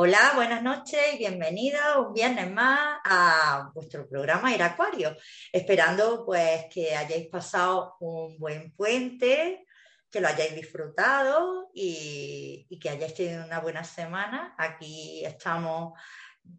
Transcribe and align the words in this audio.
Hola, 0.00 0.32
buenas 0.36 0.62
noches 0.62 1.00
y 1.14 1.18
bienvenida 1.18 1.98
un 1.98 2.14
viernes 2.14 2.48
más 2.52 3.00
a 3.04 3.70
vuestro 3.74 4.08
programa 4.08 4.54
Ir 4.54 4.62
Acuario. 4.62 5.16
Esperando 5.52 6.24
pues 6.24 6.66
que 6.72 6.94
hayáis 6.94 7.26
pasado 7.26 7.96
un 7.98 8.38
buen 8.38 8.72
puente, 8.76 9.66
que 10.08 10.20
lo 10.20 10.28
hayáis 10.28 10.54
disfrutado 10.54 11.70
y 11.74 12.78
que 12.80 12.90
hayáis 12.90 13.14
tenido 13.14 13.44
una 13.44 13.58
buena 13.58 13.82
semana. 13.82 14.54
Aquí 14.56 15.24
estamos 15.24 15.98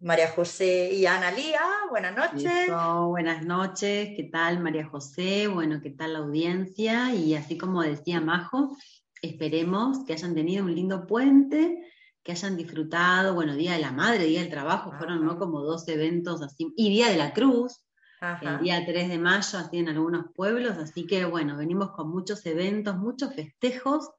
María 0.02 0.30
José 0.32 0.94
y 0.94 1.06
Ana 1.06 1.32
Lía. 1.32 1.62
Buenas 1.90 2.16
noches. 2.16 2.52
Eso, 2.68 3.08
buenas 3.08 3.46
noches, 3.46 4.10
¿qué 4.16 4.30
tal 4.32 4.60
María 4.60 4.88
José? 4.88 5.48
Bueno, 5.48 5.82
¿qué 5.82 5.90
tal 5.90 6.14
la 6.14 6.20
audiencia? 6.20 7.14
Y 7.14 7.36
así 7.36 7.58
como 7.58 7.82
decía 7.82 8.22
Majo, 8.22 8.78
esperemos 9.22 10.06
que 10.06 10.14
hayan 10.14 10.36
tenido 10.36 10.64
un 10.66 10.76
lindo 10.76 11.06
puente, 11.06 11.84
que 12.24 12.32
hayan 12.32 12.56
disfrutado, 12.56 13.34
bueno, 13.34 13.56
Día 13.56 13.74
de 13.74 13.80
la 13.80 13.92
Madre, 13.92 14.26
Día 14.26 14.42
del 14.42 14.50
Trabajo, 14.50 14.94
fueron 14.98 15.26
¿no? 15.26 15.38
como 15.38 15.62
dos 15.62 15.88
eventos 15.88 16.42
así, 16.42 16.74
y 16.78 16.90
Día 16.90 17.10
de 17.10 17.18
la 17.18 17.34
Cruz, 17.34 17.82
Ajá. 18.22 18.56
el 18.56 18.64
día 18.64 18.86
3 18.86 19.10
de 19.10 19.18
mayo, 19.18 19.58
así 19.58 19.78
en 19.78 19.90
algunos 19.90 20.26
pueblos, 20.36 20.78
así 20.78 21.08
que 21.08 21.26
bueno, 21.26 21.58
venimos 21.58 21.92
con 21.92 22.10
muchos 22.10 22.46
eventos, 22.46 22.98
muchos 22.98 23.34
festejos, 23.34 24.10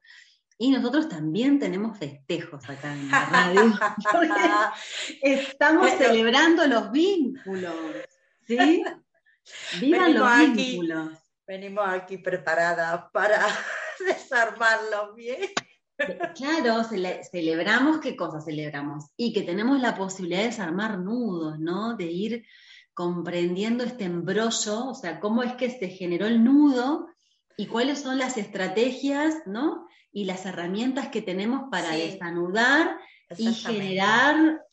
y 0.61 0.69
nosotros 0.69 1.09
también 1.09 1.57
tenemos 1.57 1.97
festejos 1.97 2.69
acá 2.69 2.93
en 2.93 3.09
la 3.09 3.25
radio, 3.25 3.73
estamos 5.23 5.89
celebrando 5.97 6.67
los 6.67 6.91
vínculos, 6.91 7.73
¿sí? 8.47 8.83
Vivan 9.81 10.13
los 10.13 10.27
aquí. 10.27 10.53
vínculos. 10.73 11.17
Venimos 11.47 11.83
aquí 11.87 12.19
preparadas 12.19 13.05
para 13.11 13.43
desarmarlos 14.05 15.15
bien. 15.15 15.49
Claro, 16.35 16.83
cele- 16.83 17.23
celebramos 17.31 17.99
qué 17.99 18.15
cosa 18.15 18.39
celebramos 18.39 19.05
y 19.17 19.33
que 19.33 19.41
tenemos 19.41 19.79
la 19.81 19.95
posibilidad 19.95 20.41
de 20.41 20.45
desarmar 20.47 20.99
nudos, 20.99 21.57
¿no? 21.59 21.95
De 21.97 22.05
ir 22.05 22.45
comprendiendo 22.93 23.83
este 23.83 24.03
embrollo, 24.03 24.89
o 24.89 24.93
sea, 24.93 25.19
cómo 25.19 25.41
es 25.41 25.53
que 25.53 25.71
se 25.71 25.89
generó 25.89 26.27
el 26.27 26.43
nudo 26.43 27.07
y 27.57 27.67
cuáles 27.67 27.99
son 28.01 28.17
las 28.17 28.37
estrategias, 28.37 29.35
¿no? 29.45 29.87
Y 30.11 30.25
las 30.25 30.45
herramientas 30.45 31.09
que 31.09 31.21
tenemos 31.21 31.69
para 31.69 31.93
Sí. 31.93 32.11
desanudar 32.11 32.97
y 33.37 33.53
generar, 33.53 34.65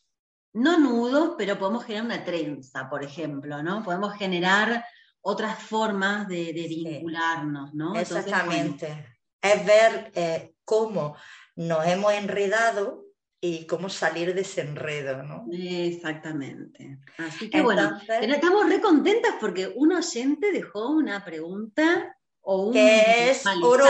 no 0.53 0.79
nudos, 0.79 1.35
pero 1.37 1.57
podemos 1.57 1.85
generar 1.85 2.05
una 2.05 2.23
trenza, 2.25 2.89
por 2.89 3.03
ejemplo, 3.03 3.63
¿no? 3.63 3.83
Podemos 3.83 4.13
generar 4.15 4.85
otras 5.21 5.61
formas 5.61 6.27
de, 6.27 6.51
vincularnos, 6.53 7.73
¿no? 7.73 7.95
Entonces, 7.95 8.25
bueno, 8.25 8.27
Exactamente. 8.27 9.17
Es 9.41 9.65
ver 9.65 10.11
eh, 10.15 10.53
cómo 10.65 11.15
nos 11.55 11.85
hemos 11.87 12.13
enredado 12.13 13.05
y 13.41 13.65
cómo 13.65 13.89
salir 13.89 14.33
de 14.33 14.41
ese 14.41 14.61
enredo, 14.61 15.23
¿no? 15.23 15.45
Exactamente. 15.51 16.99
Así 17.17 17.49
que 17.49 17.61
bueno, 17.61 17.83
Entonces, 17.83 18.35
estamos 18.35 18.67
re 18.67 18.81
contentas 18.81 19.35
porque 19.39 19.71
un 19.73 19.93
oyente 19.93 20.51
dejó 20.51 20.89
una 20.89 21.23
pregunta 21.23 22.17
o 22.41 22.67
un 22.67 22.73
Que 22.73 23.31
es 23.31 23.43
oro- 23.61 23.85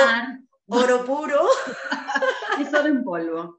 oro 0.68 1.06
puro. 1.06 1.48
es 2.60 2.74
oro 2.74 2.88
en 2.88 3.04
polvo. 3.04 3.58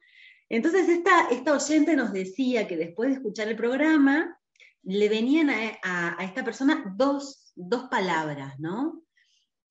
Entonces 0.48 0.88
esta, 0.88 1.28
esta 1.30 1.54
oyente 1.54 1.94
nos 1.96 2.12
decía 2.12 2.66
que 2.66 2.76
después 2.76 3.08
de 3.10 3.16
escuchar 3.16 3.48
el 3.48 3.56
programa, 3.56 4.36
le 4.82 5.08
venían 5.08 5.50
a, 5.50 5.78
a- 5.82 6.16
a 6.18 6.24
esta 6.24 6.44
persona 6.44 6.92
dos, 6.96 7.52
dos 7.54 7.84
palabras, 7.84 8.58
¿no? 8.58 9.02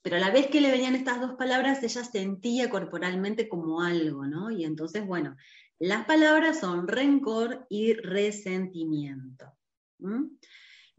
Pero 0.01 0.15
a 0.15 0.19
la 0.19 0.31
vez 0.31 0.47
que 0.47 0.61
le 0.61 0.71
venían 0.71 0.95
estas 0.95 1.19
dos 1.19 1.33
palabras, 1.33 1.83
ella 1.83 2.03
sentía 2.05 2.69
corporalmente 2.69 3.49
como 3.49 3.81
algo, 3.81 4.25
¿no? 4.25 4.49
Y 4.51 4.63
entonces, 4.63 5.05
bueno, 5.05 5.35
las 5.79 6.05
palabras 6.05 6.59
son 6.61 6.87
rencor 6.87 7.65
y 7.69 7.93
resentimiento. 7.93 9.45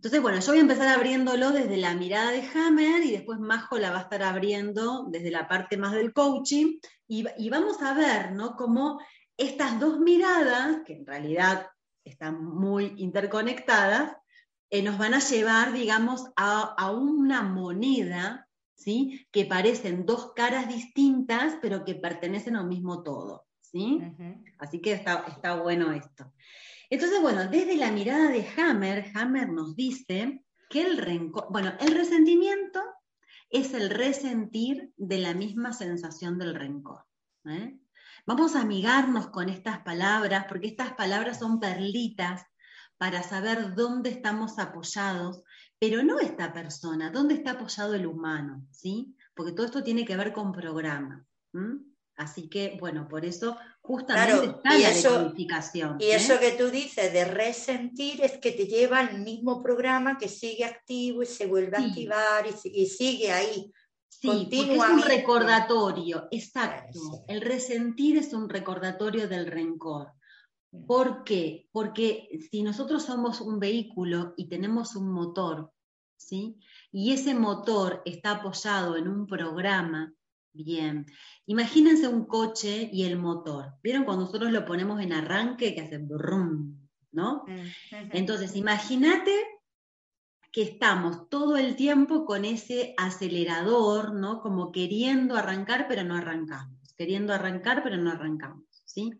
Entonces, 0.00 0.22
bueno, 0.22 0.40
yo 0.40 0.46
voy 0.52 0.56
a 0.60 0.62
empezar 0.62 0.88
abriéndolo 0.88 1.50
desde 1.50 1.76
la 1.76 1.94
mirada 1.94 2.30
de 2.30 2.42
Hammer 2.54 3.04
y 3.04 3.10
después 3.10 3.38
Majo 3.38 3.76
la 3.76 3.90
va 3.90 3.98
a 3.98 4.02
estar 4.04 4.22
abriendo 4.22 5.04
desde 5.10 5.30
la 5.30 5.46
parte 5.46 5.76
más 5.76 5.92
del 5.92 6.14
coaching 6.14 6.78
y, 7.06 7.24
va- 7.24 7.32
y 7.36 7.50
vamos 7.50 7.82
a 7.82 7.92
ver, 7.92 8.32
¿no? 8.32 8.56
Cómo 8.56 8.98
estas 9.36 9.78
dos 9.78 10.00
miradas, 10.00 10.78
que 10.86 10.94
en 10.94 11.04
realidad 11.04 11.66
están 12.02 12.42
muy 12.42 12.94
interconectadas, 12.96 14.16
eh, 14.70 14.82
nos 14.82 14.96
van 14.96 15.12
a 15.12 15.18
llevar, 15.18 15.74
digamos, 15.74 16.30
a, 16.34 16.74
a 16.78 16.90
una 16.92 17.42
moneda, 17.42 18.48
¿sí? 18.74 19.26
Que 19.30 19.44
parecen 19.44 20.06
dos 20.06 20.32
caras 20.34 20.66
distintas, 20.66 21.58
pero 21.60 21.84
que 21.84 21.94
pertenecen 21.96 22.56
a 22.56 22.62
un 22.62 22.68
mismo 22.70 23.02
todo, 23.02 23.44
¿sí? 23.60 23.98
Así 24.58 24.80
que 24.80 24.92
está, 24.92 25.26
está 25.28 25.56
bueno 25.56 25.92
esto. 25.92 26.32
Entonces, 26.90 27.20
bueno, 27.22 27.46
desde 27.48 27.76
la 27.76 27.92
mirada 27.92 28.30
de 28.30 28.46
Hammer, 28.56 29.12
Hammer 29.14 29.48
nos 29.48 29.76
dice 29.76 30.44
que 30.68 30.82
el 30.82 30.98
rencor, 30.98 31.46
bueno, 31.50 31.72
el 31.78 31.94
resentimiento 31.94 32.82
es 33.48 33.74
el 33.74 33.90
resentir 33.90 34.92
de 34.96 35.18
la 35.18 35.32
misma 35.32 35.72
sensación 35.72 36.38
del 36.38 36.54
rencor. 36.54 37.04
¿eh? 37.44 37.78
Vamos 38.26 38.56
a 38.56 38.62
amigarnos 38.62 39.28
con 39.28 39.48
estas 39.48 39.80
palabras, 39.80 40.46
porque 40.48 40.66
estas 40.66 40.92
palabras 40.94 41.38
son 41.38 41.60
perlitas 41.60 42.44
para 42.98 43.22
saber 43.22 43.74
dónde 43.74 44.10
estamos 44.10 44.58
apoyados, 44.58 45.42
pero 45.78 46.02
no 46.02 46.18
esta 46.18 46.52
persona, 46.52 47.10
dónde 47.10 47.34
está 47.34 47.52
apoyado 47.52 47.94
el 47.94 48.06
humano, 48.06 48.66
¿sí? 48.70 49.16
Porque 49.34 49.52
todo 49.52 49.64
esto 49.64 49.82
tiene 49.82 50.04
que 50.04 50.16
ver 50.16 50.32
con 50.32 50.52
programa. 50.52 51.24
Así 52.20 52.50
que, 52.50 52.76
bueno, 52.78 53.08
por 53.08 53.24
eso 53.24 53.56
justamente 53.80 54.32
Claro, 54.36 54.52
está 54.58 54.78
y 54.78 54.82
la 54.82 54.90
eso- 54.90 55.10
decodificación. 55.18 55.96
Y 55.98 56.04
¿eh? 56.04 56.16
eso 56.16 56.38
que 56.38 56.52
tú 56.52 56.68
dices 56.70 57.10
de 57.14 57.24
resentir 57.24 58.20
es 58.22 58.36
que 58.38 58.52
te 58.52 58.66
lleva 58.66 58.98
al 59.00 59.20
mismo 59.22 59.62
programa 59.62 60.18
que 60.18 60.28
sigue 60.28 60.66
activo 60.66 61.22
y 61.22 61.26
se 61.26 61.46
vuelve 61.46 61.78
a 61.78 61.80
activar 61.80 62.46
y, 62.46 62.52
si- 62.52 62.72
y 62.74 62.86
sigue 62.86 63.32
ahí. 63.32 63.72
Sí, 64.08 64.28
porque 64.54 64.74
es 64.74 64.82
un 64.82 65.02
recordatorio, 65.02 66.28
exacto. 66.30 67.00
El 67.26 67.40
resentir 67.40 68.18
es 68.18 68.34
un 68.34 68.50
recordatorio 68.50 69.26
del 69.26 69.46
rencor. 69.46 70.12
¿Por 70.86 71.24
qué? 71.24 71.68
Porque 71.72 72.28
si 72.50 72.62
nosotros 72.62 73.02
somos 73.04 73.40
un 73.40 73.58
vehículo 73.58 74.34
y 74.36 74.46
tenemos 74.48 74.94
un 74.94 75.10
motor, 75.10 75.72
¿sí? 76.18 76.58
Y 76.92 77.12
ese 77.12 77.32
motor 77.34 78.02
está 78.04 78.32
apoyado 78.32 78.96
en 78.98 79.08
un 79.08 79.26
programa, 79.26 80.12
bien. 80.52 81.06
Imagínense 81.46 82.08
un 82.08 82.26
coche 82.26 82.88
y 82.92 83.04
el 83.04 83.18
motor. 83.18 83.74
¿Vieron 83.82 84.04
cuando 84.04 84.24
nosotros 84.24 84.52
lo 84.52 84.64
ponemos 84.64 85.00
en 85.00 85.12
arranque 85.12 85.74
que 85.74 85.80
hace 85.80 85.98
brum, 85.98 86.76
¿no? 87.12 87.44
Entonces, 88.12 88.56
imagínate 88.56 89.32
que 90.52 90.62
estamos 90.62 91.28
todo 91.28 91.56
el 91.56 91.76
tiempo 91.76 92.24
con 92.24 92.44
ese 92.44 92.94
acelerador, 92.96 94.14
¿no? 94.14 94.40
Como 94.40 94.72
queriendo 94.72 95.36
arrancar, 95.36 95.86
pero 95.88 96.02
no 96.02 96.16
arrancamos. 96.16 96.94
Queriendo 96.96 97.32
arrancar, 97.32 97.82
pero 97.82 97.96
no 97.96 98.10
arrancamos, 98.10 98.64
¿sí? 98.84 99.10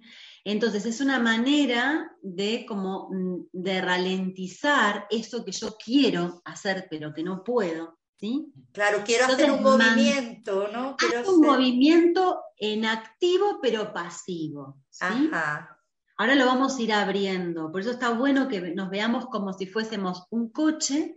Entonces, 0.45 0.87
es 0.87 1.01
una 1.01 1.19
manera 1.19 2.11
de 2.23 2.67
como 2.67 3.09
mm, 3.11 3.49
de 3.53 3.81
ralentizar 3.81 5.07
eso 5.11 5.45
que 5.45 5.53
yo 5.53 5.77
quiero 5.83 6.43
hacer, 6.45 6.89
pero 6.91 7.15
que 7.15 7.23
no 7.23 7.45
puedo, 7.45 8.00
¿sí? 8.21 8.53
Claro, 8.73 9.03
quiero 9.05 9.25
hacer 9.25 9.51
un 9.51 9.63
movimiento, 9.63 10.69
¿no? 10.73 10.97
Quiero 10.97 11.21
Haz 11.21 11.29
un 11.29 11.45
hacer- 11.45 11.51
movimiento 11.57 12.41
en 12.59 12.85
activo, 12.85 13.59
pero 13.63 13.93
pasivo, 13.93 14.77
¿sí? 14.91 15.05
Ajá. 15.33 15.77
Ahora 16.19 16.35
lo 16.35 16.45
vamos 16.45 16.77
a 16.77 16.83
ir 16.83 16.93
abriendo, 16.93 17.73
por 17.73 17.81
eso 17.81 17.93
está 17.93 18.11
bueno 18.11 18.47
que 18.47 18.61
nos 18.75 18.91
veamos 18.91 19.25
como 19.27 19.55
si 19.55 19.67
fuésemos 19.67 20.25
un 20.31 20.51
coche 20.51 21.17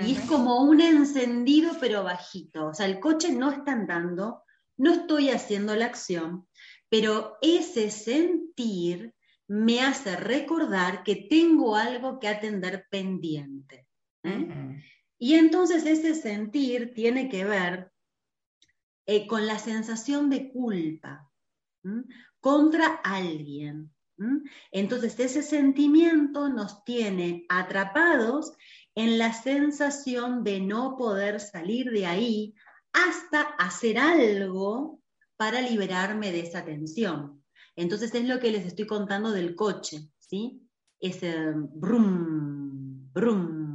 y 0.00 0.12
es 0.12 0.20
como 0.26 0.62
un 0.62 0.80
encendido 0.80 1.72
pero 1.80 2.04
bajito. 2.04 2.68
O 2.68 2.74
sea, 2.74 2.86
el 2.86 3.00
coche 3.00 3.32
no 3.32 3.50
está 3.50 3.72
andando, 3.72 4.44
no 4.76 4.92
estoy 4.92 5.30
haciendo 5.30 5.74
la 5.74 5.86
acción, 5.86 6.46
pero 6.88 7.38
ese 7.42 7.90
sentir 7.90 9.14
me 9.48 9.80
hace 9.80 10.14
recordar 10.16 11.02
que 11.02 11.26
tengo 11.28 11.74
algo 11.74 12.20
que 12.20 12.28
atender 12.28 12.86
pendiente. 12.88 13.88
¿eh? 14.22 14.78
Y 15.18 15.34
entonces 15.34 15.86
ese 15.86 16.14
sentir 16.14 16.92
tiene 16.94 17.28
que 17.28 17.44
ver 17.44 17.92
eh, 19.06 19.26
con 19.26 19.46
la 19.46 19.58
sensación 19.58 20.30
de 20.30 20.50
culpa 20.50 21.30
contra 22.40 22.86
alguien. 23.04 23.92
Entonces 24.70 25.18
ese 25.20 25.42
sentimiento 25.42 26.48
nos 26.48 26.84
tiene 26.84 27.44
atrapados 27.48 28.52
en 28.94 29.18
la 29.18 29.32
sensación 29.32 30.42
de 30.42 30.60
no 30.60 30.96
poder 30.96 31.38
salir 31.38 31.90
de 31.90 32.06
ahí 32.06 32.54
hasta 32.92 33.42
hacer 33.42 33.98
algo 33.98 35.00
para 35.36 35.60
liberarme 35.60 36.32
de 36.32 36.40
esa 36.40 36.64
tensión. 36.64 37.44
Entonces 37.76 38.14
es 38.14 38.26
lo 38.26 38.40
que 38.40 38.50
les 38.50 38.64
estoy 38.64 38.86
contando 38.86 39.32
del 39.32 39.54
coche, 39.54 40.08
¿sí? 40.18 40.62
Ese 40.98 41.52
brum, 41.54 43.12
brum, 43.12 43.65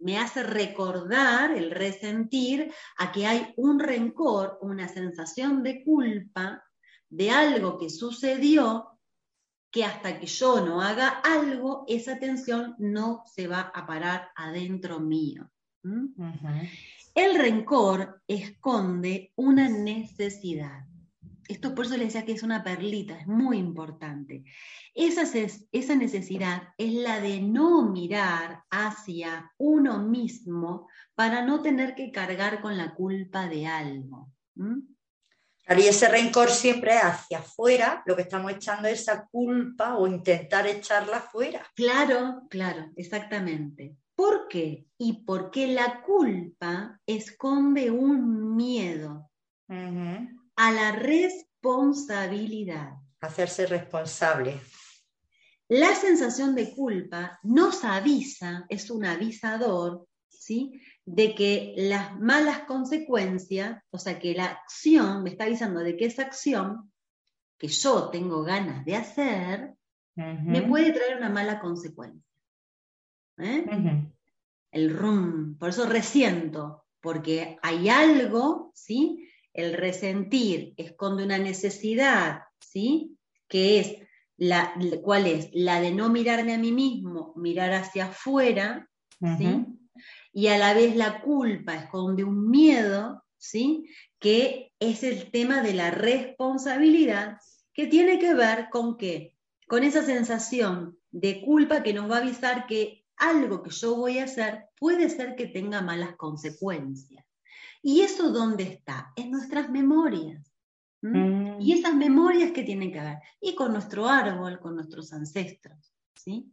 me 0.00 0.18
hace 0.18 0.42
recordar 0.42 1.52
el 1.52 1.70
resentir 1.70 2.72
a 2.98 3.12
que 3.12 3.26
hay 3.26 3.52
un 3.56 3.78
rencor, 3.78 4.58
una 4.62 4.88
sensación 4.88 5.62
de 5.62 5.84
culpa 5.84 6.64
de 7.08 7.30
algo 7.30 7.78
que 7.78 7.90
sucedió 7.90 8.98
que 9.70 9.84
hasta 9.84 10.18
que 10.18 10.26
yo 10.26 10.64
no 10.64 10.80
haga 10.80 11.08
algo, 11.08 11.84
esa 11.86 12.18
tensión 12.18 12.74
no 12.78 13.22
se 13.26 13.46
va 13.46 13.70
a 13.74 13.86
parar 13.86 14.30
adentro 14.34 14.98
mío. 14.98 15.48
El 17.14 17.38
rencor 17.38 18.22
esconde 18.26 19.32
una 19.36 19.68
necesidad. 19.68 20.89
Esto 21.50 21.74
por 21.74 21.84
eso 21.84 21.96
les 21.96 22.12
decía 22.12 22.24
que 22.24 22.32
es 22.32 22.44
una 22.44 22.62
perlita, 22.62 23.18
es 23.18 23.26
muy 23.26 23.58
importante. 23.58 24.44
Esa, 24.94 25.22
esa 25.72 25.96
necesidad 25.96 26.62
es 26.78 26.92
la 26.92 27.20
de 27.20 27.40
no 27.40 27.90
mirar 27.90 28.62
hacia 28.70 29.52
uno 29.58 29.98
mismo 29.98 30.88
para 31.16 31.44
no 31.44 31.60
tener 31.60 31.96
que 31.96 32.12
cargar 32.12 32.60
con 32.60 32.76
la 32.76 32.94
culpa 32.94 33.48
de 33.48 33.66
algo. 33.66 34.32
¿m? 34.56 34.82
Claro, 35.64 35.82
y 35.82 35.86
ese 35.88 36.08
rencor 36.08 36.50
siempre 36.50 36.94
es 36.94 37.02
hacia 37.02 37.38
afuera, 37.38 38.04
lo 38.06 38.14
que 38.14 38.22
estamos 38.22 38.52
echando 38.52 38.86
es 38.86 39.00
esa 39.00 39.26
culpa 39.26 39.96
o 39.96 40.06
intentar 40.06 40.68
echarla 40.68 41.16
afuera. 41.16 41.66
Claro, 41.74 42.42
claro, 42.48 42.92
exactamente. 42.94 43.96
¿Por 44.14 44.46
qué? 44.46 44.86
Y 44.98 45.24
porque 45.24 45.66
la 45.66 46.02
culpa 46.02 47.00
esconde 47.06 47.90
un 47.90 48.54
miedo. 48.54 49.30
A 50.60 50.70
la 50.72 50.92
responsabilidad. 50.92 52.92
Hacerse 53.22 53.66
responsable. 53.66 54.60
La 55.68 55.94
sensación 55.94 56.54
de 56.54 56.74
culpa 56.74 57.40
nos 57.44 57.82
avisa, 57.82 58.66
es 58.68 58.90
un 58.90 59.06
avisador, 59.06 60.06
¿sí? 60.28 60.82
De 61.06 61.34
que 61.34 61.72
las 61.78 62.20
malas 62.20 62.64
consecuencias, 62.64 63.82
o 63.88 63.98
sea, 63.98 64.18
que 64.18 64.34
la 64.34 64.44
acción, 64.44 65.22
me 65.22 65.30
está 65.30 65.44
avisando 65.44 65.80
de 65.80 65.96
que 65.96 66.04
esa 66.04 66.24
acción 66.24 66.92
que 67.56 67.68
yo 67.68 68.10
tengo 68.10 68.42
ganas 68.42 68.84
de 68.84 68.96
hacer, 68.96 69.72
me 70.14 70.60
puede 70.60 70.92
traer 70.92 71.16
una 71.16 71.30
mala 71.30 71.58
consecuencia. 71.58 72.22
¿eh? 73.38 73.64
El 74.72 74.94
rum, 74.94 75.56
por 75.56 75.70
eso 75.70 75.86
resiento, 75.86 76.84
porque 77.00 77.56
hay 77.62 77.88
algo, 77.88 78.72
¿sí? 78.74 79.26
El 79.52 79.74
resentir 79.74 80.74
esconde 80.76 81.24
una 81.24 81.38
necesidad, 81.38 82.42
¿sí? 82.60 83.16
Que 83.48 83.80
es 83.80 83.96
la, 84.36 84.74
¿cuál 85.02 85.26
es? 85.26 85.50
La 85.52 85.80
de 85.80 85.92
no 85.92 86.08
mirarme 86.08 86.54
a 86.54 86.58
mí 86.58 86.72
mismo, 86.72 87.34
mirar 87.36 87.72
hacia 87.72 88.06
afuera, 88.06 88.88
¿sí? 89.38 89.66
Y 90.32 90.46
a 90.46 90.56
la 90.56 90.72
vez 90.72 90.96
la 90.96 91.20
culpa 91.20 91.74
esconde 91.74 92.24
un 92.24 92.48
miedo, 92.48 93.22
¿sí? 93.36 93.84
Que 94.18 94.72
es 94.78 95.02
el 95.02 95.30
tema 95.30 95.62
de 95.62 95.74
la 95.74 95.90
responsabilidad, 95.90 97.38
que 97.74 97.86
tiene 97.86 98.18
que 98.18 98.34
ver 98.34 98.68
con 98.70 98.96
qué? 98.96 99.36
Con 99.66 99.84
esa 99.84 100.02
sensación 100.02 100.98
de 101.10 101.42
culpa 101.42 101.82
que 101.82 101.92
nos 101.92 102.10
va 102.10 102.16
a 102.16 102.20
avisar 102.20 102.66
que 102.66 103.04
algo 103.16 103.62
que 103.62 103.70
yo 103.70 103.96
voy 103.96 104.18
a 104.18 104.24
hacer 104.24 104.64
puede 104.78 105.10
ser 105.10 105.36
que 105.36 105.46
tenga 105.46 105.82
malas 105.82 106.16
consecuencias. 106.16 107.24
¿Y 107.82 108.02
eso 108.02 108.30
dónde 108.30 108.64
está? 108.64 109.12
En 109.16 109.30
nuestras 109.30 109.70
memorias. 109.70 110.52
¿m? 111.02 111.18
Mm. 111.18 111.60
Y 111.60 111.72
esas 111.72 111.94
memorias 111.94 112.52
que 112.52 112.62
tienen 112.62 112.92
que 112.92 113.00
ver, 113.00 113.18
y 113.40 113.54
con 113.54 113.72
nuestro 113.72 114.08
árbol, 114.08 114.60
con 114.60 114.74
nuestros 114.74 115.12
ancestros, 115.12 115.92
¿sí? 116.14 116.52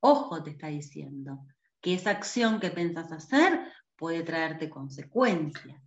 Ojo 0.00 0.42
te 0.42 0.50
está 0.50 0.68
diciendo 0.68 1.46
que 1.80 1.94
esa 1.94 2.10
acción 2.10 2.60
que 2.60 2.70
pensás 2.70 3.12
hacer 3.12 3.60
puede 3.96 4.22
traerte 4.22 4.68
consecuencias. 4.68 5.80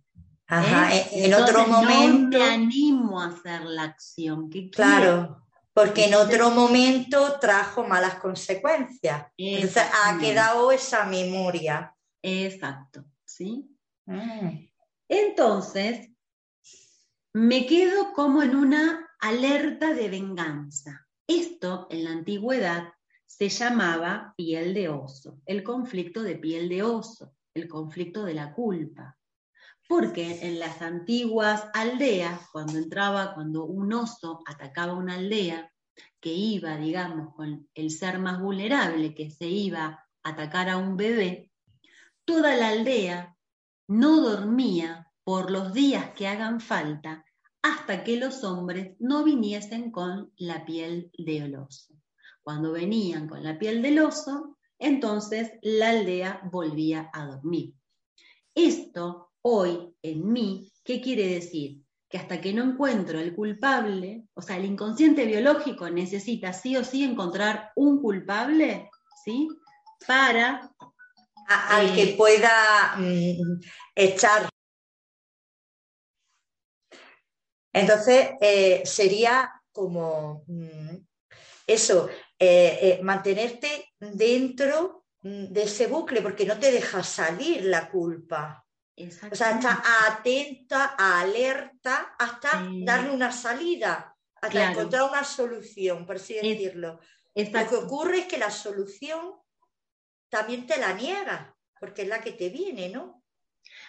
Ajá, 0.46 0.94
¿eh? 0.94 1.06
en, 1.12 1.24
en 1.26 1.34
otro 1.34 1.66
momento, 1.66 2.38
No 2.38 2.44
me 2.44 2.50
animo 2.50 3.20
a 3.20 3.26
hacer 3.26 3.62
la 3.62 3.82
acción 3.84 4.48
que 4.48 4.70
quiero. 4.70 4.72
claro, 4.72 5.48
porque 5.74 6.06
en 6.06 6.14
otro 6.14 6.50
momento 6.50 7.38
trajo 7.38 7.84
malas 7.84 8.16
consecuencias. 8.16 9.26
Entonces 9.36 9.84
ha 10.04 10.18
quedado 10.18 10.72
esa 10.72 11.04
memoria. 11.04 11.94
Exacto, 12.20 13.04
¿sí? 13.24 13.70
Mm. 14.06 14.67
Entonces, 15.08 16.10
me 17.32 17.66
quedo 17.66 18.12
como 18.12 18.42
en 18.42 18.54
una 18.54 19.08
alerta 19.20 19.94
de 19.94 20.08
venganza. 20.08 21.06
Esto 21.26 21.86
en 21.90 22.04
la 22.04 22.10
antigüedad 22.10 22.92
se 23.26 23.48
llamaba 23.48 24.34
piel 24.36 24.74
de 24.74 24.88
oso, 24.88 25.40
el 25.46 25.62
conflicto 25.62 26.22
de 26.22 26.36
piel 26.36 26.68
de 26.68 26.82
oso, 26.82 27.34
el 27.54 27.68
conflicto 27.68 28.24
de 28.24 28.34
la 28.34 28.52
culpa. 28.52 29.18
Porque 29.88 30.46
en 30.46 30.58
las 30.58 30.82
antiguas 30.82 31.66
aldeas, 31.72 32.48
cuando 32.52 32.76
entraba, 32.78 33.34
cuando 33.34 33.64
un 33.64 33.92
oso 33.92 34.42
atacaba 34.46 34.94
una 34.94 35.14
aldea, 35.14 35.72
que 36.20 36.32
iba, 36.32 36.76
digamos, 36.76 37.34
con 37.34 37.68
el 37.74 37.90
ser 37.90 38.18
más 38.18 38.40
vulnerable, 38.40 39.14
que 39.14 39.30
se 39.30 39.46
iba 39.46 39.84
a 39.84 40.08
atacar 40.22 40.68
a 40.68 40.76
un 40.76 40.96
bebé, 40.96 41.52
toda 42.24 42.56
la 42.56 42.68
aldea 42.68 43.37
no 43.88 44.20
dormía 44.20 45.10
por 45.24 45.50
los 45.50 45.72
días 45.72 46.10
que 46.14 46.28
hagan 46.28 46.60
falta 46.60 47.24
hasta 47.62 48.04
que 48.04 48.16
los 48.16 48.44
hombres 48.44 48.94
no 48.98 49.24
viniesen 49.24 49.90
con 49.90 50.32
la 50.36 50.64
piel 50.64 51.10
del 51.18 51.56
oso. 51.56 51.94
Cuando 52.42 52.72
venían 52.72 53.28
con 53.28 53.42
la 53.42 53.58
piel 53.58 53.82
del 53.82 53.98
oso, 53.98 54.56
entonces 54.78 55.52
la 55.62 55.90
aldea 55.90 56.40
volvía 56.52 57.10
a 57.12 57.26
dormir. 57.26 57.74
Esto 58.54 59.32
hoy 59.42 59.94
en 60.02 60.32
mí, 60.32 60.70
¿qué 60.84 61.00
quiere 61.00 61.26
decir? 61.26 61.82
Que 62.08 62.18
hasta 62.18 62.40
que 62.40 62.54
no 62.54 62.64
encuentro 62.64 63.18
el 63.18 63.34
culpable, 63.34 64.24
o 64.34 64.42
sea, 64.42 64.56
el 64.56 64.64
inconsciente 64.64 65.26
biológico 65.26 65.90
necesita 65.90 66.52
sí 66.52 66.76
o 66.76 66.84
sí 66.84 67.04
encontrar 67.04 67.72
un 67.76 68.00
culpable, 68.00 68.88
¿sí? 69.24 69.48
Para 70.06 70.72
A- 71.48 71.76
al 71.76 71.88
Eh, 71.90 71.94
que 71.94 72.14
pueda 72.16 72.94
mm, 72.98 73.60
echar. 73.94 74.48
Entonces, 77.72 78.30
eh, 78.40 78.82
sería 78.84 79.50
como 79.72 80.44
mm, 80.46 80.96
eso, 81.66 82.08
eh, 82.38 82.78
eh, 82.82 83.00
mantenerte 83.02 83.92
dentro 83.98 85.06
mm, 85.22 85.46
de 85.46 85.62
ese 85.62 85.86
bucle, 85.86 86.22
porque 86.22 86.44
no 86.46 86.58
te 86.58 86.70
deja 86.72 87.02
salir 87.02 87.64
la 87.64 87.88
culpa. 87.90 88.64
O 89.30 89.34
sea, 89.34 89.52
está 89.52 89.82
atenta, 90.08 90.96
alerta, 90.98 92.14
hasta 92.18 92.64
Sí. 92.68 92.84
darle 92.84 93.10
una 93.10 93.30
salida, 93.30 94.16
hasta 94.34 94.48
Claro. 94.50 94.70
encontrar 94.72 95.08
una 95.08 95.22
solución, 95.24 96.04
por 96.04 96.16
así 96.16 96.34
decirlo. 96.34 96.98
Lo 97.34 97.68
que 97.68 97.76
ocurre 97.76 98.18
es 98.20 98.26
que 98.26 98.38
la 98.38 98.50
solución 98.50 99.34
también 100.28 100.66
te 100.66 100.78
la 100.78 100.92
niega, 100.94 101.56
porque 101.80 102.02
es 102.02 102.08
la 102.08 102.20
que 102.20 102.32
te 102.32 102.48
viene, 102.50 102.88
¿no? 102.88 103.22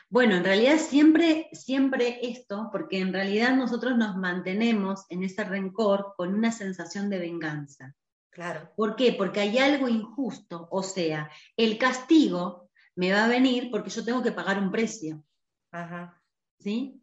Bueno, 0.10 0.36
en 0.36 0.44
realidad 0.44 0.78
siempre, 0.78 1.50
siempre 1.54 2.20
esto, 2.22 2.70
porque 2.72 3.00
en 3.00 3.14
realidad 3.14 3.56
nosotros 3.56 3.98
nos 3.98 4.16
mantenemos 4.16 5.06
en 5.10 5.24
ese 5.24 5.44
rencor 5.44 6.14
con 6.18 6.34
una 6.34 6.52
sensación 6.52 7.10
de 7.10 7.20
venganza. 7.20 7.96
Claro. 8.30 8.72
¿Por 8.76 8.96
qué? 8.96 9.14
Porque 9.14 9.40
hay 9.40 9.58
algo 9.58 9.88
injusto, 9.88 10.68
o 10.72 10.84
sea, 10.84 11.30
el 11.58 11.78
castigo 11.78 12.70
me 12.96 13.12
va 13.12 13.26
a 13.26 13.30
venir 13.30 13.70
porque 13.72 13.90
yo 13.90 14.04
tengo 14.04 14.22
que 14.22 14.32
pagar 14.32 14.60
un 14.60 14.72
precio, 14.72 15.24
Ajá. 15.72 16.22
¿sí? 16.60 17.02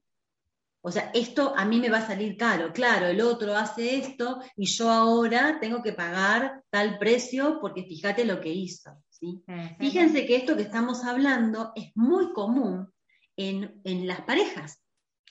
O 0.81 0.91
sea, 0.93 1.11
esto 1.15 1.53
a 1.57 1.65
mí 1.65 1.81
me 1.81 1.91
va 1.91 1.99
a 1.99 2.07
salir 2.07 2.37
caro, 2.37 2.73
claro, 2.73 3.07
el 3.07 3.21
otro 3.21 3.57
hace 3.57 3.99
esto 3.99 4.41
y 4.57 4.67
yo 4.67 4.89
ahora 4.89 5.59
tengo 5.61 5.83
que 5.83 5.93
pagar 5.93 6.63
tal 6.71 6.99
precio 6.99 7.59
porque 7.61 7.83
fíjate 7.83 8.25
lo 8.25 8.41
que 8.41 8.51
hizo, 8.51 9.03
¿sí? 9.19 9.45
Fíjense 9.79 10.27
que 10.27 10.37
esto 10.37 10.57
que 10.57 10.63
estamos 10.63 11.05
hablando 11.05 11.73
es 11.75 11.93
muy 11.95 12.33
común 12.33 12.93
en, 13.37 13.81
en 13.85 14.07
las 14.07 14.23
parejas. 14.23 14.83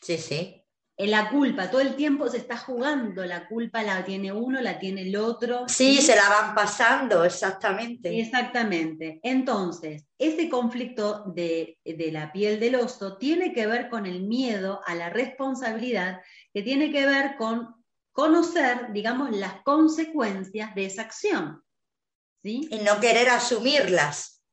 Sí, 0.02 0.18
sí. 0.18 0.62
En 0.98 1.12
la 1.12 1.30
culpa, 1.30 1.70
todo 1.70 1.82
el 1.82 1.98
tiempo 1.98 2.30
se 2.30 2.38
está 2.38 2.56
jugando, 2.56 3.26
la 3.26 3.50
culpa 3.50 3.84
la 3.84 4.06
tiene 4.06 4.32
uno, 4.32 4.62
la 4.62 4.80
tiene 4.80 5.02
el 5.02 5.18
otro. 5.18 5.68
Sí, 5.68 5.98
se 5.98 6.16
la 6.16 6.30
van 6.30 6.56
pasando, 6.56 7.26
exactamente. 7.26 8.18
Exactamente. 8.18 9.20
Entonces, 9.22 10.06
ese 10.18 10.48
conflicto 10.48 11.26
de, 11.36 11.80
de, 11.84 12.12
la 12.14 12.32
piel 12.32 12.62
del 12.62 12.76
oso 12.76 13.18
tiene 13.18 13.52
que 13.52 13.68
ver 13.68 13.90
con 13.90 14.06
el 14.06 14.24
miedo 14.24 14.80
a 14.86 14.96
la 14.96 15.10
responsabilidad, 15.10 16.22
que 16.54 16.62
tiene 16.62 16.90
que 16.94 17.06
ver 17.06 17.36
con 17.36 17.76
conocer, 18.14 18.94
digamos, 18.94 19.36
las 19.36 19.62
consecuencias 19.64 20.74
de 20.76 20.86
esa 20.86 21.02
acción. 21.02 21.62
¿Sí? 22.46 22.68
Y 22.70 22.78
no 22.78 23.00
querer 23.00 23.30
asumirlas. 23.30 24.44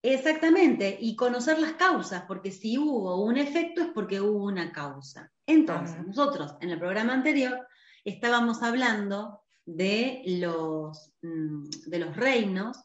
Exactamente, 0.00 0.96
y 1.00 1.16
conocer 1.16 1.58
las 1.58 1.72
causas, 1.72 2.22
porque 2.28 2.52
si 2.52 2.78
hubo 2.78 3.22
un 3.24 3.36
efecto 3.36 3.82
es 3.82 3.88
porque 3.88 4.20
hubo 4.20 4.44
una 4.44 4.72
causa. 4.72 5.30
Entonces, 5.46 6.04
nosotros 6.06 6.54
en 6.60 6.70
el 6.70 6.78
programa 6.78 7.12
anterior 7.12 7.66
estábamos 8.04 8.62
hablando 8.62 9.40
de 9.64 10.22
los, 10.24 11.12
mm, 11.22 11.64
de 11.86 11.98
los 11.98 12.16
reinos, 12.16 12.78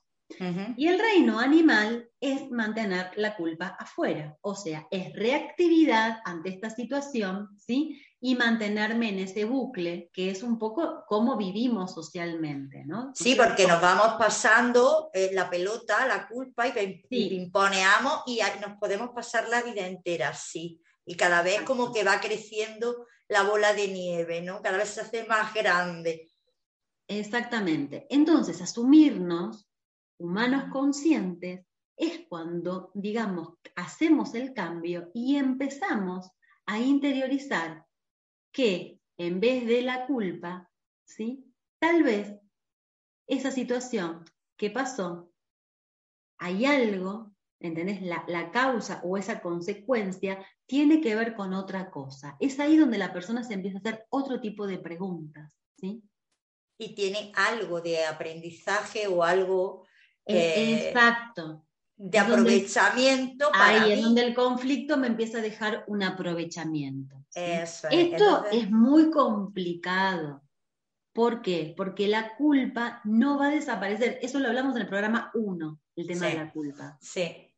y 0.76 0.88
el 0.88 1.00
reino 1.00 1.40
animal 1.40 2.10
es 2.20 2.52
mantener 2.52 3.12
la 3.16 3.36
culpa 3.38 3.78
afuera, 3.80 4.38
o 4.42 4.56
sea, 4.56 4.86
es 4.92 5.14
reactividad 5.14 6.20
ante 6.26 6.50
esta 6.50 6.70
situación, 6.70 7.50
¿sí? 7.58 8.02
Y 8.20 8.36
mantenerme 8.36 9.10
en 9.10 9.20
ese 9.20 9.46
bucle, 9.46 10.10
que 10.12 10.32
es 10.32 10.42
un 10.42 10.58
poco 10.58 11.04
cómo 11.08 11.38
vivimos 11.38 11.94
socialmente, 11.94 12.84
¿no? 12.86 13.12
Sí, 13.14 13.36
porque 13.36 13.68
nos 13.68 13.80
vamos 13.80 14.16
pasando 14.18 15.12
eh, 15.14 15.30
la 15.34 15.50
pelota, 15.50 16.08
la 16.08 16.28
culpa 16.28 16.68
y, 16.68 17.04
imponeamos 17.10 18.24
y 18.26 18.40
nos 18.60 18.78
podemos 18.80 19.12
pasar 19.12 19.48
la 19.50 19.62
vida 19.62 19.86
entera, 19.86 20.34
sí. 20.34 20.82
Y 21.06 21.16
cada 21.16 21.44
vez 21.44 21.62
como 21.62 21.94
que 21.94 22.04
va 22.04 22.20
creciendo 22.20 23.06
la 23.28 23.44
bola 23.44 23.74
de 23.74 23.88
nieve, 23.90 24.42
¿no? 24.42 24.62
Cada 24.62 24.78
vez 24.78 24.90
se 24.90 25.02
hace 25.02 25.26
más 25.26 25.54
grande. 25.54 26.32
Exactamente. 27.08 28.08
Entonces, 28.10 28.62
asumirnos 28.62 29.70
humanos 30.18 30.66
conscientes 30.72 31.66
es 31.96 32.22
cuando, 32.28 32.92
digamos, 32.96 33.54
hacemos 33.76 34.34
el 34.34 34.54
cambio 34.54 35.12
y 35.14 35.36
empezamos 35.36 36.32
a 36.66 36.80
interiorizar 36.80 37.87
que 38.58 39.00
en 39.18 39.40
vez 39.40 39.68
de 39.68 39.84
la 39.84 40.08
culpa, 40.08 40.68
¿sí? 41.06 41.46
Tal 41.80 42.02
vez 42.02 42.34
esa 43.28 43.52
situación 43.52 44.26
que 44.58 44.72
pasó, 44.72 45.32
hay 46.40 46.66
algo, 46.66 47.36
¿entendés? 47.60 48.02
La, 48.02 48.26
la, 48.28 48.50
causa 48.50 49.00
o 49.04 49.16
esa 49.16 49.42
consecuencia 49.42 50.44
tiene 50.66 51.02
que 51.02 51.14
ver 51.14 51.36
con 51.36 51.54
otra 51.54 51.92
cosa. 51.92 52.36
Es 52.40 52.60
ahí 52.60 52.78
donde 52.78 52.98
la 52.98 53.14
persona 53.14 53.44
se 53.44 53.54
empieza 53.54 53.78
a 53.78 53.82
hacer 53.82 54.08
otro 54.10 54.42
tipo 54.42 54.66
de 54.66 54.80
preguntas, 54.80 55.54
¿sí? 55.80 56.02
Y 56.80 56.96
tiene 56.96 57.32
algo 57.36 57.80
de 57.80 58.06
aprendizaje 58.06 59.08
o 59.08 59.24
algo... 59.24 59.86
Exacto 60.26 61.68
de 61.98 62.20
aprovechamiento. 62.20 63.50
ahí 63.54 63.94
es 63.94 64.04
donde 64.04 64.24
el 64.24 64.36
conflicto 64.36 64.98
me 64.98 65.08
empieza 65.08 65.40
a 65.40 65.42
dejar 65.42 65.84
un 65.88 66.04
aprovechamiento. 66.04 67.26
Eso 67.38 67.88
Esto 67.92 68.46
es 68.52 68.72
muy 68.72 69.12
complicado. 69.12 70.42
¿Por 71.14 71.44
qué? 71.44 71.74
Porque 71.78 72.08
la 72.08 72.36
culpa 72.36 73.00
no 73.04 73.38
va 73.38 73.48
a 73.48 73.52
desaparecer. 73.52 74.18
Eso 74.24 74.40
lo 74.40 74.48
hablamos 74.48 74.76
en 74.76 74.82
el 74.82 74.88
programa 74.88 75.30
1, 75.36 75.80
el 75.98 76.08
tema 76.08 76.28
de 76.28 76.34
la 76.34 76.52
culpa. 76.52 76.98
Sí. 77.00 77.54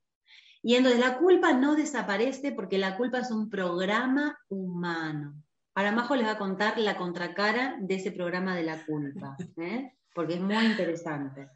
Y 0.62 0.76
entonces 0.76 1.00
la 1.00 1.18
culpa 1.18 1.54
no 1.54 1.76
desaparece 1.76 2.52
porque 2.52 2.78
la 2.78 2.98
culpa 2.98 3.20
es 3.20 3.32
un 3.32 3.50
programa 3.50 4.38
humano. 4.50 5.42
Ahora 5.76 5.94
Majo 5.94 6.16
les 6.18 6.26
va 6.26 6.32
a 6.32 6.38
contar 6.38 6.78
la 6.78 6.98
contracara 6.98 7.78
de 7.80 7.96
ese 7.96 8.12
programa 8.12 8.56
de 8.58 8.64
la 8.64 8.86
culpa, 8.86 9.38
¿eh? 9.58 9.94
porque 10.14 10.34
es 10.34 10.42
muy 10.42 10.58
interesante. 10.58 11.50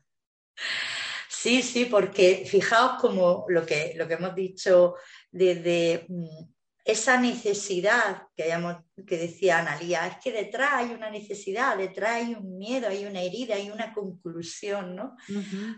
Sí, 1.28 1.62
sí, 1.62 1.86
porque 1.86 2.46
fijaos 2.48 3.02
como 3.02 3.44
lo 3.50 3.66
que, 3.66 3.96
lo 3.98 4.08
que 4.08 4.14
hemos 4.14 4.34
dicho 4.34 4.96
desde 5.30 6.06
mm, 6.08 6.53
esa 6.86 7.18
necesidad 7.18 8.28
que, 8.36 8.54
que 9.08 9.18
decía 9.18 9.60
Analía, 9.60 10.08
es 10.08 10.18
que 10.18 10.32
detrás 10.32 10.74
hay 10.74 10.94
una 10.94 11.10
necesidad, 11.10 11.78
detrás 11.78 12.16
hay 12.16 12.34
un 12.34 12.58
miedo, 12.58 12.90
hay 12.90 13.06
una 13.06 13.22
herida, 13.22 13.56
hay 13.56 13.72
una 13.72 13.94
conclusión, 13.94 14.96
¿no? 14.96 15.16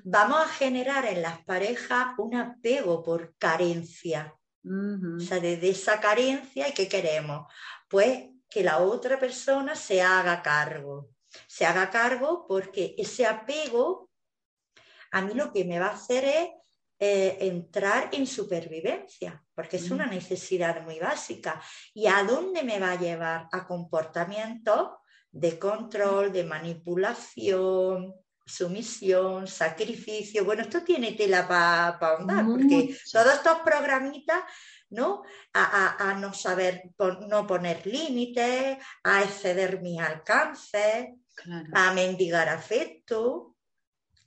Vamos 0.04 0.40
a 0.40 0.48
generar 0.48 1.06
en 1.06 1.22
las 1.22 1.44
parejas 1.44 2.08
un 2.18 2.36
apego 2.36 3.04
por 3.04 3.36
carencia. 3.38 4.34
O 4.64 5.20
sea, 5.20 5.40
desde 5.40 5.70
esa 5.70 6.00
carencia, 6.00 6.68
¿y 6.68 6.74
qué 6.74 6.88
queremos? 6.88 7.46
Pues 7.88 8.30
que 8.50 8.64
la 8.64 8.80
otra 8.80 9.20
persona 9.20 9.76
se 9.76 10.02
haga 10.02 10.42
cargo. 10.42 11.10
Se 11.48 11.66
haga 11.66 11.92
cargo 11.92 12.46
porque 12.48 12.96
ese 12.98 13.28
apego 13.28 14.10
a 15.12 15.22
mí 15.22 15.34
lo 15.34 15.54
que 15.54 15.66
me 15.66 15.80
va 15.80 15.88
a 15.88 15.94
hacer 15.94 16.26
es 16.26 16.50
eh, 16.98 17.38
entrar 17.42 18.10
en 18.14 18.26
supervivencia, 18.26 19.44
porque 19.54 19.78
es 19.78 19.92
una 19.92 20.06
mm. 20.08 20.12
necesidad 20.12 20.82
muy 20.84 21.00
básica. 21.00 21.62
¿Y 21.94 22.08
a 22.08 22.24
dónde 22.24 22.64
me 22.64 22.80
va 22.80 22.92
a 22.92 23.00
llevar? 23.00 23.48
A 23.52 23.68
comportamientos 23.68 24.92
de 25.32 25.60
control, 25.60 26.32
de 26.32 26.46
manipulación, 26.46 28.14
sumisión, 28.46 29.48
sacrificio. 29.48 30.46
Bueno, 30.46 30.62
esto 30.62 30.84
tiene 30.84 31.14
tela 31.14 31.48
para 31.48 32.00
pa 32.00 32.08
ahondar, 32.12 32.46
porque 32.46 32.96
todos 33.12 33.34
estos 33.34 33.60
programitas, 33.60 34.44
¿no? 34.90 35.24
A, 35.54 36.16
no 36.20 36.34
saber, 36.34 36.84
no 37.28 37.46
poner 37.46 37.86
límites, 37.86 38.78
a 39.04 39.24
exceder 39.24 39.82
mis 39.82 40.00
alcances, 40.00 41.08
a 41.74 41.94
mendigar 41.94 42.48
afecto, 42.48 43.55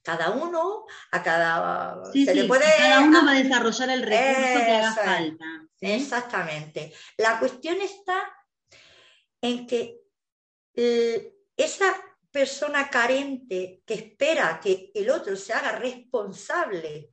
cada 0.03 0.31
uno, 0.31 0.87
a 1.11 1.23
cada... 1.23 2.03
se 2.13 2.35
le 2.35 2.45
puede, 2.45 2.65
cada 2.77 3.01
uno 3.01 3.25
va 3.25 3.33
a 3.33 3.43
desarrollar 3.43 3.91
el 3.91 4.03
recurso 4.03 4.65
que 4.65 4.73
haga 4.73 4.93
falta. 4.93 5.45
Exactamente. 5.81 6.93
La 7.17 7.39
cuestión 7.39 7.81
está 7.81 8.33
en 9.41 9.67
que 9.67 10.01
eh, 10.75 11.35
esa 11.57 11.95
persona 12.31 12.91
carente 12.91 13.83
que 13.85 13.95
espera 13.95 14.61
que 14.63 14.91
el 14.95 15.11
otro 15.11 15.37
se 15.37 15.53
haga 15.53 15.73
responsable 15.73 17.13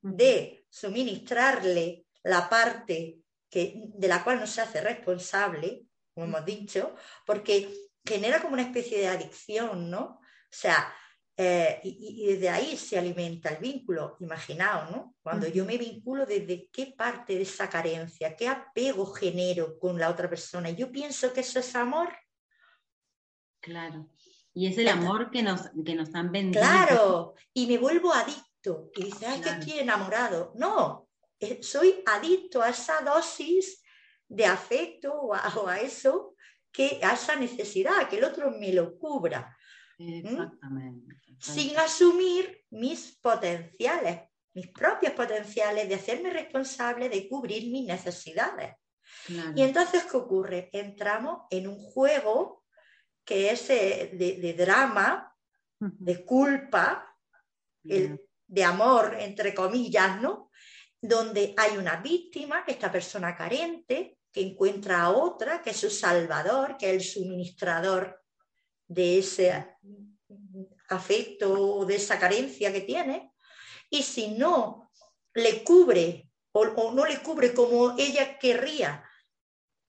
de 0.00 0.66
suministrarle 0.68 2.06
la 2.24 2.48
parte 2.48 3.18
que, 3.48 3.74
de 3.94 4.08
la 4.08 4.24
cual 4.24 4.40
no 4.40 4.46
se 4.46 4.62
hace 4.62 4.80
responsable, 4.80 5.84
como 6.14 6.26
hemos 6.26 6.44
dicho, 6.44 6.94
porque 7.26 7.72
genera 8.04 8.40
como 8.40 8.54
una 8.54 8.62
especie 8.62 8.98
de 8.98 9.08
adicción, 9.08 9.90
¿no? 9.90 10.20
O 10.20 10.54
sea, 10.54 10.92
eh, 11.36 11.80
y, 11.82 12.26
desde 12.26 12.50
ahí 12.50 12.76
se 12.76 12.98
alimenta 12.98 13.48
el 13.48 13.58
vínculo, 13.58 14.16
imaginaos, 14.20 14.90
¿no? 14.90 15.14
Cuando 15.22 15.48
yo 15.48 15.64
me 15.64 15.78
vinculo, 15.78 16.26
¿desde 16.26 16.68
qué 16.70 16.94
parte 16.96 17.34
de 17.34 17.42
esa 17.42 17.70
carencia, 17.70 18.36
qué 18.36 18.48
apego 18.48 19.06
genero 19.06 19.78
con 19.78 19.98
la 19.98 20.10
otra 20.10 20.28
persona? 20.28 20.70
Yo 20.70 20.92
pienso 20.92 21.32
que 21.32 21.40
eso 21.40 21.58
es 21.58 21.74
amor. 21.74 22.12
Claro. 23.60 24.10
Y 24.52 24.66
es 24.66 24.76
el 24.76 24.88
amor 24.88 25.30
que 25.30 25.42
nos, 25.42 25.70
que 25.84 25.94
nos 25.94 26.14
han 26.14 26.30
vendido. 26.30 26.60
Claro, 26.60 27.34
y 27.54 27.66
me 27.66 27.78
vuelvo 27.78 28.12
adicto. 28.12 28.90
Y 28.94 29.04
dice, 29.04 29.26
ay, 29.26 29.40
que 29.40 29.48
estoy 29.48 29.78
enamorado. 29.78 30.52
No, 30.56 31.08
eh, 31.40 31.62
soy 31.62 32.02
adicto 32.04 32.60
a 32.60 32.68
esa 32.68 33.00
dosis 33.00 33.82
de 34.28 34.44
afecto 34.44 35.14
o 35.14 35.34
a, 35.34 35.78
eso, 35.80 36.36
que, 36.70 37.00
a 37.02 37.14
esa 37.14 37.36
necesidad, 37.36 38.08
que 38.08 38.18
el 38.18 38.24
otro 38.24 38.50
me 38.50 38.72
lo 38.72 38.98
cubra. 38.98 39.56
Exactamente 39.98 41.21
sin 41.38 41.76
asumir 41.78 42.64
mis 42.70 43.18
potenciales, 43.20 44.20
mis 44.54 44.68
propios 44.68 45.12
potenciales 45.12 45.88
de 45.88 45.94
hacerme 45.94 46.30
responsable 46.30 47.08
de 47.08 47.28
cubrir 47.28 47.70
mis 47.70 47.86
necesidades. 47.86 48.74
Y 49.54 49.62
entonces, 49.62 50.04
¿qué 50.04 50.16
ocurre? 50.16 50.70
Entramos 50.72 51.46
en 51.50 51.68
un 51.68 51.78
juego 51.78 52.64
que 53.24 53.50
es 53.50 53.70
eh, 53.70 54.10
de, 54.14 54.52
drama, 54.54 55.34
de 55.78 56.24
culpa, 56.24 57.16
de 57.82 58.64
amor, 58.64 59.16
entre 59.18 59.54
comillas, 59.54 60.20
¿no? 60.20 60.50
Donde 61.00 61.54
hay 61.56 61.76
una 61.76 61.96
víctima, 61.96 62.64
esta 62.66 62.90
persona 62.90 63.36
carente, 63.36 64.18
que 64.32 64.40
encuentra 64.40 65.02
a 65.02 65.10
otra, 65.10 65.60
que 65.60 65.70
es 65.70 65.76
su 65.76 65.90
salvador, 65.90 66.76
que 66.78 66.90
es 66.90 66.94
el 66.94 67.02
suministrador 67.02 68.22
de 68.88 69.18
ese 69.18 69.76
afecto 70.88 71.52
o 71.52 71.84
de 71.84 71.96
esa 71.96 72.18
carencia 72.18 72.72
que 72.72 72.82
tiene, 72.82 73.32
y 73.90 74.02
si 74.02 74.28
no 74.28 74.90
le 75.34 75.64
cubre 75.64 76.30
o, 76.52 76.92
no 76.92 77.06
le 77.06 77.22
cubre 77.22 77.54
como 77.54 77.94
ella 77.98 78.38
querría 78.38 79.04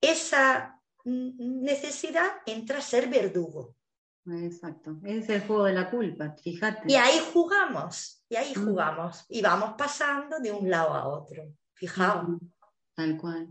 esa 0.01 0.79
necesidad, 1.05 2.31
entra 2.45 2.79
a 2.79 2.81
ser 2.81 3.09
verdugo. 3.09 3.75
Exacto, 4.25 4.99
es 5.03 5.27
el 5.27 5.41
juego 5.41 5.65
de 5.65 5.73
la 5.73 5.89
culpa, 5.89 6.35
fíjate. 6.41 6.83
Y 6.87 6.95
ahí 6.95 7.19
jugamos, 7.33 8.23
y 8.29 8.37
ahí 8.37 8.53
mm. 8.55 8.65
jugamos, 8.65 9.25
y 9.27 9.41
vamos 9.41 9.75
pasando 9.77 10.39
de 10.39 10.51
un 10.51 10.69
lado 10.69 10.93
a 10.93 11.07
otro, 11.07 11.43
fijaos. 11.73 12.39
Tal 12.95 13.17
cual. 13.17 13.49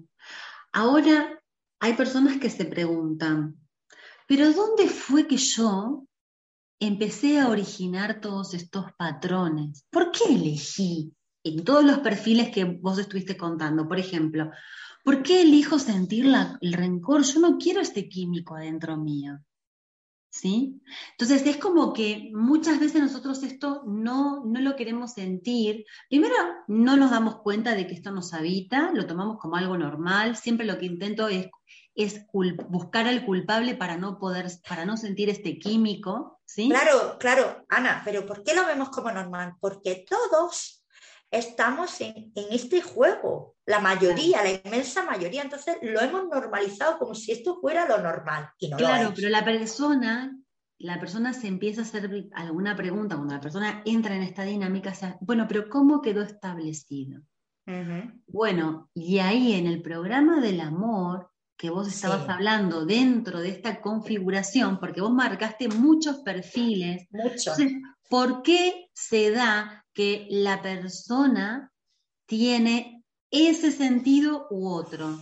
Ahora, 0.73 1.39
hay 1.81 1.93
personas 1.95 2.39
que 2.39 2.49
se 2.49 2.65
preguntan, 2.65 3.59
pero 4.27 4.51
¿dónde 4.53 4.89
fue 4.89 5.27
que 5.27 5.37
yo 5.37 6.07
empecé 6.87 7.39
a 7.39 7.49
originar 7.49 8.21
todos 8.21 8.55
estos 8.55 8.87
patrones? 8.99 9.85
¿Por 9.91 10.11
qué 10.11 10.35
elegí 10.35 11.13
en 11.45 11.65
todos 11.65 11.85
los 11.85 11.99
perfiles 11.99 12.51
que 12.51 12.65
vos 12.65 12.99
estuviste 12.99 13.37
contando? 13.37 13.87
Por 13.87 13.99
ejemplo, 13.99 14.51
¿por 15.05 15.23
qué 15.23 15.43
elijo 15.43 15.79
sentir 15.79 16.27
el 16.61 16.73
rencor? 16.73 17.23
Yo 17.23 17.41
no 17.41 17.59
quiero 17.59 17.81
este 17.81 18.09
químico 18.09 18.57
adentro 18.57 18.97
mío. 18.97 19.39
¿Sí? 20.35 20.81
Entonces 21.11 21.47
es 21.47 21.59
como 21.59 21.93
que 21.93 22.31
muchas 22.33 22.81
veces 22.81 23.03
nosotros 23.03 23.43
esto 23.43 23.83
no, 23.87 24.43
no 24.47 24.61
lo 24.63 24.77
queremos 24.77 25.13
sentir. 25.13 25.85
Primero, 26.09 26.35
no 26.69 26.97
nos 26.97 27.11
damos 27.11 27.37
cuenta 27.43 27.75
de 27.75 27.87
que 27.87 27.93
esto 27.93 28.11
nos 28.13 28.33
habita, 28.33 28.93
lo 28.95 29.07
tomamos 29.07 29.37
como 29.39 29.57
algo 29.57 29.77
normal. 29.77 30.37
Siempre 30.37 30.65
lo 30.65 30.79
que 30.79 30.87
intento 30.87 31.29
es, 31.29 31.49
es 31.95 32.27
buscar 32.69 33.07
al 33.07 33.25
culpable 33.25 33.75
para 33.75 33.97
no 33.97 34.19
poder, 34.19 34.47
para 34.69 34.85
no 34.85 34.97
sentir 34.97 35.29
este 35.29 35.59
químico. 35.59 36.41
¿sí? 36.45 36.69
Claro, 36.69 37.17
claro, 37.19 37.65
Ana, 37.69 38.03
pero 38.05 38.25
¿por 38.27 38.43
qué 38.43 38.55
lo 38.55 38.67
vemos 38.67 38.91
como 38.91 39.11
normal? 39.11 39.55
Porque 39.61 40.05
todos 40.09 40.85
estamos 41.31 42.01
en, 42.01 42.33
este 42.51 42.83
juego, 42.83 43.57
la 43.67 43.81
mayoría, 43.81 44.43
la 44.43 44.53
inmensa 44.53 45.05
mayoría, 45.05 45.43
entonces 45.43 45.77
lo 45.83 46.01
hemos 46.01 46.29
normalizado 46.29 46.99
como 46.99 47.15
si 47.15 47.33
esto 47.33 47.59
fuera 47.61 47.89
lo 47.89 47.99
normal. 47.99 48.51
Y 48.59 48.69
no 48.69 48.77
claro, 48.77 49.13
pero 49.15 49.29
la 49.31 49.45
persona, 49.45 50.37
la 50.79 51.01
persona 51.01 51.33
se 51.33 51.49
empieza 51.49 51.81
a 51.81 51.85
hacer 51.85 52.11
alguna 52.35 52.77
pregunta, 52.77 53.17
cuando 53.17 53.35
la 53.35 53.41
persona 53.41 53.83
entra 53.85 54.15
en 54.15 54.23
esta 54.23 54.45
dinámica, 54.45 54.93
bueno, 55.21 55.47
pero 55.49 55.69
¿cómo 55.69 56.03
quedó 56.03 56.23
establecido? 56.23 57.23
Bueno, 58.27 58.91
y 58.93 59.21
ahí 59.21 59.55
en 59.55 59.67
el 59.67 59.83
programa 59.83 60.41
del 60.41 60.61
amor 60.61 61.31
que 61.57 61.71
vos 61.71 61.89
estabas 61.89 62.29
hablando 62.29 62.85
dentro 62.85 63.41
de 63.41 63.51
esta 63.51 63.81
configuración, 63.81 64.81
porque 64.81 65.01
vos 65.01 65.13
marcaste 65.13 65.69
muchos 65.69 66.19
perfiles. 66.19 67.07
Muchos. 67.11 67.57
¿Por 68.09 68.43
qué 68.43 68.91
se 68.93 69.31
da 69.31 69.85
que 69.93 70.27
la 70.31 70.63
persona 70.63 71.73
tiene 72.27 73.05
ese 73.31 73.73
sentido 73.73 74.47
u 74.51 74.69
otro. 74.69 75.19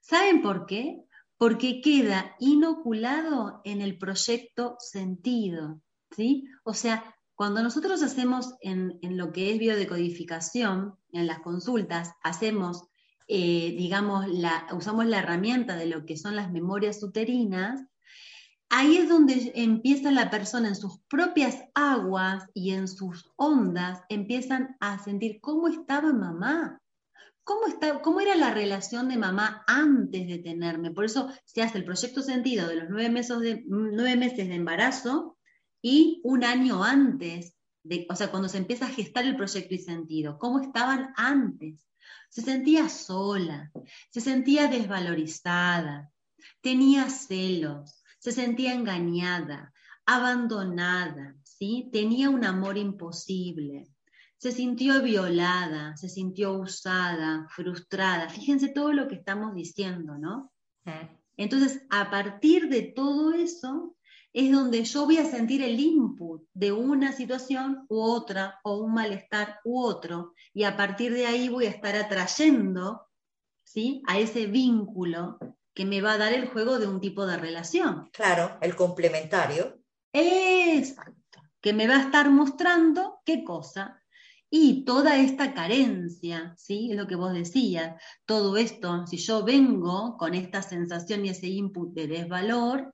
¿Saben 0.00 0.42
por 0.42 0.66
qué? 0.66 1.04
Porque 1.36 1.80
queda 1.80 2.34
inoculado 2.40 3.60
en 3.64 3.80
el 3.82 3.98
proyecto 3.98 4.76
sentido. 4.78 5.80
¿sí? 6.10 6.44
O 6.64 6.74
sea, 6.74 7.14
cuando 7.34 7.62
nosotros 7.62 8.02
hacemos 8.02 8.54
en, 8.60 8.98
lo 9.02 9.32
que 9.32 9.52
es 9.52 9.58
biodecodificación, 9.58 10.94
en 11.12 11.26
las 11.26 11.40
consultas, 11.40 12.12
hacemos, 12.22 12.84
eh, 13.28 13.74
digamos, 13.76 14.28
la, 14.28 14.66
usamos 14.72 15.06
la 15.06 15.18
herramienta 15.18 15.76
de 15.76 15.86
lo 15.86 16.04
que 16.04 16.16
son 16.16 16.36
las 16.36 16.50
memorias 16.50 17.02
uterinas, 17.02 17.84
ahí 18.68 18.96
es 18.96 19.08
donde 19.08 19.52
empieza 19.54 20.10
la 20.10 20.30
persona 20.30 20.68
en 20.68 20.76
sus 20.76 21.00
propias 21.08 21.62
aguas 21.74 22.44
y 22.54 22.70
en 22.70 22.88
sus 22.88 23.30
ondas, 23.36 24.00
empiezan 24.08 24.76
a 24.80 24.98
sentir 24.98 25.40
cómo 25.40 25.68
estaba 25.68 26.12
mamá, 26.12 26.80
cómo, 27.44 27.66
está, 27.66 28.00
cómo 28.00 28.20
era 28.20 28.34
la 28.34 28.52
relación 28.52 29.08
de 29.08 29.18
mamá 29.18 29.62
antes 29.66 30.26
de 30.26 30.38
tenerme. 30.38 30.90
Por 30.90 31.04
eso 31.04 31.28
se 31.44 31.62
hace 31.62 31.78
el 31.78 31.84
proyecto 31.84 32.22
sentido 32.22 32.68
de 32.68 32.76
los 32.76 32.88
nueve 32.88 33.10
meses 33.10 33.40
de, 33.40 33.62
nueve 33.66 34.16
meses 34.16 34.48
de 34.48 34.54
embarazo 34.54 35.36
y 35.82 36.20
un 36.24 36.44
año 36.44 36.82
antes, 36.84 37.54
de, 37.82 38.06
o 38.08 38.16
sea, 38.16 38.30
cuando 38.30 38.48
se 38.48 38.58
empieza 38.58 38.86
a 38.86 38.90
gestar 38.90 39.24
el 39.24 39.36
proyecto 39.36 39.74
y 39.74 39.78
sentido, 39.78 40.38
cómo 40.38 40.60
estaban 40.60 41.12
antes. 41.16 41.86
Se 42.32 42.40
sentía 42.40 42.88
sola, 42.88 43.70
se 44.08 44.22
sentía 44.22 44.66
desvalorizada, 44.66 46.10
tenía 46.62 47.10
celos, 47.10 48.02
se 48.20 48.32
sentía 48.32 48.72
engañada, 48.72 49.74
abandonada, 50.06 51.36
¿sí? 51.42 51.90
Tenía 51.92 52.30
un 52.30 52.46
amor 52.46 52.78
imposible. 52.78 53.86
Se 54.38 54.50
sintió 54.50 55.02
violada, 55.02 55.94
se 55.98 56.08
sintió 56.08 56.54
usada, 56.54 57.46
frustrada. 57.50 58.30
Fíjense 58.30 58.68
todo 58.68 58.94
lo 58.94 59.08
que 59.08 59.16
estamos 59.16 59.54
diciendo, 59.54 60.16
¿no? 60.16 60.50
Entonces, 61.36 61.82
a 61.90 62.10
partir 62.10 62.70
de 62.70 62.80
todo 62.80 63.34
eso, 63.34 63.94
es 64.32 64.50
donde 64.50 64.84
yo 64.84 65.04
voy 65.04 65.18
a 65.18 65.24
sentir 65.24 65.62
el 65.62 65.78
input 65.78 66.42
de 66.54 66.72
una 66.72 67.12
situación 67.12 67.84
u 67.88 68.00
otra, 68.00 68.60
o 68.64 68.78
un 68.78 68.94
malestar 68.94 69.60
u 69.64 69.80
otro, 69.80 70.32
y 70.54 70.64
a 70.64 70.76
partir 70.76 71.12
de 71.12 71.26
ahí 71.26 71.48
voy 71.48 71.66
a 71.66 71.70
estar 71.70 71.94
atrayendo 71.96 73.08
¿sí? 73.64 74.02
a 74.06 74.18
ese 74.18 74.46
vínculo 74.46 75.38
que 75.74 75.84
me 75.84 76.00
va 76.00 76.12
a 76.12 76.18
dar 76.18 76.32
el 76.32 76.48
juego 76.48 76.78
de 76.78 76.86
un 76.86 77.00
tipo 77.00 77.26
de 77.26 77.36
relación. 77.36 78.08
Claro, 78.12 78.58
el 78.60 78.76
complementario. 78.76 79.80
Exacto, 80.12 81.40
que 81.60 81.72
me 81.72 81.88
va 81.88 81.96
a 81.96 82.02
estar 82.02 82.30
mostrando 82.30 83.20
qué 83.24 83.44
cosa. 83.44 83.98
Y 84.54 84.84
toda 84.84 85.16
esta 85.16 85.54
carencia, 85.54 86.54
¿sí? 86.58 86.90
Es 86.90 86.98
lo 86.98 87.06
que 87.06 87.16
vos 87.16 87.32
decías, 87.32 87.98
todo 88.26 88.58
esto, 88.58 89.06
si 89.06 89.16
yo 89.16 89.42
vengo 89.44 90.18
con 90.18 90.34
esta 90.34 90.60
sensación 90.60 91.24
y 91.24 91.30
ese 91.30 91.46
input 91.46 91.94
de 91.94 92.06
desvalor, 92.06 92.92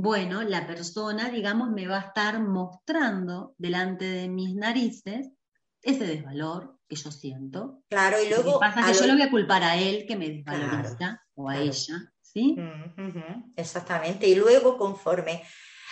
bueno, 0.00 0.42
la 0.42 0.66
persona, 0.66 1.28
digamos, 1.28 1.70
me 1.70 1.86
va 1.86 1.98
a 1.98 2.06
estar 2.06 2.40
mostrando 2.40 3.54
delante 3.58 4.06
de 4.06 4.28
mis 4.28 4.54
narices 4.54 5.30
ese 5.82 6.06
desvalor 6.06 6.78
que 6.88 6.96
yo 6.96 7.10
siento. 7.10 7.82
Claro, 7.88 8.16
y 8.22 8.28
luego... 8.28 8.58
pasa 8.58 8.86
que 8.86 8.94
yo 8.94 9.06
lo 9.06 9.12
voy 9.12 9.22
a 9.22 9.30
culpar 9.30 9.62
a 9.62 9.76
él 9.76 10.06
que 10.06 10.16
me 10.16 10.30
desvaloriza 10.30 11.22
o 11.34 11.50
a 11.50 11.58
ella, 11.58 12.12
¿sí? 12.22 12.56
exactamente. 13.56 14.26
Y 14.26 14.36
luego, 14.36 14.78
conforme 14.78 15.42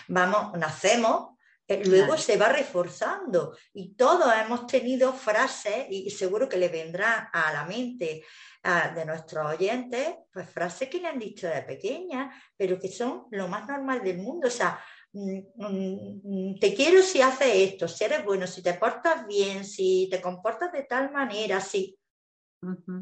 vamos, 0.08 0.58
nacemos, 0.58 1.36
eh, 1.66 1.82
luego 1.84 2.16
se 2.16 2.38
va 2.38 2.48
reforzando. 2.48 3.56
Y 3.74 3.94
todos 3.94 4.32
hemos 4.42 4.66
tenido 4.66 5.12
frases, 5.12 5.86
y 5.90 6.08
seguro 6.10 6.48
que 6.48 6.56
le 6.56 6.68
vendrá 6.68 7.28
a 7.30 7.52
la 7.52 7.66
mente 7.66 8.24
de 8.62 9.04
nuestros 9.06 9.46
oyentes, 9.46 10.16
pues 10.32 10.48
frases 10.50 10.88
que 10.88 11.00
le 11.00 11.08
han 11.08 11.18
dicho 11.18 11.46
de 11.46 11.62
pequeña, 11.62 12.30
pero 12.56 12.78
que 12.78 12.88
son 12.88 13.26
lo 13.30 13.48
más 13.48 13.66
normal 13.66 14.02
del 14.02 14.18
mundo. 14.18 14.48
O 14.48 14.50
sea, 14.50 14.78
mm, 15.12 15.38
mm, 15.56 16.58
te 16.58 16.74
quiero 16.74 17.02
si 17.02 17.22
haces 17.22 17.54
esto, 17.54 17.88
si 17.88 18.04
eres 18.04 18.24
bueno, 18.24 18.46
si 18.46 18.62
te 18.62 18.74
portas 18.74 19.26
bien, 19.26 19.64
si 19.64 20.08
te 20.10 20.20
comportas 20.20 20.72
de 20.72 20.82
tal 20.82 21.10
manera, 21.12 21.60
si 21.60 21.98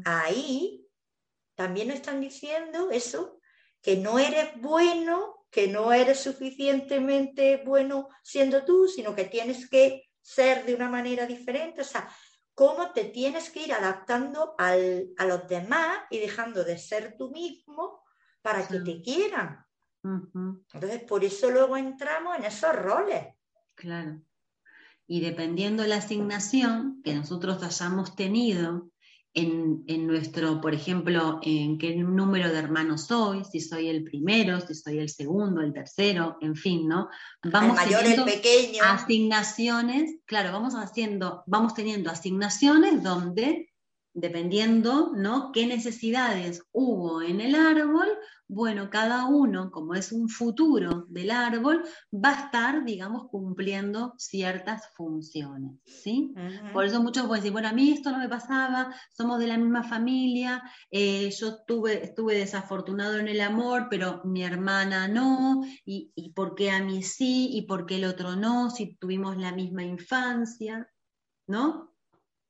ahí 0.05 0.85
también 1.55 1.91
están 1.91 2.21
diciendo 2.21 2.89
eso, 2.91 3.39
que 3.81 3.97
no 3.97 4.19
eres 4.19 4.49
bueno, 4.61 5.45
que 5.49 5.67
no 5.67 5.91
eres 5.91 6.19
suficientemente 6.19 7.63
bueno 7.65 8.09
siendo 8.23 8.63
tú, 8.63 8.87
sino 8.87 9.15
que 9.15 9.25
tienes 9.25 9.69
que 9.69 10.03
ser 10.21 10.65
de 10.65 10.75
una 10.75 10.89
manera 10.89 11.25
diferente. 11.25 11.81
O 11.81 11.85
sea, 11.85 12.07
cómo 12.57 12.91
te 12.91 13.03
tienes 13.03 13.51
que 13.51 13.61
ir 13.61 13.71
adaptando 13.71 14.55
al, 14.57 15.09
a 15.19 15.25
los 15.25 15.47
demás 15.47 15.99
y 16.09 16.17
dejando 16.17 16.63
de 16.63 16.79
ser 16.79 17.15
tú 17.15 17.29
mismo 17.29 18.01
para 18.41 18.67
que 18.67 18.79
te 18.79 18.99
quieran. 18.99 19.63
Entonces, 20.03 21.03
por 21.03 21.23
eso 21.23 21.51
luego 21.51 21.77
entramos 21.77 22.35
en 22.35 22.45
esos 22.45 22.75
roles. 22.75 23.27
Claro. 23.75 24.23
Y 25.05 25.21
dependiendo 25.21 25.83
de 25.83 25.89
la 25.89 25.97
asignación 25.97 27.03
que 27.03 27.13
nosotros 27.13 27.61
hayamos 27.61 28.15
tenido 28.15 28.89
en, 29.33 30.07
nuestro, 30.07 30.59
por 30.61 30.73
ejemplo, 30.73 31.39
en 31.43 31.77
qué 31.77 31.95
número 31.95 32.49
de 32.49 32.57
hermanos 32.57 33.05
soy, 33.05 33.43
si 33.45 33.59
soy 33.59 33.87
el 33.87 34.03
primero, 34.03 34.59
si 34.61 34.73
soy 34.73 34.97
el 34.97 35.09
segundo, 35.09 35.61
el 35.61 35.73
tercero, 35.73 36.37
en 36.41 36.55
fin, 36.55 36.87
¿no? 36.87 37.09
Vamos 37.43 37.77
el 37.79 37.85
mayor, 37.85 38.05
el 38.05 38.23
pequeño. 38.23 38.83
Asignaciones, 38.83 40.15
claro, 40.25 40.51
vamos 40.51 40.73
haciendo, 40.73 41.43
vamos 41.45 41.75
teniendo 41.75 42.09
asignaciones 42.09 43.03
donde 43.03 43.69
dependiendo, 44.17 45.11
¿no? 45.15 45.51
qué 45.51 45.67
necesidades 45.67 46.63
hubo 46.71 47.21
en 47.21 47.39
el 47.39 47.53
árbol, 47.53 48.07
bueno, 48.47 48.89
cada 48.89 49.27
uno, 49.27 49.69
como 49.69 49.93
es 49.93 50.11
un 50.11 50.27
futuro 50.27 51.05
del 51.09 51.29
árbol, 51.29 51.83
va 52.11 52.29
a 52.29 52.45
estar, 52.45 52.83
digamos, 52.83 53.27
cumpliendo 53.29 54.15
ciertas 54.17 54.89
funciones, 54.95 55.79
¿sí? 55.85 56.33
Por 56.73 56.85
eso 56.85 57.03
muchos 57.03 57.27
pueden 57.27 57.43
decir, 57.43 57.51
bueno, 57.51 57.67
a 57.67 57.73
mí 57.73 57.91
esto 57.91 58.09
no 58.09 58.17
me 58.17 58.29
pasaba, 58.29 58.91
somos 59.15 59.37
de 59.37 59.47
la 59.47 59.57
misma 59.57 59.83
familia, 59.83 60.63
eh, 60.89 61.29
yo 61.29 61.63
tuve, 61.65 62.03
estuve 62.03 62.39
desafortunado 62.39 63.17
en 63.19 63.27
el 63.27 63.41
amor, 63.41 63.87
pero 63.87 64.21
mi 64.23 64.43
hermana 64.43 65.07
no, 65.07 65.61
y, 65.85 66.11
y 66.15 66.31
por 66.31 66.55
qué 66.55 66.71
a 66.71 66.83
mí 66.83 67.03
sí, 67.03 67.49
y 67.51 67.67
por 67.67 67.85
qué 67.85 67.97
el 67.97 68.05
otro 68.05 68.35
no, 68.35 68.71
si 68.71 68.95
tuvimos 68.95 69.37
la 69.37 69.51
misma 69.51 69.83
infancia, 69.83 70.89
¿no? 71.45 71.96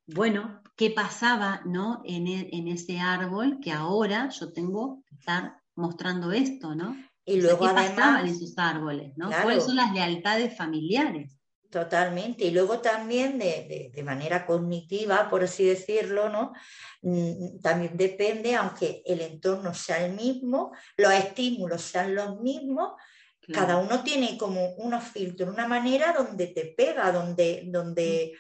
Bueno, 0.07 0.61
qué 0.75 0.89
pasaba 0.91 1.61
¿no? 1.65 2.01
E, 2.05 2.15
en, 2.15 2.67
ese 2.67 2.99
árbol 2.99 3.59
que 3.61 3.71
ahora 3.71 4.29
yo 4.29 4.53
tengo 4.53 5.03
que 5.07 5.15
estar 5.15 5.57
mostrando 5.75 6.31
esto, 6.31 6.75
¿no? 6.75 6.95
Y 7.25 7.41
luego 7.41 7.67
¿Qué 7.67 7.73
pasaba 7.73 8.21
en 8.21 8.27
esos 8.27 8.57
árboles, 8.57 9.11
¿no? 9.17 9.29
¿Cuáles 9.29 9.65
son 9.65 9.75
las 9.75 9.93
lealtades 9.93 10.55
familiares? 10.55 11.37
Totalmente. 11.69 12.45
Y 12.45 12.51
luego 12.51 12.79
también 12.79 13.37
de, 13.37 13.91
manera 14.05 14.45
cognitiva, 14.45 15.29
por 15.29 15.43
así 15.43 15.65
decirlo, 15.65 16.29
¿no? 16.29 16.53
Mm, 17.01 17.59
también 17.61 17.97
depende, 17.97 18.55
aunque 18.55 19.03
el 19.05 19.19
entorno 19.19 19.73
sea 19.73 20.05
el 20.05 20.13
mismo, 20.13 20.71
los 20.95 21.11
estímulos 21.11 21.81
sean 21.81 22.15
los 22.15 22.39
mismos, 22.39 22.93
cada 23.53 23.77
uno 23.77 24.03
tiene 24.03 24.37
como 24.37 24.73
unos 24.75 25.05
filtros, 25.05 25.49
una 25.49 25.67
manera 25.67 26.13
donde 26.13 26.47
te 26.47 26.73
pega, 26.77 27.11
donde, 27.13 27.63
donde 27.67 28.33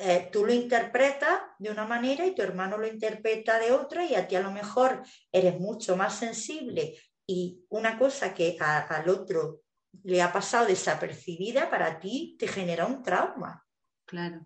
eh, 0.00 0.28
tú 0.32 0.44
lo 0.44 0.52
interpretas 0.52 1.40
de 1.58 1.70
una 1.70 1.86
manera 1.86 2.26
y 2.26 2.34
tu 2.34 2.42
hermano 2.42 2.78
lo 2.78 2.86
interpreta 2.86 3.58
de 3.58 3.72
otra 3.72 4.04
y 4.04 4.14
a 4.14 4.26
ti 4.26 4.36
a 4.36 4.40
lo 4.42 4.50
mejor 4.50 5.02
eres 5.30 5.58
mucho 5.60 5.96
más 5.96 6.16
sensible 6.16 6.96
y 7.26 7.64
una 7.68 7.98
cosa 7.98 8.34
que 8.34 8.56
al 8.60 9.08
otro 9.08 9.62
le 10.04 10.22
ha 10.22 10.32
pasado 10.32 10.66
desapercibida, 10.66 11.70
para 11.70 12.00
ti 12.00 12.36
te 12.38 12.48
genera 12.48 12.86
un 12.86 13.02
trauma. 13.02 13.64
Claro. 14.06 14.44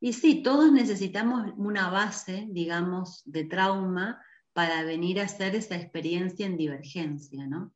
Y 0.00 0.12
sí, 0.12 0.42
todos 0.42 0.72
necesitamos 0.72 1.52
una 1.56 1.90
base, 1.90 2.46
digamos, 2.50 3.22
de 3.26 3.44
trauma 3.44 4.22
para 4.52 4.82
venir 4.84 5.20
a 5.20 5.24
hacer 5.24 5.54
esa 5.54 5.76
experiencia 5.76 6.46
en 6.46 6.56
divergencia, 6.56 7.46
¿no? 7.46 7.74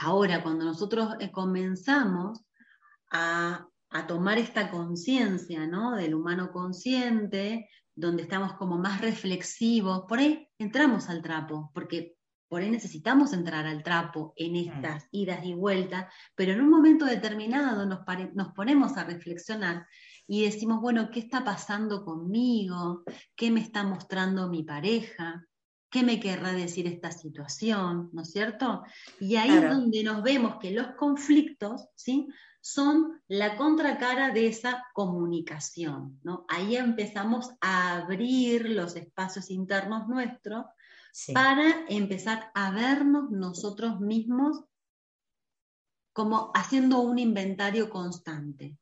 Ahora, 0.00 0.42
cuando 0.42 0.66
nosotros 0.66 1.14
eh, 1.18 1.30
comenzamos 1.32 2.44
a, 3.10 3.66
a 3.92 4.06
tomar 4.06 4.38
esta 4.38 4.70
conciencia, 4.70 5.66
¿no? 5.66 5.96
Del 5.96 6.14
humano 6.14 6.50
consciente, 6.52 7.68
donde 7.94 8.22
estamos 8.22 8.54
como 8.54 8.78
más 8.78 9.00
reflexivos, 9.00 10.04
por 10.08 10.18
ahí 10.18 10.48
entramos 10.58 11.08
al 11.08 11.22
trapo, 11.22 11.70
porque 11.74 12.16
por 12.48 12.62
ahí 12.62 12.70
necesitamos 12.70 13.32
entrar 13.32 13.66
al 13.66 13.82
trapo 13.82 14.34
en 14.36 14.56
estas 14.56 15.08
idas 15.10 15.44
y 15.44 15.54
vueltas, 15.54 16.12
pero 16.34 16.52
en 16.52 16.60
un 16.60 16.70
momento 16.70 17.04
determinado 17.06 17.86
nos, 17.86 18.00
nos 18.34 18.52
ponemos 18.52 18.96
a 18.96 19.04
reflexionar 19.04 19.86
y 20.26 20.44
decimos, 20.44 20.80
bueno, 20.80 21.10
¿qué 21.10 21.20
está 21.20 21.44
pasando 21.44 22.04
conmigo? 22.04 23.04
¿Qué 23.34 23.50
me 23.50 23.60
está 23.60 23.84
mostrando 23.84 24.48
mi 24.48 24.62
pareja? 24.62 25.46
¿Qué 25.90 26.02
me 26.02 26.20
querrá 26.20 26.52
decir 26.52 26.86
esta 26.86 27.10
situación? 27.10 28.10
¿No 28.12 28.22
es 28.22 28.30
cierto? 28.30 28.82
Y 29.20 29.36
ahí 29.36 29.50
es 29.50 29.70
donde 29.70 30.02
nos 30.04 30.22
vemos 30.22 30.56
que 30.58 30.70
los 30.70 30.88
conflictos, 30.96 31.88
¿sí? 31.94 32.28
Son 32.64 33.20
la 33.26 33.56
contracara 33.56 34.30
de 34.30 34.46
esa 34.46 34.86
comunicación, 34.94 36.20
¿no? 36.22 36.46
Ahí 36.48 36.76
empezamos 36.76 37.50
a 37.60 37.98
abrir 37.98 38.70
los 38.70 38.94
espacios 38.94 39.50
internos 39.50 40.06
nuestros 40.06 40.66
para 41.34 41.84
empezar 41.88 42.52
a 42.54 42.70
vernos 42.70 43.30
nosotros 43.30 44.00
mismos 44.00 44.64
como 46.12 46.52
haciendo 46.54 47.00
un 47.00 47.18
inventario 47.18 47.90
constante 47.90 48.78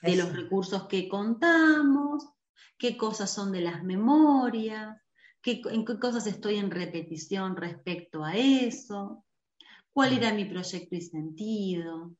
de 0.00 0.16
los 0.16 0.32
recursos 0.34 0.86
que 0.86 1.08
contamos, 1.08 2.26
qué 2.78 2.96
cosas 2.96 3.30
son 3.30 3.52
de 3.52 3.60
las 3.60 3.82
memorias, 3.82 4.96
qué, 5.42 5.60
en 5.70 5.84
qué 5.84 5.98
cosas 5.98 6.26
estoy 6.26 6.56
en 6.56 6.70
repetición 6.70 7.56
respecto 7.56 8.24
a 8.24 8.36
eso, 8.36 9.24
cuál 9.92 10.12
era 10.12 10.32
mi 10.32 10.44
proyecto 10.44 10.94
y 10.94 11.00
sentido, 11.00 12.12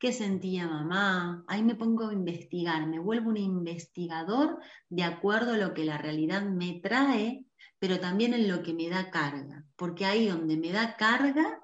qué 0.00 0.12
sentía 0.12 0.66
mamá. 0.66 1.44
Ahí 1.46 1.62
me 1.62 1.76
pongo 1.76 2.08
a 2.08 2.12
investigar, 2.12 2.88
me 2.88 2.98
vuelvo 2.98 3.30
un 3.30 3.36
investigador 3.36 4.58
de 4.88 5.04
acuerdo 5.04 5.52
a 5.52 5.58
lo 5.58 5.74
que 5.74 5.84
la 5.84 5.98
realidad 5.98 6.42
me 6.42 6.80
trae 6.82 7.44
pero 7.80 7.98
también 7.98 8.34
en 8.34 8.46
lo 8.46 8.62
que 8.62 8.74
me 8.74 8.88
da 8.88 9.10
carga, 9.10 9.64
porque 9.74 10.04
ahí 10.04 10.28
donde 10.28 10.56
me 10.58 10.70
da 10.70 10.96
carga 10.96 11.60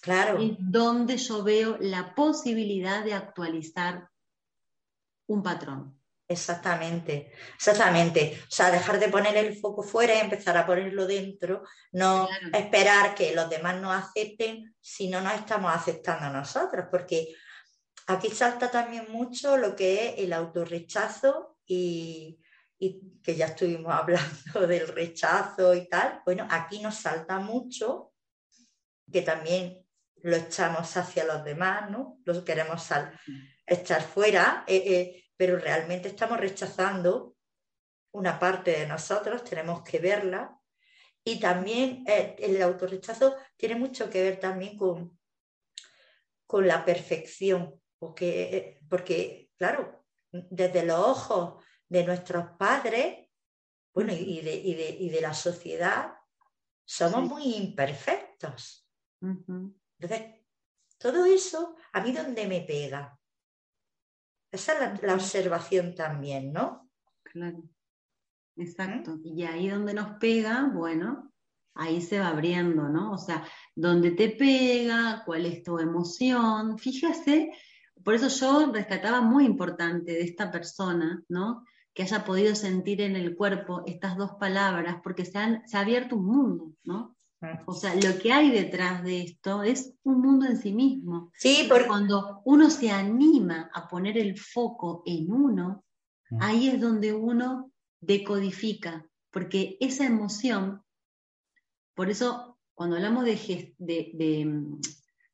claro. 0.00 0.38
es 0.40 0.56
donde 0.58 1.18
yo 1.18 1.44
veo 1.44 1.76
la 1.78 2.14
posibilidad 2.14 3.04
de 3.04 3.12
actualizar 3.12 4.08
un 5.26 5.42
patrón. 5.42 5.96
Exactamente, 6.26 7.32
exactamente. 7.56 8.40
O 8.44 8.50
sea, 8.50 8.70
dejar 8.70 8.98
de 8.98 9.08
poner 9.08 9.36
el 9.36 9.56
foco 9.56 9.82
fuera 9.82 10.14
y 10.14 10.20
empezar 10.20 10.56
a 10.56 10.64
ponerlo 10.64 11.06
dentro, 11.06 11.64
no 11.92 12.28
esperar 12.54 13.14
que 13.14 13.34
los 13.34 13.50
demás 13.50 13.80
nos 13.80 13.92
acepten 13.92 14.74
si 14.80 15.08
no 15.08 15.20
nos 15.20 15.34
estamos 15.34 15.74
aceptando 15.74 16.26
a 16.26 16.30
nosotros, 16.30 16.86
porque 16.90 17.34
aquí 18.10 18.30
salta 18.30 18.70
también 18.70 19.06
mucho 19.10 19.56
lo 19.56 19.74
que 19.74 20.08
es 20.08 20.18
el 20.18 20.32
autorrechazo 20.32 21.58
y, 21.66 22.40
y 22.78 23.20
que 23.22 23.36
ya 23.36 23.46
estuvimos 23.46 23.92
hablando 23.94 24.66
del 24.66 24.88
rechazo 24.88 25.74
y 25.74 25.88
tal, 25.88 26.22
bueno, 26.24 26.46
aquí 26.50 26.80
nos 26.80 26.96
salta 26.96 27.38
mucho 27.38 28.12
que 29.10 29.22
también 29.22 29.84
lo 30.22 30.36
echamos 30.36 30.96
hacia 30.96 31.24
los 31.24 31.44
demás, 31.44 31.90
¿no? 31.90 32.18
Los 32.24 32.42
queremos 32.42 32.86
echar 33.66 34.02
fuera, 34.02 34.64
eh, 34.66 34.82
eh, 34.86 35.24
pero 35.36 35.58
realmente 35.58 36.08
estamos 36.08 36.38
rechazando 36.38 37.36
una 38.12 38.38
parte 38.38 38.72
de 38.72 38.86
nosotros, 38.86 39.44
tenemos 39.44 39.82
que 39.82 39.98
verla. 39.98 40.56
Y 41.24 41.38
también 41.38 42.04
eh, 42.06 42.36
el 42.38 42.60
autorrechazo 42.62 43.36
tiene 43.56 43.76
mucho 43.76 44.10
que 44.10 44.22
ver 44.22 44.40
también 44.40 44.76
con, 44.76 45.18
con 46.46 46.66
la 46.66 46.84
perfección, 46.84 47.79
porque, 48.00 48.80
porque, 48.88 49.52
claro, 49.56 50.04
desde 50.32 50.84
los 50.84 50.98
ojos 50.98 51.64
de 51.88 52.04
nuestros 52.04 52.46
padres, 52.58 53.28
bueno, 53.94 54.12
y 54.12 54.40
de, 54.40 54.54
y 54.54 55.10
de, 55.10 55.20
la 55.20 55.34
sociedad, 55.34 56.14
somos 56.84 57.28
muy 57.28 57.54
imperfectos. 57.56 58.88
Entonces, 59.20 60.40
todo 60.96 61.26
eso, 61.26 61.76
¿a 61.92 62.00
mí 62.00 62.12
dónde 62.12 62.46
me 62.46 62.62
pega? 62.62 63.18
Esa 64.50 64.92
es 64.92 65.02
la, 65.02 65.14
observación 65.14 65.94
también, 65.94 66.52
¿no? 66.52 66.90
Claro. 67.22 67.62
Exacto. 68.56 69.16
¿Mm? 69.16 69.20
Y 69.24 69.44
ahí 69.44 69.68
donde 69.68 69.92
nos 69.94 70.18
pega, 70.18 70.70
bueno, 70.72 71.32
ahí 71.74 72.00
se 72.00 72.18
va 72.18 72.28
abriendo, 72.28 72.88
¿no? 72.88 73.12
O 73.12 73.18
sea, 73.18 73.46
dónde 73.74 74.12
te 74.12 74.30
pega, 74.30 75.22
cuál 75.26 75.46
es 75.46 75.62
tu 75.62 75.78
emoción. 75.78 76.78
Fíjese, 76.78 77.52
por 78.04 78.14
eso 78.14 78.28
yo 78.28 78.72
rescataba 78.72 79.20
muy 79.20 79.44
importante 79.44 80.12
de 80.12 80.22
esta 80.22 80.50
persona, 80.50 81.22
¿no? 81.28 81.64
que 81.94 82.02
haya 82.02 82.24
podido 82.24 82.54
sentir 82.54 83.00
en 83.00 83.16
el 83.16 83.36
cuerpo 83.36 83.82
estas 83.86 84.16
dos 84.16 84.32
palabras, 84.38 84.96
porque 85.02 85.24
se, 85.24 85.38
ha 85.38 85.62
abierto 85.72 86.16
un 86.16 86.26
mundo, 86.26 86.72
¿no? 86.84 87.16
O 87.66 87.72
sea, 87.72 87.94
lo 87.94 88.18
que 88.18 88.32
hay 88.32 88.50
detrás 88.50 89.02
de 89.02 89.22
esto 89.22 89.62
es 89.62 89.94
un 90.02 90.20
mundo 90.20 90.44
en 90.46 90.58
sí 90.58 90.72
mismo. 90.72 91.32
Sí, 91.38 91.64
porque 91.68 91.86
cuando 91.86 92.42
uno 92.44 92.68
se 92.68 92.90
anima 92.90 93.70
a 93.72 93.88
poner 93.88 94.18
el 94.18 94.38
foco 94.38 95.02
en 95.06 95.32
uno, 95.32 95.82
mm. 96.28 96.42
ahí 96.42 96.68
es 96.68 96.80
donde 96.80 97.14
uno 97.14 97.72
decodifica, 97.98 99.06
porque 99.30 99.78
esa 99.80 100.04
emoción, 100.04 100.82
por 101.94 102.10
eso 102.10 102.58
cuando 102.74 102.96
hablamos 102.96 103.24
de, 103.24 103.74
de, 103.78 104.10
de 104.14 104.64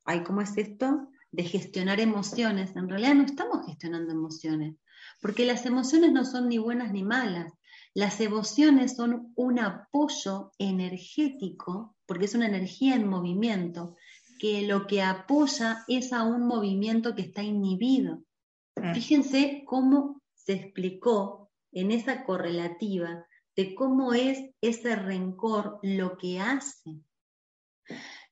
ay, 0.05 0.22
¿cómo 0.22 0.42
es 0.42 0.57
esto? 0.57 1.09
De 1.37 1.44
gestionar 1.44 2.01
emociones, 2.01 2.75
en 2.77 2.88
realidad 2.88 3.14
no 3.14 3.25
estamos 3.25 3.66
gestionando 3.66 4.11
emociones, 4.11 4.77
porque 5.20 5.44
las 5.44 5.66
emociones 5.66 6.11
no 6.11 6.25
son 6.25 6.49
ni 6.49 6.57
buenas 6.57 6.92
ni 6.92 7.03
malas. 7.03 7.53
Las 7.92 8.22
emociones 8.22 8.96
son 8.96 9.35
un 9.37 9.59
apoyo 9.59 10.53
energético, 10.59 11.94
porque 12.07 12.25
es 12.25 12.35
una 12.35 12.46
energía 12.46 12.94
en 12.94 13.07
movimiento, 13.07 13.96
que 14.38 14.66
lo 14.66 14.87
que 14.87 15.03
apoya 15.03 15.85
es 15.88 16.14
a 16.14 16.22
un 16.22 16.46
movimiento 16.46 17.14
que 17.14 17.22
está 17.22 17.42
inhibido. 17.42 18.22
Mm. 18.77 18.94
Fíjense 18.94 19.62
cómo 19.66 20.22
se 20.33 20.55
explicó 20.55 21.51
en 21.70 21.90
esa 21.90 22.25
correlativa 22.25 23.27
de 23.55 23.75
cómo 23.75 24.14
es 24.14 24.38
ese 24.62 24.96
rencor 24.96 25.81
lo 25.83 26.16
que 26.16 26.40
hace. 26.40 27.03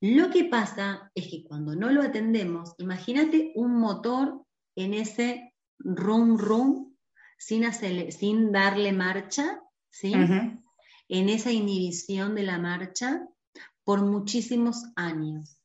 Lo 0.07 0.29
que 0.29 0.45
pasa 0.45 1.11
es 1.15 1.29
que 1.29 1.45
cuando 1.45 1.75
no 1.75 1.89
lo 1.89 2.03
atendemos, 2.03 2.75
imagínate 2.77 3.53
un 3.55 3.79
motor 3.79 4.45
en 4.77 4.93
ese 4.93 5.55
rum 5.79 6.37
rum, 6.37 6.95
sin, 7.39 7.65
sin 8.13 8.53
darle 8.53 8.93
marcha, 8.93 9.63
¿sí? 9.89 10.13
En 10.13 11.29
esa 11.31 11.53
inhibición 11.53 12.35
de 12.35 12.43
la 12.43 12.59
marcha 12.59 13.27
por 13.83 14.03
muchísimos 14.03 14.85
años. 14.95 15.59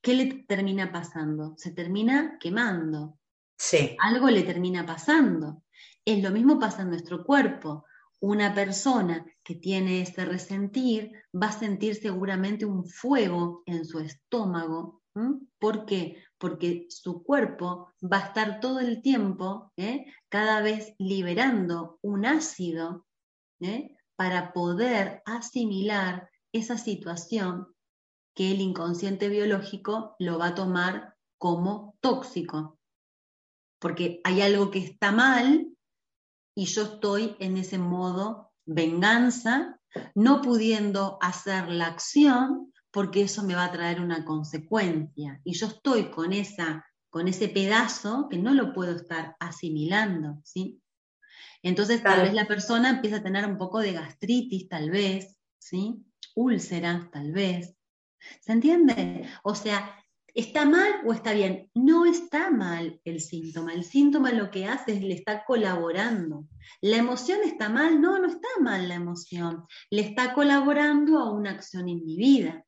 ¿Qué 0.00 0.14
le 0.14 0.26
termina 0.44 0.92
pasando? 0.92 1.54
Se 1.56 1.72
termina 1.72 2.38
quemando. 2.38 3.18
Sí. 3.58 3.96
Algo 3.98 4.30
le 4.30 4.44
termina 4.44 4.86
pasando. 4.86 5.64
Es 6.04 6.22
lo 6.22 6.30
mismo 6.30 6.60
pasa 6.60 6.82
en 6.82 6.90
nuestro 6.90 7.24
cuerpo. 7.24 7.84
Una 8.20 8.54
persona 8.54 9.26
que 9.50 9.56
tiene 9.56 10.00
este 10.00 10.24
resentir 10.24 11.10
va 11.34 11.48
a 11.48 11.58
sentir 11.58 11.96
seguramente 11.96 12.64
un 12.64 12.86
fuego 12.86 13.64
en 13.66 13.84
su 13.84 13.98
estómago. 13.98 15.02
¿Por 15.58 15.86
qué? 15.86 16.22
porque 16.38 16.86
su 16.88 17.24
cuerpo 17.24 17.92
va 18.00 18.18
a 18.18 18.26
estar 18.28 18.60
todo 18.60 18.78
el 18.78 19.02
tiempo 19.02 19.72
¿eh? 19.76 20.06
cada 20.28 20.62
vez 20.62 20.94
liberando 20.98 21.98
un 22.00 22.26
ácido 22.26 23.08
¿eh? 23.60 23.96
para 24.14 24.52
poder 24.52 25.20
asimilar 25.26 26.30
esa 26.54 26.78
situación 26.78 27.74
que 28.36 28.52
el 28.52 28.60
inconsciente 28.60 29.28
biológico 29.28 30.14
lo 30.20 30.38
va 30.38 30.46
a 30.46 30.54
tomar 30.54 31.16
como 31.38 31.96
tóxico. 32.00 32.78
porque 33.80 34.20
hay 34.22 34.42
algo 34.42 34.70
que 34.70 34.78
está 34.78 35.10
mal 35.10 35.76
y 36.56 36.66
yo 36.66 36.84
estoy 36.84 37.34
en 37.40 37.56
ese 37.56 37.78
modo 37.78 38.49
venganza, 38.66 39.80
no 40.14 40.40
pudiendo 40.40 41.18
hacer 41.20 41.68
la 41.68 41.86
acción 41.86 42.72
porque 42.90 43.22
eso 43.22 43.42
me 43.44 43.54
va 43.54 43.66
a 43.66 43.72
traer 43.72 44.00
una 44.00 44.24
consecuencia. 44.24 45.40
Y 45.44 45.54
yo 45.54 45.66
estoy 45.66 46.10
con, 46.10 46.32
esa, 46.32 46.84
con 47.08 47.28
ese 47.28 47.48
pedazo 47.48 48.28
que 48.28 48.38
no 48.38 48.52
lo 48.52 48.72
puedo 48.72 48.96
estar 48.96 49.36
asimilando, 49.38 50.40
¿sí? 50.44 50.80
Entonces 51.62 52.02
tal 52.02 52.22
vez 52.22 52.32
la 52.32 52.46
persona 52.46 52.90
empieza 52.90 53.16
a 53.16 53.22
tener 53.22 53.46
un 53.46 53.58
poco 53.58 53.80
de 53.80 53.92
gastritis, 53.92 54.68
tal 54.68 54.90
vez, 54.90 55.38
¿sí? 55.58 56.04
Úlceras, 56.34 57.10
tal 57.10 57.32
vez. 57.32 57.76
¿Se 58.40 58.52
entiende? 58.52 59.28
O 59.42 59.54
sea, 59.54 59.99
¿está 60.34 60.64
mal 60.64 60.92
o 61.04 61.12
está 61.12 61.32
bien? 61.32 61.70
No 61.74 62.06
está 62.06 62.50
mal 62.50 63.00
el 63.04 63.20
síntoma. 63.20 63.72
El 63.72 63.84
síntoma 63.84 64.32
lo 64.32 64.50
que 64.50 64.66
hace 64.66 64.92
es 64.92 65.02
le 65.02 65.14
está 65.14 65.44
colaborando. 65.44 66.46
¿La 66.80 66.96
emoción 66.96 67.40
está 67.44 67.68
mal? 67.68 68.00
No, 68.00 68.18
no 68.18 68.28
está 68.28 68.48
mal 68.60 68.88
la 68.88 68.94
emoción. 68.94 69.64
Le 69.90 70.02
está 70.02 70.34
colaborando 70.34 71.18
a 71.18 71.30
una 71.32 71.50
acción 71.50 71.88
individa. 71.88 72.64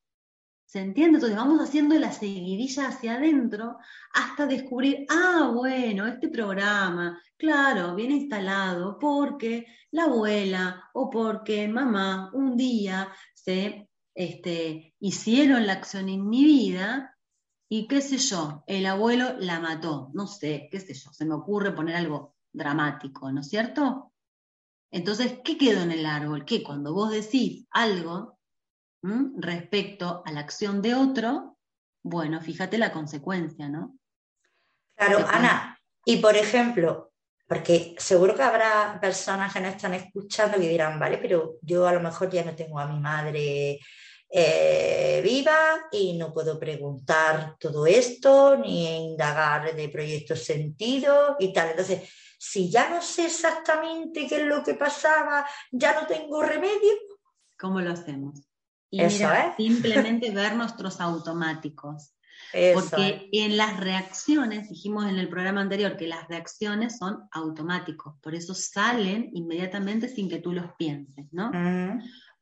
¿Se 0.65 0.79
entiende? 0.79 1.17
Entonces 1.17 1.37
vamos 1.37 1.61
haciendo 1.61 1.93
la 1.99 2.11
seguidilla 2.11 2.87
hacia 2.87 3.13
adentro 3.17 3.77
hasta 4.11 4.47
descubrir, 4.47 5.05
ah, 5.07 5.51
bueno, 5.53 6.07
este 6.07 6.29
programa, 6.29 7.21
claro, 7.37 7.93
viene 7.93 8.15
instalado 8.15 8.97
porque 8.97 9.67
la 9.91 10.05
abuela 10.05 10.89
o 10.93 11.11
porque 11.11 11.67
mamá 11.67 12.31
un 12.33 12.57
día 12.57 13.07
se 13.35 13.87
este, 14.15 14.95
hicieron 14.99 15.67
la 15.67 15.73
acción 15.73 16.09
inhibida 16.09 17.12
y 17.75 17.87
qué 17.87 18.01
sé 18.01 18.19
yo, 18.19 18.63
el 18.67 18.85
abuelo 18.85 19.35
la 19.39 19.59
mató, 19.59 20.11
no 20.13 20.27
sé, 20.27 20.67
qué 20.71 20.79
sé 20.79 20.93
yo, 20.93 21.11
se 21.11 21.25
me 21.25 21.33
ocurre 21.33 21.71
poner 21.71 21.95
algo 21.95 22.35
dramático, 22.51 23.31
¿no 23.31 23.41
es 23.41 23.49
cierto? 23.49 24.13
Entonces, 24.91 25.39
¿qué 25.43 25.57
quedó 25.57 25.81
en 25.81 25.91
el 25.91 26.05
árbol? 26.05 26.45
Que 26.45 26.61
cuando 26.61 26.93
vos 26.93 27.09
decís 27.09 27.65
algo, 27.71 28.37
respecto 29.37 30.21
a 30.23 30.31
la 30.31 30.41
acción 30.41 30.83
de 30.83 30.93
otro, 30.93 31.57
bueno, 32.03 32.39
fíjate 32.41 32.77
la 32.77 32.91
consecuencia, 32.91 33.67
¿no? 33.67 33.97
Claro, 34.95 35.25
Ana, 35.27 35.75
y 36.05 36.17
por 36.17 36.35
ejemplo, 36.35 37.11
porque 37.47 37.95
seguro 37.97 38.35
que 38.35 38.43
habrá 38.43 38.99
personas 39.01 39.51
que 39.51 39.61
nos 39.61 39.73
están 39.73 39.95
escuchando 39.95 40.61
y 40.61 40.67
dirán, 40.67 40.99
vale, 40.99 41.17
pero 41.17 41.55
yo 41.63 41.87
a 41.87 41.93
lo 41.93 42.01
mejor 42.01 42.29
ya 42.29 42.45
no 42.45 42.53
tengo 42.53 42.77
a 42.77 42.85
mi 42.85 42.99
madre 42.99 43.79
eh, 44.35 45.21
viva 45.23 45.85
y 45.91 46.17
no 46.17 46.33
puedo 46.33 46.59
preguntar 46.59 47.55
todo 47.59 47.85
esto 47.85 48.57
ni 48.57 49.11
indagar 49.11 49.75
de 49.75 49.89
proyectos 49.89 50.43
sentidos 50.43 51.35
y 51.37 51.53
tal. 51.53 51.69
Entonces, 51.69 52.09
si 52.39 52.67
ya 52.67 52.89
no 52.89 52.99
sé 52.99 53.27
exactamente 53.27 54.25
qué 54.27 54.37
es 54.37 54.47
lo 54.47 54.63
que 54.63 54.73
pasaba, 54.73 55.45
ya 55.71 55.93
no 55.93 56.07
tengo 56.07 56.41
remedio. 56.41 56.93
¿Cómo 57.59 57.79
lo 57.79 57.91
hacemos? 57.91 58.41
Y 58.89 59.03
mira, 59.03 59.53
simplemente 59.55 60.31
ver 60.33 60.55
nuestros 60.55 60.99
automáticos. 60.99 62.15
Porque 62.73 63.29
en 63.31 63.55
las 63.55 63.79
reacciones, 63.79 64.69
dijimos 64.69 65.05
en 65.05 65.17
el 65.17 65.29
programa 65.29 65.61
anterior 65.61 65.95
que 65.95 66.07
las 66.07 66.27
reacciones 66.27 66.97
son 66.97 67.27
automáticos, 67.31 68.15
por 68.21 68.35
eso 68.35 68.53
salen 68.53 69.29
inmediatamente 69.33 70.07
sin 70.07 70.27
que 70.27 70.39
tú 70.39 70.51
los 70.53 70.71
pienses, 70.77 71.25
¿no? 71.31 71.51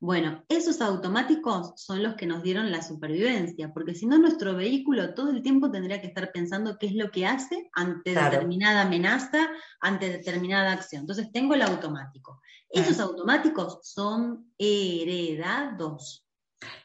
Bueno, 0.02 0.44
esos 0.50 0.82
automáticos 0.82 1.74
son 1.76 2.02
los 2.02 2.16
que 2.16 2.26
nos 2.26 2.42
dieron 2.42 2.72
la 2.72 2.82
supervivencia, 2.82 3.72
porque 3.72 3.94
si 3.94 4.08
no 4.08 4.18
nuestro 4.18 4.56
vehículo 4.56 5.14
todo 5.14 5.30
el 5.30 5.44
tiempo 5.44 5.70
tendría 5.70 6.02
que 6.02 6.08
estar 6.08 6.32
pensando 6.32 6.80
qué 6.80 6.88
es 6.88 6.96
lo 6.96 7.12
que 7.12 7.28
hace 7.28 7.70
ante 7.74 8.16
determinada 8.16 8.82
amenaza, 8.82 9.48
ante 9.80 10.10
determinada 10.10 10.72
acción. 10.72 11.02
Entonces 11.02 11.32
tengo 11.32 11.54
el 11.54 11.62
automático. 11.62 12.42
Esos 12.68 13.00
automáticos 13.00 13.78
son 13.84 14.52
heredados. 14.58 16.26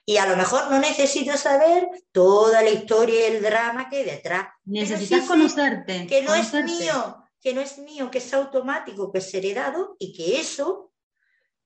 Y 0.04 0.18
a 0.18 0.26
lo 0.26 0.36
mejor 0.36 0.70
no 0.70 0.78
necesito 0.78 1.38
saber 1.38 1.88
toda 2.12 2.60
la 2.60 2.70
historia 2.70 3.30
y 3.30 3.36
el 3.36 3.42
drama 3.42 3.88
que 3.88 3.96
hay 3.96 4.04
detrás. 4.04 4.48
Necesitas 4.66 5.26
conocerte. 5.26 6.06
Que 6.06 6.22
no 6.22 6.34
es 6.34 6.52
mío, 6.52 7.24
que 7.40 7.54
no 7.54 7.62
es 7.62 7.78
mío, 7.78 8.10
que 8.10 8.18
es 8.18 8.34
automático, 8.34 9.10
que 9.10 9.20
es 9.20 9.32
heredado 9.32 9.96
y 9.98 10.12
que 10.12 10.38
eso 10.38 10.92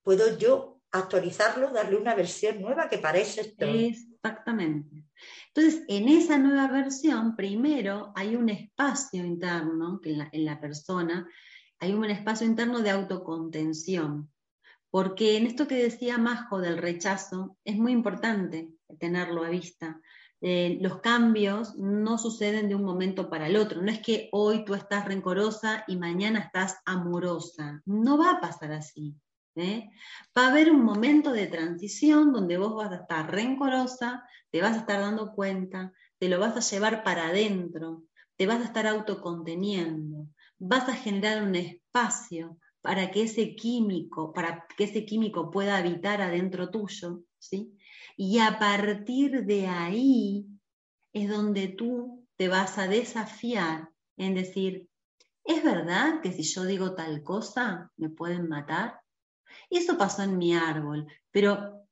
puedo 0.04 0.38
yo 0.38 0.79
actualizarlo, 0.92 1.70
darle 1.70 1.96
una 1.96 2.14
versión 2.14 2.60
nueva 2.60 2.88
que 2.88 2.98
parece 2.98 3.42
esto. 3.42 3.66
Exactamente. 3.66 5.04
Entonces, 5.54 5.84
en 5.88 6.08
esa 6.08 6.38
nueva 6.38 6.68
versión, 6.68 7.36
primero 7.36 8.12
hay 8.14 8.36
un 8.36 8.48
espacio 8.48 9.24
interno 9.24 10.00
que 10.00 10.16
en 10.32 10.44
la 10.44 10.60
persona, 10.60 11.28
hay 11.78 11.92
un 11.92 12.04
espacio 12.04 12.46
interno 12.46 12.80
de 12.80 12.90
autocontención. 12.90 14.30
Porque 14.90 15.36
en 15.36 15.46
esto 15.46 15.68
que 15.68 15.76
decía 15.76 16.18
Majo 16.18 16.58
del 16.58 16.78
rechazo, 16.78 17.56
es 17.64 17.76
muy 17.76 17.92
importante 17.92 18.70
tenerlo 18.98 19.44
a 19.44 19.48
vista. 19.48 20.00
Eh, 20.42 20.78
los 20.80 21.00
cambios 21.00 21.76
no 21.76 22.18
suceden 22.18 22.68
de 22.68 22.74
un 22.74 22.84
momento 22.84 23.30
para 23.30 23.46
el 23.46 23.56
otro. 23.56 23.82
No 23.82 23.90
es 23.90 24.00
que 24.00 24.28
hoy 24.32 24.64
tú 24.64 24.74
estás 24.74 25.04
rencorosa 25.04 25.84
y 25.86 25.96
mañana 25.96 26.40
estás 26.40 26.78
amorosa. 26.84 27.82
No 27.84 28.18
va 28.18 28.32
a 28.32 28.40
pasar 28.40 28.72
así. 28.72 29.14
¿Eh? 29.60 29.90
Va 30.36 30.46
a 30.46 30.50
haber 30.50 30.70
un 30.70 30.84
momento 30.84 31.32
de 31.32 31.46
transición 31.46 32.32
donde 32.32 32.56
vos 32.58 32.74
vas 32.74 32.92
a 32.92 33.02
estar 33.02 33.30
rencorosa, 33.30 34.24
te 34.50 34.60
vas 34.60 34.76
a 34.76 34.80
estar 34.80 35.00
dando 35.00 35.32
cuenta, 35.32 35.92
te 36.18 36.28
lo 36.28 36.38
vas 36.38 36.56
a 36.56 36.74
llevar 36.74 37.02
para 37.02 37.28
adentro, 37.28 38.04
te 38.36 38.46
vas 38.46 38.60
a 38.60 38.64
estar 38.64 38.86
autoconteniendo, 38.86 40.28
vas 40.58 40.88
a 40.88 40.94
generar 40.94 41.42
un 41.42 41.54
espacio 41.54 42.58
para 42.80 43.10
que 43.10 43.24
ese 43.24 43.54
químico, 43.54 44.32
para 44.32 44.66
que 44.76 44.84
ese 44.84 45.04
químico 45.04 45.50
pueda 45.50 45.76
habitar 45.76 46.22
adentro 46.22 46.70
tuyo, 46.70 47.22
¿sí? 47.38 47.76
Y 48.16 48.38
a 48.38 48.58
partir 48.58 49.44
de 49.44 49.66
ahí 49.66 50.46
es 51.12 51.28
donde 51.28 51.68
tú 51.68 52.26
te 52.36 52.48
vas 52.48 52.78
a 52.78 52.88
desafiar 52.88 53.90
en 54.16 54.34
decir, 54.34 54.88
¿es 55.44 55.62
verdad 55.62 56.20
que 56.22 56.32
si 56.32 56.42
yo 56.42 56.64
digo 56.64 56.94
tal 56.94 57.22
cosa 57.22 57.90
me 57.96 58.08
pueden 58.08 58.48
matar? 58.48 59.00
Eso 59.70 59.96
pasó 59.96 60.22
en 60.22 60.36
mi 60.36 60.54
árbol, 60.54 61.06
pero 61.30 61.86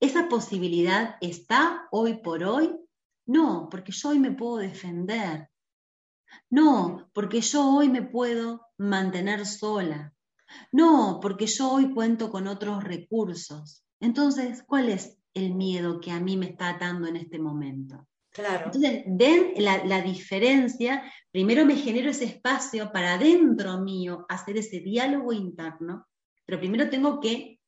¿esa 0.00 0.28
posibilidad 0.28 1.16
está 1.20 1.88
hoy 1.90 2.22
por 2.22 2.42
hoy? 2.44 2.76
No, 3.26 3.68
porque 3.70 3.92
yo 3.92 4.10
hoy 4.10 4.18
me 4.18 4.32
puedo 4.32 4.56
defender. 4.56 5.48
No, 6.50 7.10
porque 7.12 7.40
yo 7.40 7.68
hoy 7.74 7.88
me 7.88 8.02
puedo 8.02 8.66
mantener 8.78 9.46
sola. 9.46 10.12
No, 10.70 11.18
porque 11.20 11.46
yo 11.46 11.72
hoy 11.72 11.92
cuento 11.92 12.30
con 12.30 12.46
otros 12.46 12.82
recursos. 12.82 13.84
Entonces, 14.00 14.62
¿cuál 14.66 14.88
es 14.88 15.18
el 15.34 15.54
miedo 15.54 16.00
que 16.00 16.10
a 16.10 16.20
mí 16.20 16.36
me 16.36 16.46
está 16.46 16.70
atando 16.70 17.06
en 17.06 17.16
este 17.16 17.38
momento? 17.38 18.06
Claro. 18.30 18.66
Entonces, 18.66 19.04
ven 19.06 19.52
la, 19.58 19.84
la, 19.84 20.00
diferencia. 20.00 21.02
Primero 21.30 21.66
me 21.66 21.76
genero 21.76 22.10
ese 22.10 22.24
espacio 22.24 22.90
para 22.90 23.18
dentro 23.18 23.78
mío 23.80 24.24
hacer 24.28 24.56
ese 24.56 24.80
diálogo 24.80 25.32
interno, 25.32 26.06
pero 26.44 26.58
primero 26.58 26.88
tengo 26.90 27.20
que, 27.20 27.60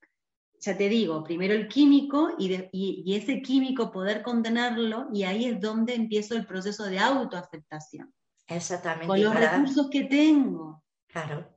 ya 0.61 0.77
te 0.77 0.89
digo, 0.89 1.23
primero 1.25 1.55
el 1.55 1.69
químico 1.69 2.35
y, 2.39 2.69
y 2.73 3.15
ese 3.15 3.43
químico 3.43 3.91
poder 3.91 4.23
contenerlo 4.23 5.09
y 5.13 5.25
ahí 5.25 5.47
es 5.47 5.61
donde 5.61 5.95
empiezo 5.95 6.35
el 6.35 6.47
proceso 6.47 6.85
de 6.85 6.99
autoaceptación. 6.99 8.13
Exactamente. 8.47 9.07
Con 9.07 9.23
los 9.23 9.35
recursos 9.35 9.89
que 9.91 10.05
tengo. 10.05 10.83
Claro. 11.07 11.57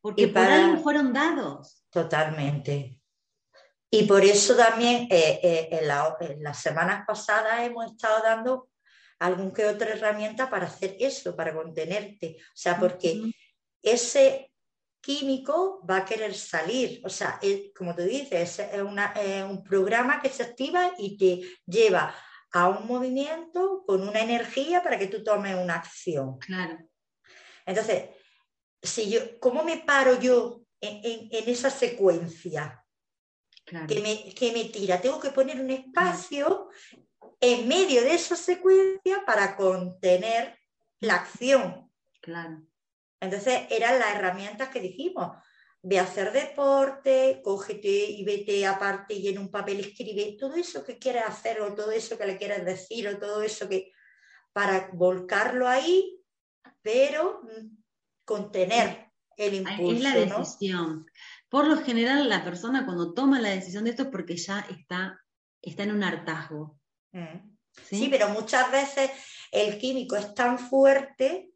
Porque 0.00 0.28
para... 0.28 0.68
por 0.70 0.78
fueron 0.80 1.12
dados. 1.12 1.84
Totalmente. 1.90 2.96
Y 3.90 4.04
por 4.04 4.24
eso 4.24 4.56
también 4.56 5.08
eh, 5.10 5.40
eh, 5.42 5.68
en, 5.72 6.42
las 6.42 6.58
semanas 6.58 7.04
pasadas 7.06 7.60
hemos 7.62 7.90
estado 7.90 8.22
dando 8.22 8.68
algún 9.18 9.52
que 9.52 9.66
otra 9.66 9.90
herramienta 9.90 10.48
para 10.48 10.66
hacer 10.66 10.96
eso, 11.00 11.34
para 11.34 11.52
contenerte. 11.52 12.36
O 12.38 12.56
sea, 12.56 12.78
porque 12.78 13.20
ese 13.82 14.49
químico 15.00 15.84
va 15.88 15.98
a 15.98 16.04
querer 16.04 16.34
salir. 16.34 17.00
O 17.04 17.08
sea, 17.08 17.40
como 17.76 17.94
tú 17.94 18.02
dices, 18.02 18.58
es, 18.58 18.68
es 18.72 19.44
un 19.44 19.64
programa 19.64 20.20
que 20.20 20.28
se 20.28 20.42
activa 20.42 20.92
y 20.98 21.16
te 21.16 21.40
lleva 21.66 22.14
a 22.52 22.68
un 22.68 22.86
movimiento 22.86 23.84
con 23.86 24.06
una 24.06 24.20
energía 24.20 24.82
para 24.82 24.98
que 24.98 25.06
tú 25.06 25.22
tomes 25.22 25.56
una 25.56 25.76
acción. 25.76 26.38
Claro. 26.38 26.78
Entonces, 27.64 28.10
si 28.82 29.10
yo, 29.10 29.38
¿cómo 29.38 29.62
me 29.62 29.78
paro 29.78 30.18
yo 30.18 30.62
en, 30.80 31.28
esa 31.30 31.70
secuencia 31.70 32.84
que, 33.64 34.00
me, 34.00 34.34
que, 34.34 34.52
me, 34.52 34.64
tira? 34.64 35.00
Tengo 35.00 35.20
que 35.20 35.30
poner 35.30 35.60
un 35.60 35.70
espacio 35.70 36.68
en 37.40 37.68
medio 37.68 38.02
de 38.02 38.14
esa 38.14 38.36
secuencia 38.36 39.24
para 39.24 39.56
contener 39.56 40.58
la 41.00 41.14
acción. 41.16 41.90
Claro. 42.20 42.62
Entonces 43.20 43.62
eran 43.70 43.98
las 43.98 44.14
herramientas 44.14 44.70
que 44.70 44.80
dijimos. 44.80 45.36
Ve 45.82 45.98
a 45.98 46.02
hacer 46.02 46.32
deporte, 46.32 47.40
cógete 47.42 47.88
y 47.88 48.24
vete 48.24 48.66
aparte 48.66 49.14
y 49.14 49.28
en 49.28 49.38
un 49.38 49.50
papel 49.50 49.80
escribe 49.80 50.36
todo 50.38 50.54
eso 50.54 50.84
que 50.84 50.98
quieras 50.98 51.28
hacer 51.28 51.60
o 51.62 51.74
todo 51.74 51.90
eso 51.90 52.18
que 52.18 52.26
le 52.26 52.36
quieras 52.36 52.64
decir 52.64 53.08
o 53.08 53.18
todo 53.18 53.42
eso 53.42 53.68
que 53.68 53.92
para 54.52 54.90
volcarlo 54.92 55.66
ahí 55.68 56.20
pero 56.82 57.42
mm, 57.42 57.76
contener 58.24 59.10
el 59.36 59.54
impulso. 59.54 59.92
Es 59.92 60.02
la 60.02 60.14
decisión. 60.14 61.06
Por 61.48 61.66
lo 61.66 61.78
general, 61.78 62.28
la 62.28 62.44
persona 62.44 62.84
cuando 62.84 63.12
toma 63.12 63.40
la 63.40 63.50
decisión 63.50 63.84
de 63.84 63.90
esto 63.90 64.04
es 64.04 64.08
porque 64.08 64.36
ya 64.36 64.60
está, 64.70 65.20
está 65.62 65.82
en 65.82 65.92
un 65.92 66.04
hartazgo. 66.04 66.78
Mm. 67.12 67.50
¿Sí? 67.88 68.08
pero 68.10 68.28
muchas 68.30 68.70
veces 68.72 69.10
el 69.52 69.78
químico 69.78 70.16
es 70.16 70.34
tan 70.34 70.58
fuerte 70.58 71.49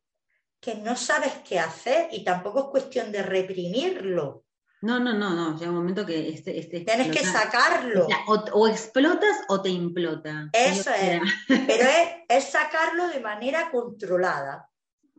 que 0.65 0.77
no 0.77 0.97
sabes 0.97 1.33
qué 1.47 1.61
hacer 1.61 2.09
y 2.11 2.25
tampoco 2.25 2.61
es 2.61 2.67
cuestión 2.67 3.13
de 3.13 3.23
reprimirlo. 3.23 4.45
No, 4.81 4.99
no, 4.99 5.13
no, 5.13 5.31
no, 5.31 5.59
llega 5.59 5.71
un 5.71 5.77
momento 5.77 6.05
que 6.07 6.29
este, 6.29 6.59
este 6.59 6.81
Tienes 6.81 7.11
que 7.11 7.25
sacarlo. 7.25 8.07
O, 8.27 8.69
explotas 8.69 9.37
o 9.49 9.61
te 9.61 9.69
implota. 9.69 10.49
Eso 10.53 10.91
es, 10.91 11.21
pero 11.49 11.89
es, 12.29 12.45
sacarlo 12.45 13.09
de 13.09 13.21
manera 13.21 13.71
controlada. 13.71 14.71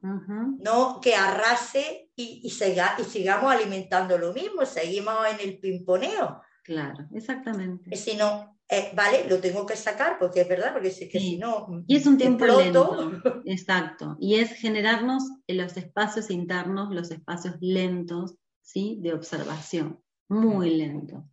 No 0.01 0.99
que 1.01 1.15
arrase 1.15 2.11
y, 2.15 2.41
y, 2.43 2.47
y 2.47 3.03
sigamos 3.03 3.51
alimentando 3.51 4.19
lo 4.19 4.33
mismo, 4.33 4.63
seguimos 4.65 5.15
en 5.31 5.49
el 5.49 5.59
pimponeo. 5.59 6.41
Claro, 6.63 7.07
exactamente. 7.13 7.89
Y 7.91 7.97
si 7.97 8.15
no, 8.15 8.54
eh, 8.67 8.91
vale, 8.95 9.29
lo 9.29 9.39
tengo 9.39 9.65
que 9.65 9.75
sacar 9.75 10.17
porque 10.17 10.41
es 10.41 10.49
verdad, 10.49 10.73
porque 10.73 10.89
si, 10.89 11.07
que 11.07 11.19
si 11.19 11.37
no. 11.37 11.83
Y 11.85 11.97
es 11.97 12.07
un 12.07 12.17
tiempo 12.17 12.45
lento. 12.45 13.11
Exacto. 13.45 14.17
Y 14.19 14.35
es 14.35 14.53
generarnos 14.53 15.23
en 15.45 15.57
los 15.57 15.77
espacios 15.77 16.31
internos, 16.31 16.93
los 16.93 17.11
espacios 17.11 17.55
lentos, 17.59 18.37
¿sí? 18.61 18.97
De 19.01 19.13
observación. 19.13 20.01
Muy 20.29 20.77
lento. 20.77 21.29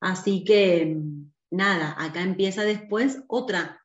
Así 0.00 0.44
que, 0.44 0.98
nada, 1.50 1.96
acá 1.98 2.20
empieza 2.20 2.62
después 2.62 3.22
otra. 3.26 3.82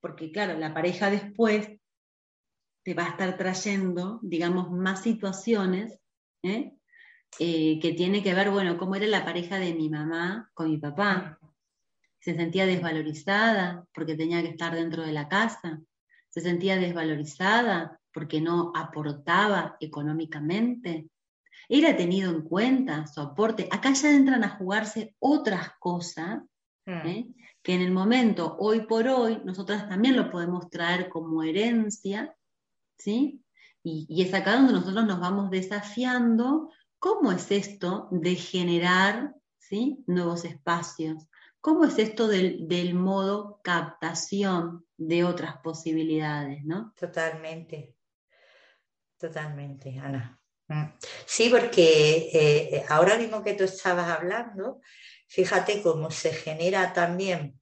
Porque, 0.00 0.30
claro, 0.30 0.58
la 0.58 0.74
pareja 0.74 1.10
después 1.10 1.70
te 2.84 2.92
va 2.94 3.06
a 3.06 3.10
estar 3.10 3.36
trayendo, 3.38 4.20
digamos, 4.22 4.70
más 4.70 5.02
situaciones 5.02 5.98
¿eh? 6.42 6.74
Eh, 7.38 7.78
que 7.80 7.92
tiene 7.94 8.22
que 8.22 8.34
ver, 8.34 8.50
bueno, 8.50 8.78
cómo 8.78 8.94
era 8.94 9.06
la 9.06 9.24
pareja 9.24 9.58
de 9.58 9.74
mi 9.74 9.88
mamá 9.88 10.50
con 10.54 10.70
mi 10.70 10.78
papá 10.78 11.38
se 12.28 12.34
sentía 12.34 12.66
desvalorizada 12.66 13.86
porque 13.94 14.14
tenía 14.14 14.42
que 14.42 14.50
estar 14.50 14.74
dentro 14.74 15.02
de 15.02 15.12
la 15.12 15.28
casa, 15.28 15.80
se 16.28 16.42
sentía 16.42 16.76
desvalorizada 16.76 17.98
porque 18.12 18.38
no 18.42 18.70
aportaba 18.76 19.78
económicamente. 19.80 21.08
Era 21.70 21.96
tenido 21.96 22.30
en 22.30 22.42
cuenta 22.42 23.06
su 23.06 23.22
aporte. 23.22 23.66
Acá 23.70 23.94
ya 23.94 24.14
entran 24.14 24.44
a 24.44 24.58
jugarse 24.58 25.14
otras 25.18 25.70
cosas 25.78 26.42
hmm. 26.84 27.06
¿eh? 27.06 27.28
que 27.62 27.72
en 27.72 27.80
el 27.80 27.92
momento, 27.92 28.58
hoy 28.60 28.82
por 28.82 29.08
hoy, 29.08 29.40
nosotras 29.46 29.88
también 29.88 30.14
lo 30.14 30.30
podemos 30.30 30.68
traer 30.68 31.08
como 31.08 31.42
herencia, 31.42 32.36
¿sí? 32.98 33.42
Y, 33.82 34.04
y 34.06 34.20
es 34.20 34.34
acá 34.34 34.56
donde 34.56 34.74
nosotros 34.74 35.06
nos 35.06 35.18
vamos 35.18 35.48
desafiando 35.48 36.70
cómo 36.98 37.32
es 37.32 37.50
esto 37.50 38.08
de 38.10 38.34
generar 38.34 39.34
¿sí? 39.58 40.04
nuevos 40.06 40.44
espacios, 40.44 41.27
¿Cómo 41.60 41.84
es 41.84 41.98
esto 41.98 42.28
del, 42.28 42.94
modo 42.94 43.60
captación 43.62 44.86
de 44.96 45.24
otras 45.24 45.58
posibilidades, 45.58 46.64
no? 46.64 46.92
Totalmente, 46.98 47.96
totalmente, 49.18 49.98
Ana. 49.98 50.40
Mm. 50.68 50.84
Sí, 51.26 51.48
porque 51.50 52.30
eh, 52.32 52.84
ahora 52.88 53.16
mismo 53.16 53.42
que 53.42 53.54
tú 53.54 53.64
estabas 53.64 54.08
hablando, 54.08 54.80
fíjate 55.26 55.82
cómo 55.82 56.10
se 56.10 56.32
genera 56.32 56.92
también 56.92 57.60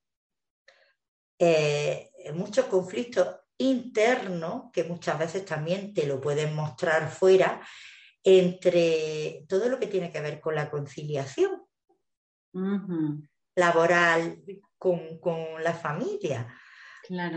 eh, 1.39 2.11
muchos 2.35 2.67
conflictos 2.67 3.37
internos, 3.59 4.71
que 4.73 4.85
muchas 4.85 5.19
veces 5.19 5.45
también 5.47 5.95
te 5.95 6.07
lo 6.07 6.21
pueden 6.21 6.55
mostrar 6.55 7.11
fuera, 7.11 7.67
entre 8.23 9.45
todo 9.49 9.69
lo 9.69 9.79
que 9.79 9.87
tiene 9.87 10.11
que 10.11 10.21
ver 10.21 10.41
con 10.41 10.55
la 10.55 10.69
conciliación 10.69 11.63
laboral 13.57 14.43
con, 14.79 15.01
la 15.63 15.75
familia. 15.75 16.47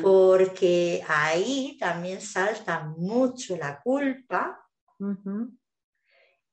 Porque 0.01 1.03
ahí 1.07 1.77
también 1.79 2.21
salta 2.21 2.83
mucho 2.83 3.55
la 3.55 3.79
culpa 3.81 4.59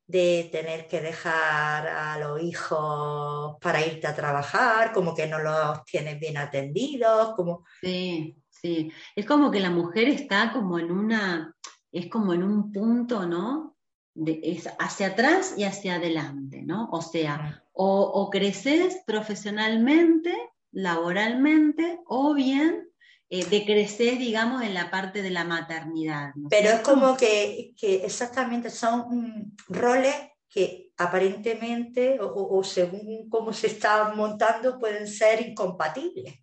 de 0.06 0.48
tener 0.52 0.86
que 0.86 1.00
dejar 1.00 1.88
a 1.88 2.18
los 2.18 2.40
hijos 2.40 3.56
para 3.60 3.84
irte 3.84 4.06
a 4.06 4.14
trabajar, 4.14 4.92
como 4.92 5.14
que 5.14 5.26
no 5.26 5.40
los 5.40 5.84
tienes 5.84 6.20
bien 6.20 6.36
atendidos, 6.36 7.34
como... 7.34 7.64
Sí, 7.80 8.36
sí. 8.48 8.92
Es 9.16 9.26
como 9.26 9.50
que 9.50 9.60
la 9.60 9.70
mujer 9.70 10.08
está 10.08 10.52
como 10.52 10.78
en 10.78 10.92
una, 10.92 11.54
es 11.90 12.08
como 12.08 12.34
en 12.34 12.44
un 12.44 12.70
punto, 12.70 13.26
¿no? 13.26 13.76
es 14.24 14.66
hacia 14.78 15.08
atrás 15.08 15.54
y 15.58 15.64
hacia 15.64 15.96
adelante, 15.96 16.62
¿no? 16.62 16.88
O 16.90 17.02
sea, 17.02 17.62
o, 17.78 18.30
creces 18.30 19.02
profesionalmente, 19.06 20.34
laboralmente, 20.72 22.00
o 22.06 22.32
bien 22.32 22.88
eh, 23.28 23.44
decreces, 23.44 24.18
digamos, 24.18 24.62
en 24.62 24.72
la 24.72 24.90
parte 24.90 25.20
de 25.20 25.30
la 25.30 25.44
maternidad. 25.44 26.30
Pero 26.48 26.70
es 26.70 26.80
como 26.80 27.16
que, 27.16 27.74
exactamente 27.82 28.70
son 28.70 29.54
roles 29.68 30.14
que 30.48 30.90
aparentemente 30.96 32.18
o, 32.18 32.64
según 32.64 33.28
cómo 33.28 33.52
se 33.52 33.66
están 33.66 34.16
montando 34.16 34.78
pueden 34.78 35.06
ser 35.06 35.46
incompatibles. 35.46 36.34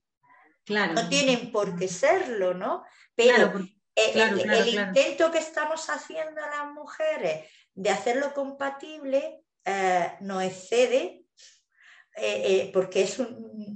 Claro. 0.66 0.94
No 0.94 1.10
tienen 1.10 1.52
por 1.52 1.76
qué 1.76 1.88
serlo, 1.88 2.54
¿no? 2.54 2.84
Pero 3.16 3.54
el, 3.96 4.68
intento 4.68 5.32
que 5.32 5.40
estamos 5.40 5.90
haciendo 5.90 6.42
las 6.42 6.72
mujeres 6.74 7.50
de 7.74 7.90
hacerlo 7.90 8.34
compatible 8.36 9.44
eh, 9.66 10.14
nos 10.22 10.44
excede 10.44 11.23
eh, 12.16 12.44
eh, 12.46 12.72
porque 12.74 13.04
es 13.04 13.22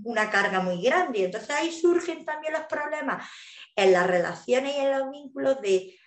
una 0.03 0.29
carga 0.29 0.59
muy 0.59 0.81
grande. 0.81 1.25
Entonces 1.25 1.49
ahí 1.49 1.71
surgen 1.71 2.25
también 2.25 2.53
los 2.53 2.63
problemas 2.63 3.27
en 3.75 3.93
las 3.93 4.07
relaciones 4.07 4.75
y 4.75 4.79
en 4.79 4.91
los 4.99 5.11
vínculos 5.11 5.61
de 5.61 5.97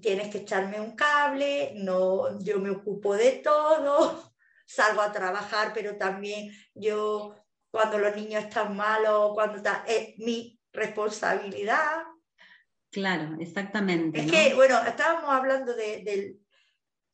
tienes 0.00 0.28
que 0.28 0.38
echarme 0.38 0.80
un 0.80 0.94
cable, 0.94 1.72
no, 1.76 2.38
yo 2.40 2.60
me 2.60 2.70
ocupo 2.70 3.14
de 3.16 3.32
todo, 3.32 4.32
salgo 4.66 5.00
a 5.00 5.12
trabajar, 5.12 5.72
pero 5.74 5.96
también 5.96 6.52
yo 6.74 7.34
cuando 7.70 7.98
los 7.98 8.14
niños 8.16 8.44
están 8.44 8.76
malos, 8.76 9.32
cuando 9.34 9.62
es 9.86 10.18
mi 10.18 10.58
responsabilidad. 10.72 12.02
Claro, 12.90 13.36
exactamente. 13.40 14.20
Es 14.20 14.30
que, 14.30 14.54
bueno, 14.54 14.80
estábamos 14.86 15.30
hablando 15.30 15.74
del, 15.74 16.38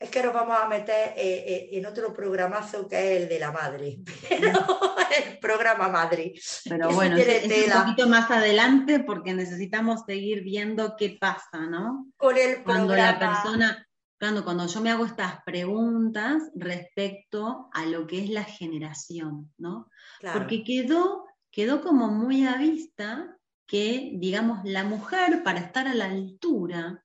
es 0.04 0.10
que 0.10 0.22
nos 0.22 0.34
vamos 0.34 0.56
a 0.60 0.68
meter 0.68 1.14
eh, 1.16 1.44
eh, 1.46 1.68
en 1.72 1.86
otro 1.86 2.12
programazo 2.12 2.86
que 2.86 2.96
es 3.16 3.22
el 3.22 3.28
de 3.28 3.38
la 3.38 3.50
madre, 3.50 4.00
el 4.30 5.38
programa 5.40 5.88
madre. 5.88 6.34
Pero 6.68 6.90
bueno, 6.90 7.16
es, 7.16 7.74
un 7.74 7.82
poquito 7.82 8.08
más 8.08 8.30
adelante 8.30 9.00
porque 9.00 9.32
necesitamos 9.32 10.02
seguir 10.06 10.42
viendo 10.42 10.94
qué 10.96 11.16
pasa, 11.18 11.66
¿no? 11.70 12.06
Con 12.18 12.36
el 12.36 12.62
Cuando 12.62 12.94
la 12.94 13.18
persona, 13.18 13.88
cuando, 14.20 14.44
cuando 14.44 14.66
yo 14.66 14.80
me 14.82 14.90
hago 14.90 15.06
estas 15.06 15.42
preguntas 15.42 16.42
respecto 16.54 17.70
a 17.72 17.86
lo 17.86 18.06
que 18.06 18.24
es 18.24 18.28
la 18.28 18.44
generación, 18.44 19.52
¿no? 19.56 19.88
Porque 20.34 20.64
quedó, 20.64 21.24
quedó 21.50 21.80
como 21.80 22.08
muy 22.08 22.46
a 22.46 22.56
vista 22.58 23.38
que, 23.66 24.10
digamos, 24.16 24.60
la 24.64 24.84
mujer 24.84 25.42
para 25.42 25.60
estar 25.60 25.88
a 25.88 25.94
la 25.94 26.04
altura, 26.04 27.02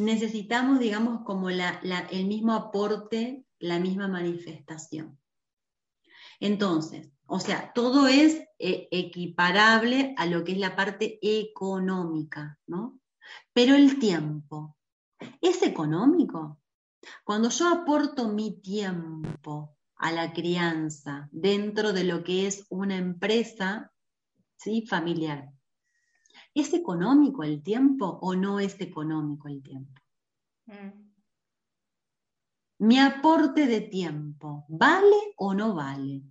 necesitamos, 0.00 0.80
digamos, 0.80 1.24
como 1.24 1.50
el 1.50 2.26
mismo 2.26 2.54
aporte, 2.54 3.44
la 3.58 3.78
misma 3.78 4.08
manifestación. 4.08 5.18
Entonces, 6.40 7.10
o 7.26 7.38
sea, 7.38 7.72
todo 7.74 8.08
es 8.08 8.42
eh, 8.58 8.88
equiparable 8.90 10.14
a 10.16 10.26
lo 10.26 10.42
que 10.42 10.52
es 10.52 10.58
la 10.58 10.74
parte 10.74 11.18
económica, 11.22 12.58
¿no? 12.66 12.98
Pero 13.52 13.74
el 13.74 13.98
tiempo, 13.98 14.76
¿es 15.40 15.62
económico? 15.62 16.60
Cuando 17.24 17.50
yo 17.50 17.68
aporto 17.68 18.28
mi 18.28 18.60
tiempo 18.60 19.76
a 19.96 20.12
la 20.12 20.32
crianza 20.32 21.28
dentro 21.30 21.92
de 21.92 22.04
lo 22.04 22.24
que 22.24 22.46
es 22.46 22.64
una 22.70 22.96
empresa 22.96 23.92
¿sí? 24.56 24.86
familiar, 24.86 25.52
¿Es 26.54 26.74
económico 26.74 27.44
el 27.44 27.62
tiempo 27.62 28.18
o 28.22 28.34
no 28.34 28.58
es 28.58 28.80
económico 28.80 29.48
el 29.48 29.62
tiempo? 29.62 30.00
Mm. 30.66 31.10
Mi 32.78 32.98
aporte 32.98 33.66
de 33.66 33.82
tiempo, 33.82 34.64
¿vale 34.68 35.34
o 35.36 35.54
no 35.54 35.74
vale? 35.74 36.22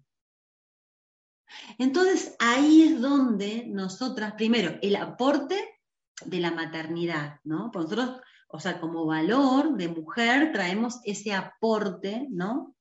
Entonces 1.77 2.35
ahí 2.39 2.83
es 2.83 3.01
donde 3.01 3.67
nosotras, 3.67 4.33
primero, 4.33 4.77
el 4.81 4.95
aporte 4.95 5.79
de 6.25 6.39
la 6.39 6.51
maternidad, 6.51 7.39
¿no? 7.43 7.71
nosotros, 7.73 8.21
o 8.47 8.59
sea, 8.59 8.79
como 8.79 9.05
valor 9.05 9.77
de 9.77 9.87
mujer, 9.87 10.51
traemos 10.51 10.99
ese 11.05 11.33
aporte, 11.33 12.27
¿no? 12.29 12.75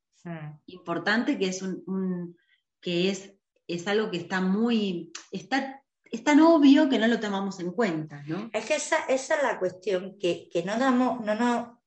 Importante 0.66 1.38
que 1.38 1.46
es 1.46 1.62
un, 1.62 2.36
que 2.80 3.10
es, 3.10 3.34
es 3.66 3.86
algo 3.86 4.10
que 4.10 4.18
está 4.18 4.40
muy, 4.40 5.12
está 5.30 5.82
es 6.10 6.24
tan 6.24 6.40
obvio 6.40 6.88
que 6.88 6.98
no 6.98 7.06
lo 7.06 7.20
tomamos 7.20 7.60
en 7.60 7.72
cuenta, 7.72 8.22
¿no? 8.26 8.50
Es 8.52 8.64
que 8.64 8.76
esa, 8.76 9.04
esa 9.08 9.36
es 9.36 9.42
la 9.42 9.58
cuestión, 9.58 10.18
que, 10.18 10.48
que 10.52 10.62
no, 10.62 10.78
damos, 10.78 11.24
no 11.24 11.34
nos 11.34 11.78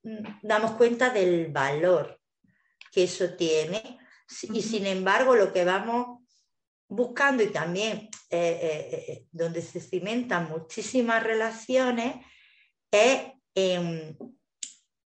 damos 0.42 0.72
cuenta 0.72 1.10
del 1.10 1.52
valor 1.52 2.20
que 2.92 3.04
eso 3.04 3.34
tiene. 3.36 4.00
Y 4.54 4.62
sin 4.62 4.86
embargo 4.86 5.36
lo 5.36 5.52
que 5.52 5.66
vamos 5.66 6.20
buscando 6.88 7.44
y 7.44 7.48
también 7.48 8.10
eh, 8.30 8.60
eh, 8.62 9.06
eh, 9.08 9.26
donde 9.32 9.62
se 9.62 9.80
cimentan 9.80 10.50
muchísimas 10.50 11.24
relaciones 11.24 12.16
es 12.92 13.22
en, 13.56 14.18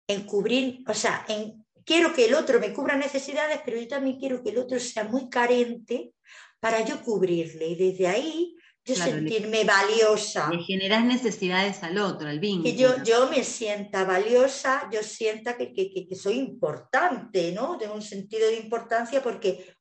en 0.08 0.24
cubrir, 0.26 0.84
o 0.88 0.94
sea, 0.94 1.26
en 1.28 1.66
quiero 1.88 2.14
que 2.14 2.26
el 2.26 2.36
otro 2.36 2.60
me 2.60 2.74
cubra 2.74 2.96
necesidades, 2.96 3.62
pero 3.64 3.80
yo 3.80 3.88
también 3.88 4.20
quiero 4.20 4.44
que 4.44 4.50
el 4.50 4.58
otro 4.58 4.80
sea 4.80 5.06
muy 5.06 5.30
carente 5.30 6.14
para 6.60 6.84
yo 6.84 7.02
cubrirle. 7.02 7.68
Y 7.68 7.76
desde 7.76 8.08
ahí 8.08 8.57
yo 8.88 8.96
Claro, 8.96 9.18
le- 9.18 9.30
sentirme 9.30 9.64
valiosa. 9.66 10.50
Le 10.50 10.64
generás 10.64 11.04
necesidades 11.04 11.84
al 11.84 11.98
otro, 11.98 12.30
al 12.30 12.40
vínculo. 12.40 12.64
Que 12.64 12.78
yo, 12.78 13.04
yo 13.04 13.30
me 13.30 13.44
sienta 13.44 14.06
valiosa, 14.06 14.90
yo 14.92 15.04
sienta 15.04 15.58
que, 15.58 15.74
que- 15.74 15.92
que- 15.92 16.08
que 16.08 16.16
soy 16.16 16.40
importante, 16.40 17.52
¿no? 17.52 17.78
Tengo 17.78 17.94
un 17.96 18.02
sentido 18.02 18.48
de 18.48 18.60
importancia 18.60 19.22
porque 19.22 19.76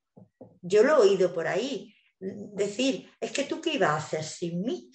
yo 0.61 0.83
lo 0.83 0.97
he 1.05 1.09
oído 1.09 1.33
por 1.33 1.47
ahí. 1.47 1.95
Decir, 2.19 3.09
es 3.21 3.31
que 3.31 3.45
tú 3.45 3.61
qué 3.61 3.75
ibas 3.75 3.91
a 3.91 3.97
hacer 3.99 4.25
sin 4.25 4.63
mí. 4.63 4.91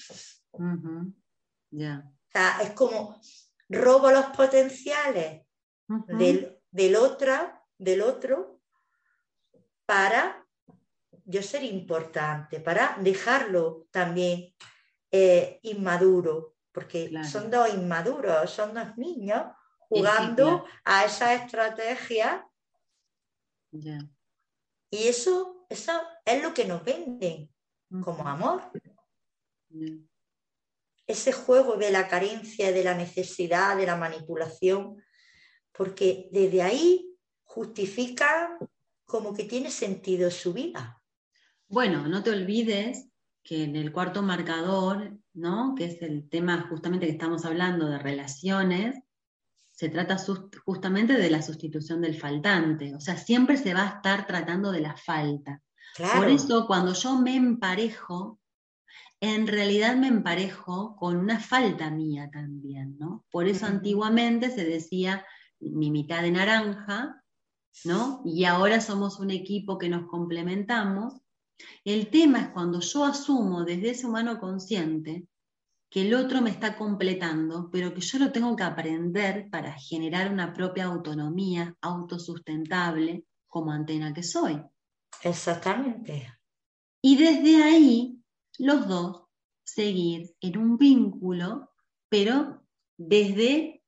Ya. 1.72 2.03
O 2.05 2.32
sea, 2.32 2.59
es 2.62 2.72
como 2.72 3.20
robo 3.70 4.12
los 4.12 4.26
potenciales 4.36 5.43
del, 6.07 6.59
del, 6.72 6.95
otra, 6.97 7.64
del 7.78 8.01
otro 8.01 8.59
para 9.86 10.41
yo 11.32 11.41
ser 11.41 11.63
importante, 11.63 12.59
para 12.59 12.97
dejarlo 12.99 13.88
también 13.91 14.53
eh, 15.11 15.59
inmaduro, 15.63 16.55
porque 16.71 17.09
Claro. 17.09 17.27
son 17.27 17.49
dos 17.49 17.73
inmaduros, 17.73 18.49
son 18.51 18.73
dos 18.73 18.97
niños 18.97 19.43
sí, 19.43 19.55
jugando 19.89 20.43
claro. 20.43 20.65
a 20.86 21.05
esa 21.05 21.34
estrategia 21.34 22.47
y 24.89 25.07
eso, 25.07 25.65
eso 25.69 25.91
es 26.25 26.41
lo 26.43 26.53
que 26.53 26.65
nos 26.65 26.84
venden 26.84 27.49
como 28.03 28.27
amor. 28.27 28.61
ese 31.07 31.32
juego 31.34 31.75
de 31.75 31.91
la 31.91 32.07
carencia, 32.07 32.71
de 32.71 32.84
la 32.84 32.93
necesidad, 32.93 33.75
de 33.75 33.86
la 33.86 33.97
manipulación, 33.97 35.01
porque 35.73 36.29
desde 36.32 36.61
ahí 36.61 37.17
justifican 37.43 38.57
como 39.05 39.34
que 39.34 39.43
tiene 39.43 39.69
sentido 39.71 40.32
su 40.32 40.53
vida. 40.53 41.01
Bueno, 41.72 42.07
no 42.07 42.22
te 42.22 42.32
olvides 42.32 43.07
que 43.43 43.63
en 43.63 43.76
el 43.76 43.91
cuarto 43.91 44.22
marcador, 44.22 45.17
¿no? 45.34 45.74
Que 45.76 45.86
es 45.86 46.01
el 46.01 46.28
tema 46.30 46.67
justamente 46.69 47.05
que 47.05 47.13
estamos 47.13 47.45
hablando 47.45 47.88
de 47.88 47.97
relaciones, 47.97 48.99
se 49.72 49.89
trata 49.89 50.17
justamente 50.65 51.13
de 51.13 51.30
la 51.30 51.41
sustitución 51.41 52.01
del 52.01 52.19
faltante. 52.19 52.93
O 52.93 52.99
sea, 52.99 53.17
siempre 53.17 53.55
se 53.57 53.74
va 53.74 53.84
a 53.84 53.95
estar 53.95 54.28
tratando 54.28 54.72
de 54.72 54.82
la 54.82 54.95
falta. 54.95 55.61
Claro, 55.95 56.19
Por 56.19 56.30
eso, 56.30 56.67
cuando 56.67 56.93
yo 56.93 57.17
me 57.17 57.36
emparejo, 57.36 58.39
en 59.22 59.47
realidad 59.47 59.95
me 59.95 60.07
emparejo 60.07 60.95
con 60.97 61.15
una 61.15 61.39
falta 61.39 61.89
mía 61.89 62.30
también, 62.32 62.97
¿no? 62.99 63.26
Por 63.32 63.47
eso 63.47 63.65
antiguamente 63.65 64.51
se 64.51 64.65
decía 64.65 65.26
mi 65.59 65.89
mitad 65.89 66.22
de 66.22 66.32
naranja, 66.32 67.24
¿no? 67.86 68.22
Y 68.26 68.43
ahora 68.43 68.82
somos 68.82 69.19
un 69.19 69.32
equipo 69.32 69.78
que 69.78 69.89
nos 69.89 70.07
complementamos. 70.07 71.22
El 71.84 72.09
tema 72.09 72.39
es 72.39 72.49
cuando 72.49 72.80
yo 72.80 73.05
asumo 73.05 73.64
desde 73.64 73.91
ese 73.91 74.07
humano 74.07 74.39
consciente 74.39 75.28
que 75.89 76.03
el 76.03 76.14
otro 76.14 76.41
me 76.41 76.49
está 76.49 76.78
completando, 76.78 77.70
pero 77.70 77.93
que 77.93 77.99
yo 77.99 78.18
lo 78.18 78.32
tengo 78.32 78.55
que 78.55 78.64
aprender 78.64 79.49
para 79.49 79.74
generar 79.74 80.32
una 80.32 80.53
propia 80.53 80.86
autonomía 80.86 81.76
autosustentable 81.82 83.26
como 83.47 83.72
antena 83.72 84.14
que 84.14 84.24
soy. 84.24 84.62
exactamente. 85.22 86.32
Y 87.01 87.18
desde 87.18 87.64
ahí, 87.64 88.22
los 88.59 88.88
dos 88.88 89.24
seguir 89.64 90.34
en 90.39 90.57
un 90.57 90.78
vínculo, 90.78 91.72
pero 92.09 92.62
desde, 92.97 93.84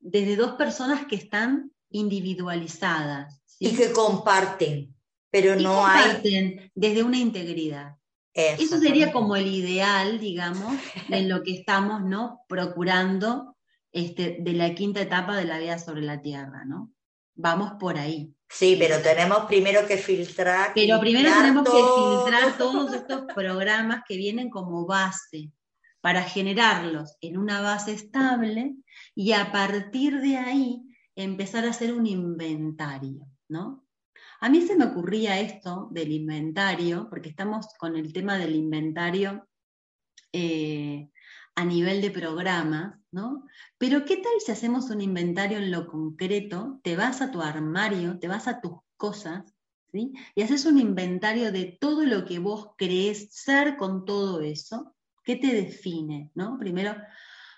desde 0.00 0.36
dos 0.36 0.52
personas 0.52 1.06
que 1.06 1.16
están 1.16 1.72
individualizadas. 1.90 3.42
¿sí? 3.46 3.68
Y 3.68 3.76
que 3.76 3.92
comparten, 3.92 4.93
pero 5.34 5.58
Y 5.58 5.64
no 5.64 5.84
hay... 5.84 6.02
comparten 6.02 6.70
desde 6.76 7.02
una 7.02 7.18
integridad. 7.18 7.96
Eso 8.32 8.78
sería 8.78 9.10
como 9.10 9.34
el 9.34 9.48
ideal, 9.48 10.20
digamos, 10.20 10.72
en 11.08 11.28
lo 11.28 11.42
que 11.42 11.54
estamos 11.54 12.04
¿no? 12.04 12.42
procurando 12.48 13.56
este, 13.90 14.36
de 14.40 14.52
la 14.52 14.76
quinta 14.76 15.00
etapa 15.00 15.36
de 15.36 15.44
la 15.44 15.58
vida 15.58 15.80
sobre 15.80 16.02
la 16.02 16.22
Tierra, 16.22 16.64
¿no? 16.64 16.92
Vamos 17.34 17.72
por 17.80 17.98
ahí. 17.98 18.32
Sí, 18.48 18.76
pero 18.78 19.00
tenemos 19.02 19.46
primero 19.46 19.84
que 19.88 19.96
filtrar. 19.96 20.70
Pero 20.72 21.00
primero 21.00 21.28
tenemos 21.32 21.64
que 21.64 21.82
filtrar 21.82 22.56
todos 22.58 22.94
estos 22.94 23.24
programas 23.34 24.02
que 24.06 24.16
vienen 24.16 24.50
como 24.50 24.86
base 24.86 25.50
para 26.00 26.22
generarlos 26.22 27.16
en 27.20 27.38
una 27.38 27.60
base 27.60 27.92
estable 27.92 28.76
y 29.16 29.32
a 29.32 29.50
partir 29.50 30.20
de 30.20 30.36
ahí 30.36 30.82
empezar 31.16 31.64
a 31.64 31.70
hacer 31.70 31.92
un 31.92 32.06
inventario, 32.06 33.26
¿no? 33.48 33.83
A 34.44 34.50
mí 34.50 34.60
se 34.60 34.76
me 34.76 34.84
ocurría 34.84 35.40
esto 35.40 35.88
del 35.90 36.12
inventario, 36.12 37.08
porque 37.08 37.30
estamos 37.30 37.68
con 37.78 37.96
el 37.96 38.12
tema 38.12 38.36
del 38.36 38.54
inventario 38.54 39.48
eh, 40.34 41.08
a 41.54 41.64
nivel 41.64 42.02
de 42.02 42.10
programas, 42.10 42.94
¿no? 43.10 43.46
Pero 43.78 44.04
¿qué 44.04 44.18
tal 44.18 44.34
si 44.44 44.52
hacemos 44.52 44.90
un 44.90 45.00
inventario 45.00 45.56
en 45.56 45.70
lo 45.70 45.86
concreto? 45.86 46.78
Te 46.82 46.94
vas 46.94 47.22
a 47.22 47.30
tu 47.30 47.40
armario, 47.40 48.18
te 48.18 48.28
vas 48.28 48.46
a 48.46 48.60
tus 48.60 48.72
cosas, 48.98 49.50
¿sí? 49.90 50.12
Y 50.34 50.42
haces 50.42 50.66
un 50.66 50.78
inventario 50.78 51.50
de 51.50 51.78
todo 51.80 52.04
lo 52.04 52.26
que 52.26 52.38
vos 52.38 52.72
crees 52.76 53.32
ser 53.32 53.78
con 53.78 54.04
todo 54.04 54.42
eso. 54.42 54.94
¿Qué 55.22 55.36
te 55.36 55.54
define, 55.54 56.30
no? 56.34 56.58
Primero, 56.58 56.94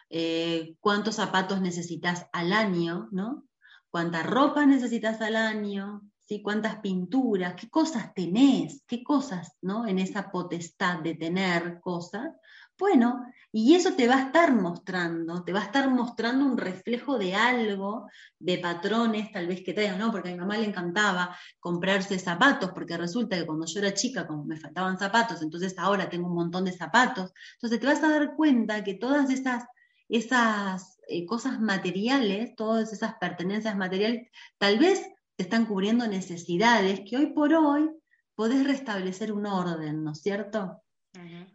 eh, 0.08 0.76
cuántos 0.78 1.16
zapatos 1.16 1.60
necesitas 1.60 2.26
al 2.32 2.52
año, 2.52 3.08
¿no? 3.10 3.44
Cuánta 3.90 4.22
ropa 4.22 4.66
necesitas 4.66 5.20
al 5.20 5.34
año, 5.34 6.02
¿sí? 6.26 6.42
Cuántas 6.42 6.76
pinturas, 6.80 7.54
qué 7.54 7.68
cosas 7.68 8.12
tenés, 8.14 8.82
qué 8.86 9.02
cosas, 9.02 9.56
¿no? 9.62 9.86
En 9.86 9.98
esa 9.98 10.30
potestad 10.30 11.00
de 11.00 11.14
tener 11.14 11.80
cosas. 11.80 12.34
Bueno, 12.78 13.24
y 13.52 13.74
eso 13.74 13.94
te 13.94 14.06
va 14.06 14.16
a 14.16 14.22
estar 14.26 14.52
mostrando, 14.54 15.42
te 15.42 15.52
va 15.52 15.60
a 15.60 15.64
estar 15.64 15.88
mostrando 15.88 16.44
un 16.44 16.58
reflejo 16.58 17.16
de 17.16 17.34
algo, 17.34 18.06
de 18.38 18.58
patrones 18.58 19.32
tal 19.32 19.46
vez 19.46 19.62
que 19.62 19.72
traigan, 19.72 19.98
¿no? 19.98 20.12
Porque 20.12 20.28
a 20.28 20.32
mi 20.32 20.38
mamá 20.38 20.58
le 20.58 20.66
encantaba 20.66 21.34
comprarse 21.58 22.18
zapatos, 22.18 22.72
porque 22.72 22.98
resulta 22.98 23.36
que 23.36 23.46
cuando 23.46 23.64
yo 23.66 23.78
era 23.80 23.94
chica, 23.94 24.26
como 24.26 24.44
me 24.44 24.58
faltaban 24.58 24.98
zapatos, 24.98 25.40
entonces 25.42 25.78
ahora 25.78 26.10
tengo 26.10 26.28
un 26.28 26.34
montón 26.34 26.64
de 26.66 26.72
zapatos. 26.72 27.32
Entonces 27.54 27.80
te 27.80 27.86
vas 27.86 28.02
a 28.02 28.10
dar 28.10 28.34
cuenta 28.36 28.84
que 28.84 28.94
todas 28.94 29.30
esas, 29.30 29.64
esas 30.08 30.98
eh, 31.08 31.24
cosas 31.24 31.60
materiales, 31.60 32.54
todas 32.56 32.92
esas 32.92 33.14
pertenencias 33.14 33.76
materiales, 33.76 34.28
tal 34.58 34.78
vez 34.78 35.08
te 35.36 35.44
están 35.44 35.66
cubriendo 35.66 36.06
necesidades 36.08 37.02
que 37.08 37.16
hoy 37.16 37.26
por 37.26 37.52
hoy 37.52 37.90
podés 38.34 38.66
restablecer 38.66 39.32
un 39.32 39.46
orden, 39.46 40.02
¿no 40.02 40.12
es 40.12 40.22
cierto? 40.22 40.82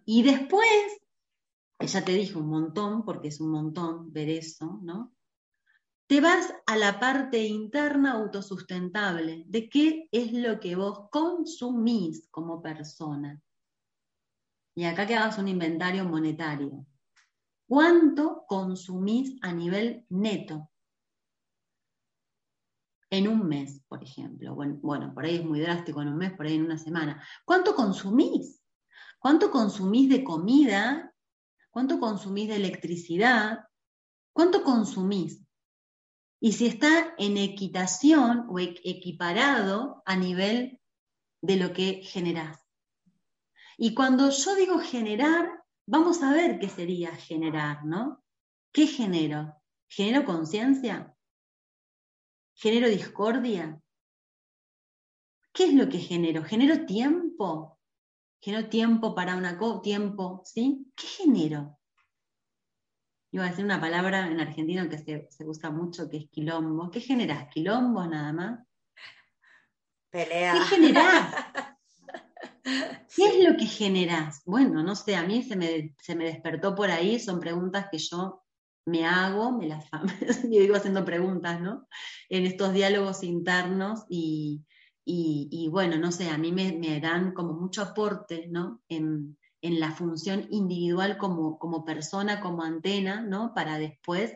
Y 0.05 0.23
después, 0.23 0.67
ya 1.79 2.03
te 2.03 2.13
dije 2.13 2.37
un 2.37 2.49
montón, 2.49 3.03
porque 3.03 3.27
es 3.27 3.39
un 3.39 3.51
montón 3.51 4.11
ver 4.11 4.29
eso, 4.29 4.79
¿no? 4.83 5.13
Te 6.07 6.19
vas 6.19 6.53
a 6.65 6.75
la 6.75 6.99
parte 6.99 7.45
interna 7.45 8.13
autosustentable, 8.13 9.45
de 9.47 9.69
qué 9.69 10.09
es 10.11 10.33
lo 10.33 10.59
que 10.59 10.75
vos 10.75 11.09
consumís 11.11 12.27
como 12.29 12.61
persona. 12.61 13.39
Y 14.75 14.85
acá 14.85 15.05
que 15.05 15.15
hagas 15.15 15.37
un 15.37 15.47
inventario 15.47 16.05
monetario. 16.05 16.85
¿Cuánto 17.67 18.43
consumís 18.47 19.37
a 19.41 19.53
nivel 19.53 20.05
neto? 20.09 20.70
En 23.11 23.27
un 23.27 23.47
mes, 23.47 23.81
por 23.89 24.01
ejemplo. 24.03 24.55
Bueno, 24.55 25.13
por 25.13 25.25
ahí 25.25 25.35
es 25.35 25.45
muy 25.45 25.59
drástico 25.59 26.01
en 26.01 26.07
un 26.07 26.17
mes, 26.17 26.31
por 26.31 26.47
ahí 26.47 26.55
en 26.55 26.63
una 26.63 26.77
semana. 26.77 27.21
¿Cuánto 27.45 27.75
consumís? 27.75 28.63
¿Cuánto 29.19 29.51
consumís 29.51 30.09
de 30.09 30.23
comida? 30.23 31.13
¿Cuánto 31.69 31.99
consumís 31.99 32.47
de 32.47 32.55
electricidad? 32.55 33.59
¿Cuánto 34.33 34.63
consumís? 34.63 35.45
Y 36.39 36.53
si 36.53 36.67
está 36.67 37.13
en 37.17 37.37
equitación 37.37 38.47
o 38.49 38.57
equiparado 38.59 40.01
a 40.05 40.15
nivel 40.15 40.79
de 41.41 41.57
lo 41.57 41.73
que 41.73 42.01
generás. 42.03 42.65
Y 43.77 43.93
cuando 43.93 44.29
yo 44.29 44.55
digo 44.55 44.79
generar, 44.79 45.63
vamos 45.85 46.23
a 46.23 46.31
ver 46.31 46.59
qué 46.59 46.69
sería 46.69 47.11
generar, 47.15 47.85
¿no? 47.85 48.23
¿Qué 48.71 48.87
genero? 48.87 49.53
¿Genero 49.89 50.23
conciencia? 50.23 51.13
¿Genero 52.53 52.87
discordia? 52.87 53.81
¿Qué 55.53 55.65
es 55.65 55.73
lo 55.73 55.89
que 55.89 55.99
genero? 55.99 56.43
¿Genero 56.43 56.85
tiempo? 56.85 57.81
genero 58.41 58.67
tiempo 58.69 59.13
para 59.13 59.35
una 59.35 59.57
cosa, 59.57 59.81
tiempo, 59.81 60.41
¿sí? 60.43 60.91
¿Qué 60.95 61.07
genero? 61.07 61.77
Iba 63.31 63.45
a 63.45 63.49
decir 63.49 63.63
una 63.63 63.79
palabra 63.79 64.27
en 64.27 64.39
argentino 64.39 64.89
que 64.89 64.97
se, 64.97 65.27
se 65.29 65.47
usa 65.47 65.69
mucho, 65.69 66.09
que 66.09 66.17
es 66.17 66.29
quilombo. 66.29 66.89
¿Qué 66.91 66.99
generas? 66.99 67.47
¿Quilombo 67.49 68.05
nada 68.05 68.33
más? 68.33 68.59
Pelea. 70.09 70.53
¿Qué 70.53 70.59
generás? 70.75 71.35
¿Qué 72.63 73.25
es 73.25 73.49
lo 73.49 73.55
que 73.55 73.65
generás? 73.65 74.41
Bueno, 74.45 74.83
no 74.83 74.95
sé, 74.95 75.15
a 75.15 75.23
mí 75.23 75.43
se 75.43 75.55
me, 75.55 75.95
se 76.01 76.15
me 76.15 76.25
despertó 76.25 76.75
por 76.75 76.91
ahí, 76.91 77.19
son 77.19 77.39
preguntas 77.39 77.87
que 77.91 77.99
yo 77.99 78.40
me 78.85 79.05
hago, 79.05 79.51
me 79.51 79.67
las 79.67 79.89
yo 80.43 80.49
digo 80.49 80.75
haciendo 80.75 81.05
preguntas, 81.05 81.61
¿no? 81.61 81.87
En 82.29 82.45
estos 82.45 82.73
diálogos 82.73 83.23
internos 83.23 84.05
y, 84.09 84.65
y, 85.05 85.47
y 85.51 85.67
bueno, 85.69 85.97
no 85.97 86.11
sé, 86.11 86.29
a 86.29 86.37
mí 86.37 86.51
me, 86.51 86.73
me 86.73 86.99
dan 86.99 87.33
como 87.33 87.53
mucho 87.53 87.81
aporte, 87.81 88.47
¿no? 88.49 88.81
En, 88.89 89.37
en 89.61 89.79
la 89.79 89.91
función 89.91 90.47
individual 90.49 91.17
como, 91.17 91.59
como 91.59 91.85
persona, 91.85 92.41
como 92.41 92.63
antena, 92.63 93.21
¿no? 93.21 93.53
Para 93.53 93.77
después 93.77 94.35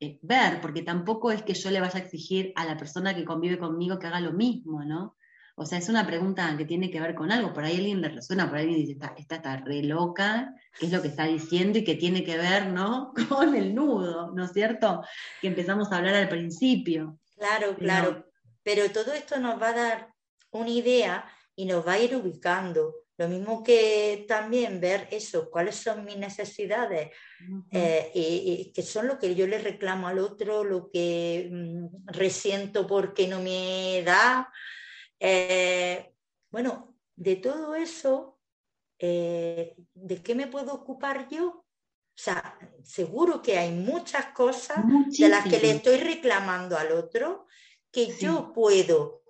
eh, 0.00 0.18
ver, 0.22 0.60
porque 0.60 0.82
tampoco 0.82 1.30
es 1.30 1.42
que 1.44 1.54
yo 1.54 1.70
le 1.70 1.80
vaya 1.80 2.00
a 2.00 2.02
exigir 2.02 2.52
a 2.56 2.64
la 2.64 2.76
persona 2.76 3.14
que 3.14 3.24
convive 3.24 3.58
conmigo 3.58 4.00
que 4.00 4.08
haga 4.08 4.20
lo 4.20 4.32
mismo, 4.32 4.84
¿no? 4.84 5.16
O 5.54 5.66
sea, 5.66 5.78
es 5.78 5.88
una 5.88 6.06
pregunta 6.06 6.54
que 6.56 6.64
tiene 6.64 6.90
que 6.90 7.00
ver 7.00 7.14
con 7.14 7.30
algo. 7.30 7.52
Por 7.52 7.64
ahí 7.64 7.76
alguien 7.76 8.00
le 8.00 8.08
resuena, 8.08 8.48
por 8.48 8.56
ahí 8.56 8.64
alguien 8.64 8.80
dice, 8.80 8.92
esta, 8.92 9.14
esta 9.18 9.34
está 9.36 9.56
re 9.58 9.82
loca, 9.82 10.54
qué 10.78 10.86
es 10.86 10.92
lo 10.92 11.02
que 11.02 11.08
está 11.08 11.26
diciendo 11.26 11.78
y 11.78 11.84
que 11.84 11.94
tiene 11.94 12.24
que 12.24 12.38
ver, 12.38 12.68
¿no? 12.68 13.12
Con 13.28 13.54
el 13.54 13.74
nudo, 13.74 14.32
¿no 14.34 14.44
es 14.44 14.52
cierto? 14.52 15.02
Que 15.40 15.48
empezamos 15.48 15.92
a 15.92 15.98
hablar 15.98 16.14
al 16.14 16.28
principio. 16.28 17.18
Claro, 17.36 17.76
claro. 17.76 18.26
Pero 18.62 18.90
todo 18.90 19.12
esto 19.12 19.38
nos 19.38 19.60
va 19.60 19.70
a 19.70 19.74
dar 19.74 20.14
una 20.52 20.70
idea 20.70 21.24
y 21.54 21.66
nos 21.66 21.86
va 21.86 21.94
a 21.94 21.98
ir 21.98 22.16
ubicando. 22.16 22.94
Lo 23.18 23.28
mismo 23.28 23.62
que 23.62 24.24
también 24.26 24.80
ver 24.80 25.06
eso, 25.10 25.50
cuáles 25.50 25.76
son 25.76 26.04
mis 26.04 26.16
necesidades, 26.16 27.10
Ujú. 27.46 27.66
eh, 27.70 28.10
y, 28.14 28.20
y 28.68 28.72
que 28.72 28.82
son 28.82 29.06
lo 29.06 29.18
que 29.18 29.34
yo 29.34 29.46
le 29.46 29.58
reclamo 29.58 30.08
al 30.08 30.18
otro, 30.18 30.64
lo 30.64 30.90
que 30.90 31.48
mm, 31.52 32.06
resiento 32.06 32.86
porque 32.86 33.28
no 33.28 33.40
me 33.40 34.02
da. 34.02 34.50
Eh, 35.24 36.16
bueno, 36.50 36.96
de 37.14 37.36
todo 37.36 37.76
eso, 37.76 38.40
eh, 38.98 39.76
¿de 39.94 40.20
qué 40.20 40.34
me 40.34 40.48
puedo 40.48 40.74
ocupar 40.74 41.28
yo? 41.28 41.48
O 41.48 41.64
sea, 42.14 42.58
seguro 42.82 43.40
que 43.40 43.56
hay 43.56 43.70
muchas 43.70 44.26
cosas 44.34 44.78
de 45.16 45.28
las 45.28 45.44
que 45.44 45.60
le 45.60 45.70
estoy 45.70 45.98
reclamando 45.98 46.76
al 46.76 46.90
otro 46.90 47.46
que 47.92 48.06
Sí. 48.06 48.26
yo 48.26 48.52
puedo 48.52 49.22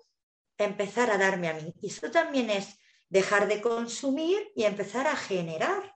empezar 0.57 1.11
a 1.11 1.19
darme 1.19 1.49
a 1.49 1.55
mí. 1.55 1.75
Y 1.83 1.89
eso 1.89 2.11
también 2.11 2.49
es 2.49 2.79
dejar 3.11 3.47
de 3.47 3.61
consumir 3.61 4.51
y 4.57 4.65
empezar 4.65 5.07
a 5.07 5.15
generar. 5.17 5.95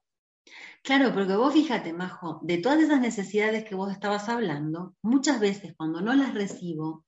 Claro, 0.82 1.14
porque 1.14 1.34
vos 1.36 1.54
fíjate, 1.54 1.94
Majo, 1.94 2.40
de 2.42 2.58
todas 2.58 2.80
esas 2.80 3.00
necesidades 3.00 3.64
que 3.64 3.74
vos 3.74 3.90
estabas 3.90 4.28
hablando, 4.28 4.94
muchas 5.02 5.40
veces 5.40 5.74
cuando 5.74 6.02
no 6.02 6.12
las 6.14 6.34
recibo, 6.34 7.06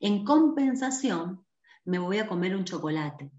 en 0.00 0.24
compensación 0.24 1.45
me 1.86 1.98
voy 1.98 2.18
a 2.18 2.26
comer 2.26 2.54
un 2.54 2.64
chocolate. 2.64 3.30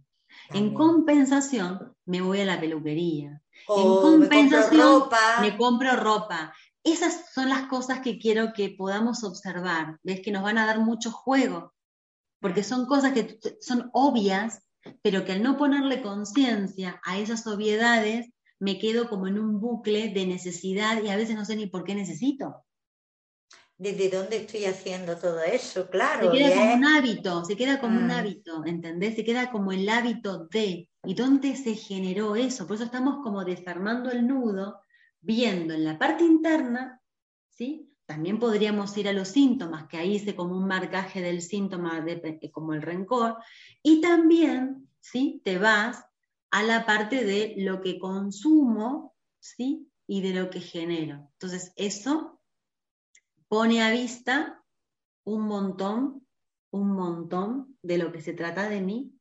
En 0.49 0.73
compensación 0.73 1.93
me 2.05 2.21
voy 2.21 2.41
a 2.41 2.45
la 2.45 2.59
peluquería. 2.59 3.41
O 3.67 3.75
en 3.77 3.81
me 3.81 3.95
compro 3.95 4.19
compensación 4.19 4.81
ropa. 4.81 5.41
me 5.41 5.57
compro 5.57 5.95
ropa. 5.95 6.53
Esas 6.83 7.33
son 7.33 7.49
las 7.49 7.67
cosas 7.67 7.99
que 7.99 8.17
quiero 8.17 8.53
que 8.53 8.69
podamos 8.69 9.23
observar. 9.23 9.99
Ves 10.03 10.21
que 10.21 10.31
nos 10.31 10.43
van 10.43 10.57
a 10.57 10.65
dar 10.65 10.79
mucho 10.79 11.11
juego, 11.11 11.73
porque 12.39 12.63
son 12.63 12.85
cosas 12.85 13.13
que 13.13 13.39
son 13.59 13.89
obvias, 13.93 14.61
pero 15.01 15.25
que 15.25 15.33
al 15.33 15.43
no 15.43 15.57
ponerle 15.57 16.01
conciencia 16.01 17.01
a 17.03 17.17
esas 17.17 17.45
obviedades, 17.45 18.29
me 18.59 18.79
quedo 18.79 19.09
como 19.09 19.27
en 19.27 19.37
un 19.37 19.59
bucle 19.59 20.09
de 20.09 20.25
necesidad 20.25 21.03
y 21.03 21.09
a 21.09 21.17
veces 21.17 21.35
no 21.35 21.45
sé 21.45 21.55
ni 21.55 21.67
por 21.67 21.83
qué 21.83 21.93
necesito. 21.93 22.63
¿Desde 23.79 24.09
dónde 24.09 24.37
estoy 24.37 24.65
haciendo 24.65 25.15
todo 25.17 25.39
eso? 25.41 25.83
Se 25.83 25.89
Claro. 25.89 26.33
y 26.33 26.37
queda 26.39 26.49
como 26.55 26.69
es- 26.71 26.77
un 26.77 26.85
hábito, 26.85 27.45
se 27.45 27.55
queda 27.55 27.79
como 27.79 27.99
un 27.99 28.07
Mm. 28.07 28.11
hábito, 28.11 28.65
¿entendés? 28.65 29.15
Se 29.15 29.23
queda 29.23 29.51
como 29.51 29.71
el 29.71 29.87
hábito 29.87 30.47
de. 30.47 30.89
¿Y 31.03 31.13
dónde 31.13 31.55
se 31.55 31.75
generó 31.75 32.35
eso? 32.35 32.65
Por 32.65 32.75
eso 32.75 32.85
estamos 32.85 33.19
como 33.23 33.45
desarmando 33.45 34.09
el 34.09 34.25
nudo, 34.27 34.81
viendo 35.21 35.73
en 35.75 35.83
la 35.85 35.97
parte 35.99 36.23
interna, 36.23 37.01
¿sí? 37.49 37.93
También 38.07 38.39
podríamos 38.39 38.97
ir 38.97 39.07
a 39.09 39.13
los 39.13 39.27
síntomas, 39.27 39.87
que 39.87 39.97
ahí 39.97 40.15
hice 40.15 40.35
como 40.35 40.55
un 40.57 40.65
marcaje 40.67 41.21
del 41.21 41.41
síntoma 41.41 42.01
de- 42.01 42.39
eh, 42.41 42.51
como 42.51 42.73
el 42.73 42.81
rencor, 42.81 43.37
y 43.83 44.01
también, 44.01 44.89
¿sí? 45.01 45.39
Te 45.43 45.59
vas 45.59 46.03
a 46.51 46.63
la 46.63 46.85
parte 46.85 47.23
de 47.23 47.53
lo 47.57 47.79
que 47.81 47.99
consumo, 47.99 49.15
¿sí? 49.39 49.87
Y 50.07 50.21
de 50.21 50.33
lo 50.33 50.49
que 50.49 50.61
genero. 50.61 51.29
Entonces, 51.33 51.73
eso 51.75 52.36
pone 53.47 53.81
a 53.83 53.91
vista 53.91 54.63
un 55.23 55.41
montón, 55.47 56.25
un 56.71 56.91
montón 56.93 57.77
de 57.81 57.97
lo 57.97 58.11
que 58.11 58.21
se 58.21 58.33
trata 58.33 58.69
de 58.69 58.81
mí. 58.81 59.13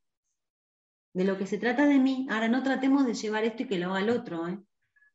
De 1.12 1.24
lo 1.24 1.38
que 1.38 1.46
se 1.46 1.58
trata 1.58 1.86
de 1.86 1.98
mí. 1.98 2.26
Ahora 2.30 2.48
no 2.48 2.62
tratemos 2.62 3.06
de 3.06 3.14
llevar 3.14 3.44
esto 3.44 3.62
y 3.62 3.68
que 3.68 3.78
lo 3.78 3.90
haga 3.90 4.00
el 4.00 4.10
otro, 4.10 4.46
¿eh? 4.48 4.58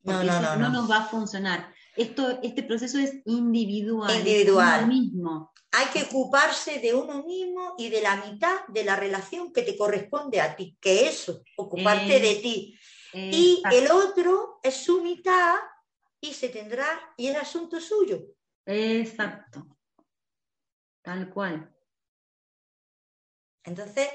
No, 0.03 0.14
Porque 0.14 0.26
no, 0.28 0.34
eso 0.34 0.41
no, 0.41 0.55
no, 0.55 0.70
no. 0.70 0.82
nos 0.82 0.89
va 0.89 0.97
a 0.97 1.05
funcionar. 1.05 1.74
Esto, 1.95 2.39
este 2.41 2.64
proceso 2.64 2.97
es 2.97 3.14
individual. 3.26 4.09
es 4.09 4.18
Individual. 4.20 4.88
mismo. 4.88 5.51
Hay 5.74 5.86
que 5.93 6.03
ocuparse 6.03 6.80
de 6.80 6.93
uno 6.93 7.24
mismo 7.24 7.76
y 7.78 7.89
de 7.89 8.01
la 8.01 8.16
mitad 8.26 8.66
de 8.68 8.84
la 8.84 8.95
relación 8.95 9.53
que 9.53 9.62
te 9.62 9.78
corresponde 9.78 10.41
a 10.41 10.55
ti, 10.55 10.76
que 10.82 11.07
eso, 11.07 11.43
ocuparte 11.55 12.18
Eh, 12.18 12.20
de 12.20 12.36
ti. 12.41 12.78
Y 13.14 13.62
el 13.72 13.91
otro 13.91 14.59
es 14.64 14.76
su 14.76 15.03
mitad 15.03 15.55
y 16.20 16.34
se 16.34 16.49
tendrá, 16.49 16.88
y 17.18 17.28
es 17.28 17.38
asunto 17.38 17.80
suyo. 17.80 18.22
Exacto. 18.66 19.78
Tal 21.01 21.30
cual. 21.30 21.74
Entonces, 23.64 24.07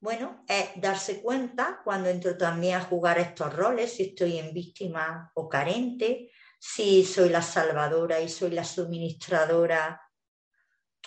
bueno, 0.00 0.44
es 0.48 0.80
darse 0.80 1.20
cuenta 1.20 1.80
cuando 1.84 2.08
entro 2.08 2.36
también 2.36 2.76
a 2.76 2.84
jugar 2.84 3.18
estos 3.18 3.54
roles, 3.54 3.94
si 3.94 4.04
estoy 4.04 4.38
en 4.38 4.52
víctima 4.52 5.30
o 5.34 5.48
carente, 5.48 6.30
si 6.58 7.04
soy 7.04 7.28
la 7.28 7.42
salvadora 7.42 8.20
y 8.20 8.28
soy 8.28 8.50
la 8.50 8.64
suministradora 8.64 10.00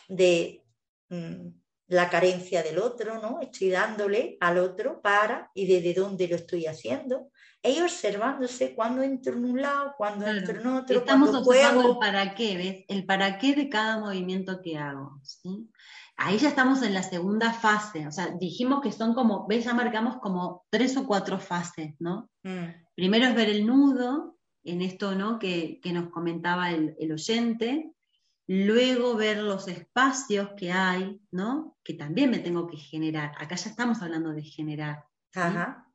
de 0.07 0.63
mm, 1.09 1.47
la 1.93 2.09
carencia 2.09 2.63
del 2.63 2.79
otro, 2.79 3.21
¿no? 3.21 3.39
Estoy 3.41 3.69
dándole 3.69 4.37
al 4.39 4.57
otro 4.57 5.01
para 5.01 5.49
y 5.53 5.65
desde 5.67 5.93
dónde 5.99 6.27
lo 6.27 6.35
estoy 6.35 6.65
haciendo. 6.65 7.29
E 7.61 7.81
observándose 7.81 8.75
cuando 8.75 9.01
entro 9.03 9.33
en 9.37 9.45
un 9.45 9.61
lado, 9.61 9.93
cuando 9.97 10.25
Claro. 10.25 10.39
entro 10.39 10.59
en 10.59 10.67
otro, 10.67 10.97
Estamos 10.97 11.29
cuando 11.29 11.49
observando 11.49 11.91
el 11.93 11.97
para 11.97 12.35
qué, 12.35 12.57
¿ves? 12.57 12.85
El 12.89 13.05
para 13.05 13.37
qué 13.37 13.55
de 13.55 13.69
cada 13.69 13.99
movimiento 13.99 14.61
que 14.61 14.77
hago, 14.77 15.19
¿sí? 15.23 15.69
Ahí 16.17 16.37
ya 16.37 16.49
estamos 16.49 16.83
en 16.83 16.93
la 16.93 17.01
segunda 17.03 17.53
fase, 17.53 18.05
o 18.05 18.11
sea, 18.11 18.27
dijimos 18.39 18.81
que 18.81 18.91
son 18.91 19.13
como, 19.15 19.47
¿ves? 19.47 19.63
Ya 19.65 19.73
marcamos 19.73 20.17
como 20.17 20.65
tres 20.69 20.95
o 20.97 21.07
cuatro 21.07 21.39
fases, 21.39 21.95
¿no? 21.99 22.29
Mm, 22.43 22.65
Primero 22.95 23.25
es 23.27 23.33
ver 23.35 23.49
el 23.49 23.65
nudo, 23.65 24.37
en 24.65 24.81
esto, 24.81 25.15
¿no? 25.15 25.39
Que, 25.39 25.79
que 25.81 25.91
nos 25.93 26.09
comentaba 26.09 26.69
el, 26.71 26.95
el 26.99 27.11
oyente, 27.11 27.91
luego 28.47 29.15
ver 29.15 29.37
los 29.37 29.67
espacios 29.67 30.49
que 30.57 30.71
hay, 30.71 31.21
¿no? 31.31 31.77
Que 31.83 31.93
también 31.93 32.29
me 32.29 32.39
tengo 32.39 32.67
que 32.67 32.77
generar. 32.77 33.31
Acá 33.37 33.55
ya 33.55 33.69
estamos 33.69 34.01
hablando 34.01 34.33
de 34.33 34.43
generar. 34.43 35.05
Ajá. 35.33 35.87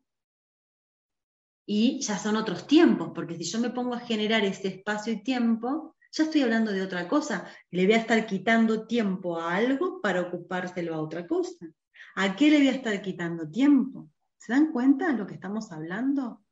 Y 1.67 2.01
ya 2.01 2.19
son 2.19 2.37
otros 2.37 2.67
tiempos, 2.67 3.13
porque 3.15 3.37
si 3.37 3.45
yo 3.45 3.59
me 3.61 3.71
pongo 3.71 3.95
a 3.95 4.01
generar 4.01 4.45
ese 4.45 4.69
espacio 4.69 5.13
y 5.13 5.23
tiempo, 5.23 5.97
ya 6.11 6.25
estoy 6.25 6.43
hablando 6.43 6.73
de 6.73 6.83
otra 6.83 7.07
cosa. 7.07 7.47
Le 7.71 7.85
voy 7.85 7.95
a 7.95 7.99
estar 7.99 8.27
quitando 8.27 8.87
tiempo 8.87 9.39
a 9.39 9.55
algo 9.55 10.01
para 10.01 10.23
ocupárselo 10.23 10.95
a 10.95 11.01
otra 11.01 11.27
cosa. 11.27 11.67
¿A 12.15 12.35
qué 12.35 12.51
le 12.51 12.59
voy 12.59 12.69
a 12.69 12.73
estar 12.73 13.03
quitando 13.03 13.51
tiempo? 13.51 14.09
¿Se 14.39 14.53
dan 14.53 14.73
cuenta 14.73 15.09
de 15.09 15.19
lo 15.19 15.27
que 15.27 15.35
estamos 15.35 15.71
hablando? 15.71 16.43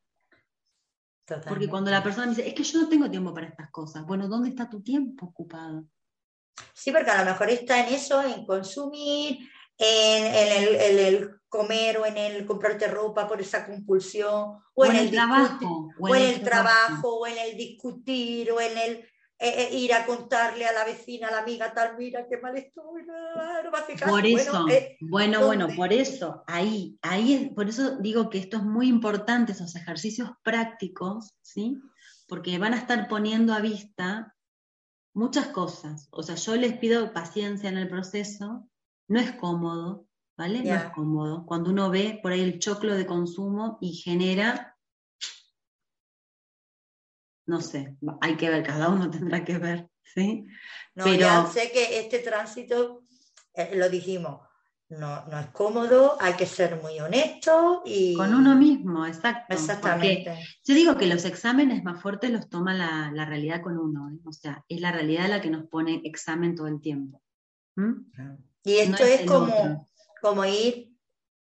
Porque 1.27 1.41
Totalmente. 1.41 1.68
cuando 1.70 1.91
la 1.91 2.03
persona 2.05 2.27
me 2.27 2.35
dice, 2.37 2.47
es 2.47 2.55
que 2.55 2.62
yo 2.62 2.81
no 2.83 2.89
tengo 2.89 3.11
tiempo 3.11 3.35
para 3.35 3.49
estas 3.49 3.70
cosas, 3.70 4.07
bueno, 4.07 4.29
¿dónde 4.29 4.51
está 4.51 4.70
tu 4.70 4.81
tiempo 4.81 5.27
ocupado? 5.27 5.85
Sí, 6.72 6.93
porque 6.93 7.11
a 7.11 7.24
lo 7.24 7.31
mejor 7.33 7.51
está 7.51 7.87
en 7.87 7.93
eso, 7.95 8.22
en 8.22 8.47
consumir, 8.47 9.39
en, 9.77 10.24
en 10.24 10.62
el, 10.62 10.74
en 10.77 10.99
el 11.01 11.31
comer 11.49 11.99
o 11.99 12.07
en 12.07 12.16
el 12.16 12.47
comprarte 12.47 12.87
ropa 12.87 13.27
por 13.27 13.41
esa 13.41 13.66
compulsión, 13.66 14.59
o, 14.74 14.85
en, 14.85 14.95
el, 14.97 15.11
discutir- 15.11 15.14
trabajo. 15.14 15.89
o 15.99 16.14
en 16.14 16.22
el 16.22 16.43
trabajo, 16.43 17.18
o 17.18 17.27
en 17.27 17.39
el 17.39 17.57
discutir, 17.57 18.53
o 18.53 18.61
en 18.61 18.79
el 18.79 19.09
eh, 19.39 19.68
eh, 19.70 19.76
ir 19.76 19.93
a 19.93 20.07
contarle 20.07 20.64
a 20.66 20.72
la 20.72 20.84
vecina, 20.84 21.28
a 21.28 21.30
la 21.30 21.39
amiga, 21.41 21.72
tal, 21.74 21.97
mira 21.99 22.26
qué 22.28 22.39
mal 22.39 22.57
estoy, 22.57 23.05
no, 23.05 23.62
no 23.62 23.70
me 23.70 23.78
hace 23.78 23.95
caso. 23.95 24.11
Por 24.11 24.22
Bueno, 24.22 24.39
eso, 24.39 24.68
eh, 24.68 24.97
bueno, 25.01 25.47
bueno, 25.47 25.68
por 25.76 25.93
eso, 25.93 26.43
ahí, 26.47 26.99
ahí, 27.03 27.34
es- 27.34 27.53
por 27.53 27.68
eso 27.68 27.97
digo 27.99 28.30
que 28.30 28.39
esto 28.39 28.57
es 28.57 28.62
muy 28.62 28.89
importante, 28.89 29.53
esos 29.53 29.76
ejercicios 29.76 30.30
prácticos, 30.43 31.34
¿sí? 31.43 31.78
Porque 32.28 32.59
van 32.59 32.74
a 32.74 32.78
estar 32.78 33.09
poniendo 33.09 33.53
a 33.53 33.61
vista 33.61 34.34
muchas 35.14 35.49
cosas. 35.49 36.09
O 36.11 36.22
sea, 36.22 36.34
yo 36.34 36.57
les 36.57 36.76
pido 36.78 37.12
paciencia 37.12 37.68
en 37.68 37.78
el 37.78 37.89
proceso, 37.89 38.68
no 39.09 39.20
es 39.20 39.32
cómodo, 39.32 40.07
¿vale? 40.37 40.59
No 40.62 40.74
es 40.74 40.93
cómodo. 40.93 41.47
Cuando 41.47 41.70
uno 41.70 41.91
ve 41.91 42.18
por 42.22 42.32
ahí 42.32 42.41
el 42.41 42.59
choclo 42.59 42.95
de 42.95 43.07
consumo 43.07 43.78
y 43.80 43.95
genera, 43.95 44.76
no 47.47 47.61
sé, 47.61 47.97
hay 48.20 48.36
que 48.36 48.51
ver, 48.51 48.62
cada 48.62 48.88
uno 48.88 49.11
tendrá 49.11 49.44
que 49.44 49.59
ver, 49.59 49.88
¿sí? 50.03 50.47
No, 50.94 51.05
Pero- 51.05 51.18
ya 51.18 51.47
sé 51.47 51.70
que 51.72 51.99
este 52.01 52.18
tránsito, 52.20 53.03
eh, 53.55 53.72
lo 53.74 53.88
dijimos, 53.88 54.40
no, 54.88 55.26
no 55.26 55.40
es 55.40 55.49
cómodo, 55.49 56.16
hay 56.20 56.34
que 56.34 56.47
ser 56.47 56.80
muy 56.80 57.01
honesto 57.01 57.82
y... 57.84 58.14
Con 58.14 58.32
uno 58.32 58.55
mismo, 58.55 59.05
exacto. 59.05 59.47
porque 59.49 59.62
Exactamente. 59.62 60.38
yo 60.64 60.74
digo 60.74 60.97
que 60.97 61.09
los 61.09 61.24
exámenes 61.24 61.82
más 61.82 62.01
fuertes 62.01 62.30
los 62.30 62.49
toma 62.49 62.72
la, 62.72 63.11
la 63.12 63.24
realidad 63.24 63.62
con 63.62 63.78
uno, 63.78 64.09
¿eh? 64.11 64.20
o 64.24 64.32
sea, 64.32 64.64
es 64.68 64.80
la 64.80 64.92
realidad 64.92 65.28
la 65.28 65.40
que 65.40 65.51
nos 65.51 65.66
pone 65.66 66.03
examen 66.05 66.55
todo 66.55 66.68
el 66.68 66.80
tiempo. 66.80 67.20
¿Mm? 67.74 67.92
Y 68.62 68.76
esto 68.76 69.03
No 69.03 69.09
es 69.09 69.20
como, 69.22 69.44
otro. 69.59 69.88
como 70.22 70.44
ir 70.44 70.92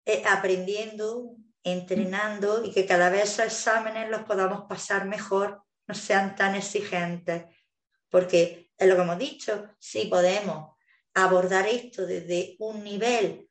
eh, 0.05 0.23
aprendiendo, 0.27 1.35
entrenando 1.63 2.65
y 2.65 2.71
que 2.71 2.87
cada 2.87 3.09
vez 3.11 3.25
esos 3.33 3.45
exámenes 3.45 4.09
los 4.09 4.21
podamos 4.23 4.63
pasar 4.67 5.05
mejor, 5.05 5.61
no 5.87 5.95
sean 5.95 6.35
tan 6.35 6.55
exigentes. 6.55 7.45
Porque 8.09 8.71
es 8.77 8.87
lo 8.87 8.95
que 8.95 9.01
hemos 9.01 9.17
dicho, 9.17 9.69
si 9.79 10.05
podemos 10.05 10.75
abordar 11.13 11.67
esto 11.67 12.05
desde 12.05 12.55
un 12.59 12.83
nivel 12.83 13.49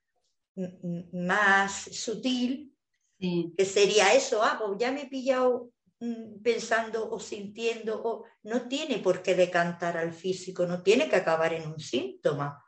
más 1.13 1.73
sutil, 1.73 2.77
Sí, 3.19 3.55
que 3.57 3.65
sería 3.65 4.15
eso, 4.15 4.43
ah, 4.43 4.59
pues 4.59 4.79
ya 4.79 4.93
me 4.93 5.03
he 5.03 5.09
pillado 5.09 5.73
mm, 6.01 6.43
pensando 6.43 7.11
o 7.11 7.19
sintiendo, 7.19 8.03
o 8.03 8.25
no 8.43 8.69
tiene 8.69 8.99
por 8.99 9.23
qué 9.23 9.35
decantar 9.35 9.97
al 9.97 10.13
físico, 10.13 10.67
no 10.67 10.83
tiene 10.83 11.09
que 11.09 11.17
acabar 11.17 11.55
en 11.55 11.67
un 11.69 11.81
síntoma. 11.81 12.63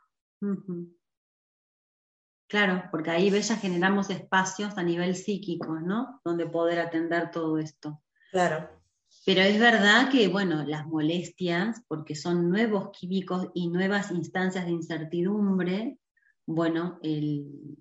Claro, 2.47 2.85
porque 2.89 3.11
ahí 3.11 3.29
ves, 3.29 3.49
ya 3.49 3.57
generamos 3.57 4.09
espacios 4.09 4.75
a 4.75 4.81
nivel 4.81 5.15
psíquico, 5.15 5.79
¿no? 5.79 6.19
Donde 6.25 6.47
poder 6.47 6.79
atender 6.79 7.29
todo 7.29 7.59
esto. 7.59 8.01
Claro. 8.31 8.78
Pero 9.25 9.41
es 9.41 9.59
verdad 9.59 10.09
que, 10.09 10.27
bueno, 10.27 10.65
las 10.65 10.87
molestias, 10.87 11.83
porque 11.87 12.15
son 12.15 12.49
nuevos 12.49 12.89
químicos 12.97 13.47
y 13.53 13.67
nuevas 13.67 14.11
instancias 14.11 14.65
de 14.65 14.71
incertidumbre, 14.71 15.99
bueno, 16.45 16.99
el, 17.03 17.77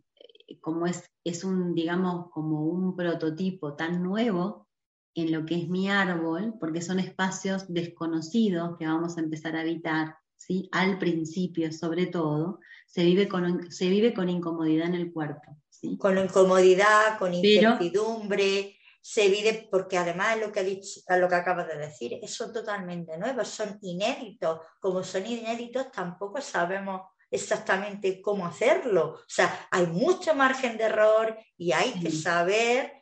eh, 0.47 0.59
como 0.61 0.87
es, 0.87 1.11
es 1.25 1.45
un, 1.45 1.75
digamos, 1.75 2.31
como 2.31 2.65
un 2.65 2.97
prototipo 2.97 3.75
tan 3.75 4.03
nuevo 4.03 4.69
en 5.15 5.33
lo 5.33 5.47
que 5.47 5.57
es 5.57 5.69
mi 5.69 5.89
árbol, 5.89 6.55
porque 6.61 6.83
son 6.83 6.99
espacios 6.99 7.65
desconocidos 7.69 8.77
que 8.79 8.87
vamos 8.87 9.17
a 9.17 9.21
empezar 9.21 9.57
a 9.57 9.61
habitar, 9.61 10.17
¿sí? 10.37 10.69
Al 10.71 10.99
principio, 10.99 11.73
sobre 11.73 12.07
todo, 12.07 12.61
se 12.87 13.05
vive 13.05 13.29
con, 13.29 13.71
se 13.71 13.89
vive 13.89 14.15
con 14.15 14.29
incomodidad 14.29 14.87
en 14.87 14.95
el 14.95 15.13
cuerpo, 15.13 15.59
¿sí? 15.69 15.99
con 15.99 16.19
incomodidad, 16.19 17.19
con 17.19 17.35
incertidumbre, 17.35 18.78
se 19.01 19.29
vive, 19.29 19.69
porque 19.71 19.97
además 19.99 20.39
lo 20.39 20.51
que, 20.53 20.61
ha 20.61 20.65
dicho- 20.65 21.01
lo 21.19 21.29
que 21.29 21.35
acabas 21.35 21.69
de 21.69 21.79
decir, 21.79 22.19
es- 22.23 22.35
son 22.35 22.53
totalmente 22.53 23.17
nuevos, 23.19 23.49
son 23.49 23.79
inéditos. 23.83 24.61
Como 24.81 25.03
son 25.05 25.27
inéditos, 25.27 25.91
tampoco 25.91 26.41
sabemos 26.41 27.03
exactamente 27.31 28.21
cómo 28.23 28.47
hacerlo. 28.47 29.11
O 29.15 29.25
sea, 29.29 29.69
hay 29.71 29.87
mucho 29.87 30.35
margen 30.35 30.77
de 30.79 30.85
error 30.85 31.37
y 31.57 31.73
hay 31.73 31.93
que 32.01 32.11
saber 32.11 32.93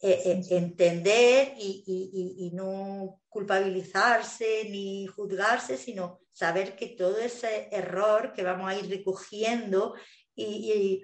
eh, 0.00 0.22
eh, 0.26 0.42
entender 0.50 1.54
y, 1.58 1.82
y- 1.84 2.10
y- 2.14 2.46
y 2.46 2.50
no 2.52 3.20
culpabilizarse 3.28 4.68
ni 4.70 5.06
juzgarse, 5.08 5.76
sino 5.76 6.20
saber 6.30 6.76
que 6.76 6.90
todo 6.90 7.18
ese 7.18 7.68
error 7.72 8.32
que 8.32 8.44
vamos 8.44 8.70
a 8.70 8.76
ir 8.76 8.88
recogiendo 8.88 9.94
y 10.36 11.02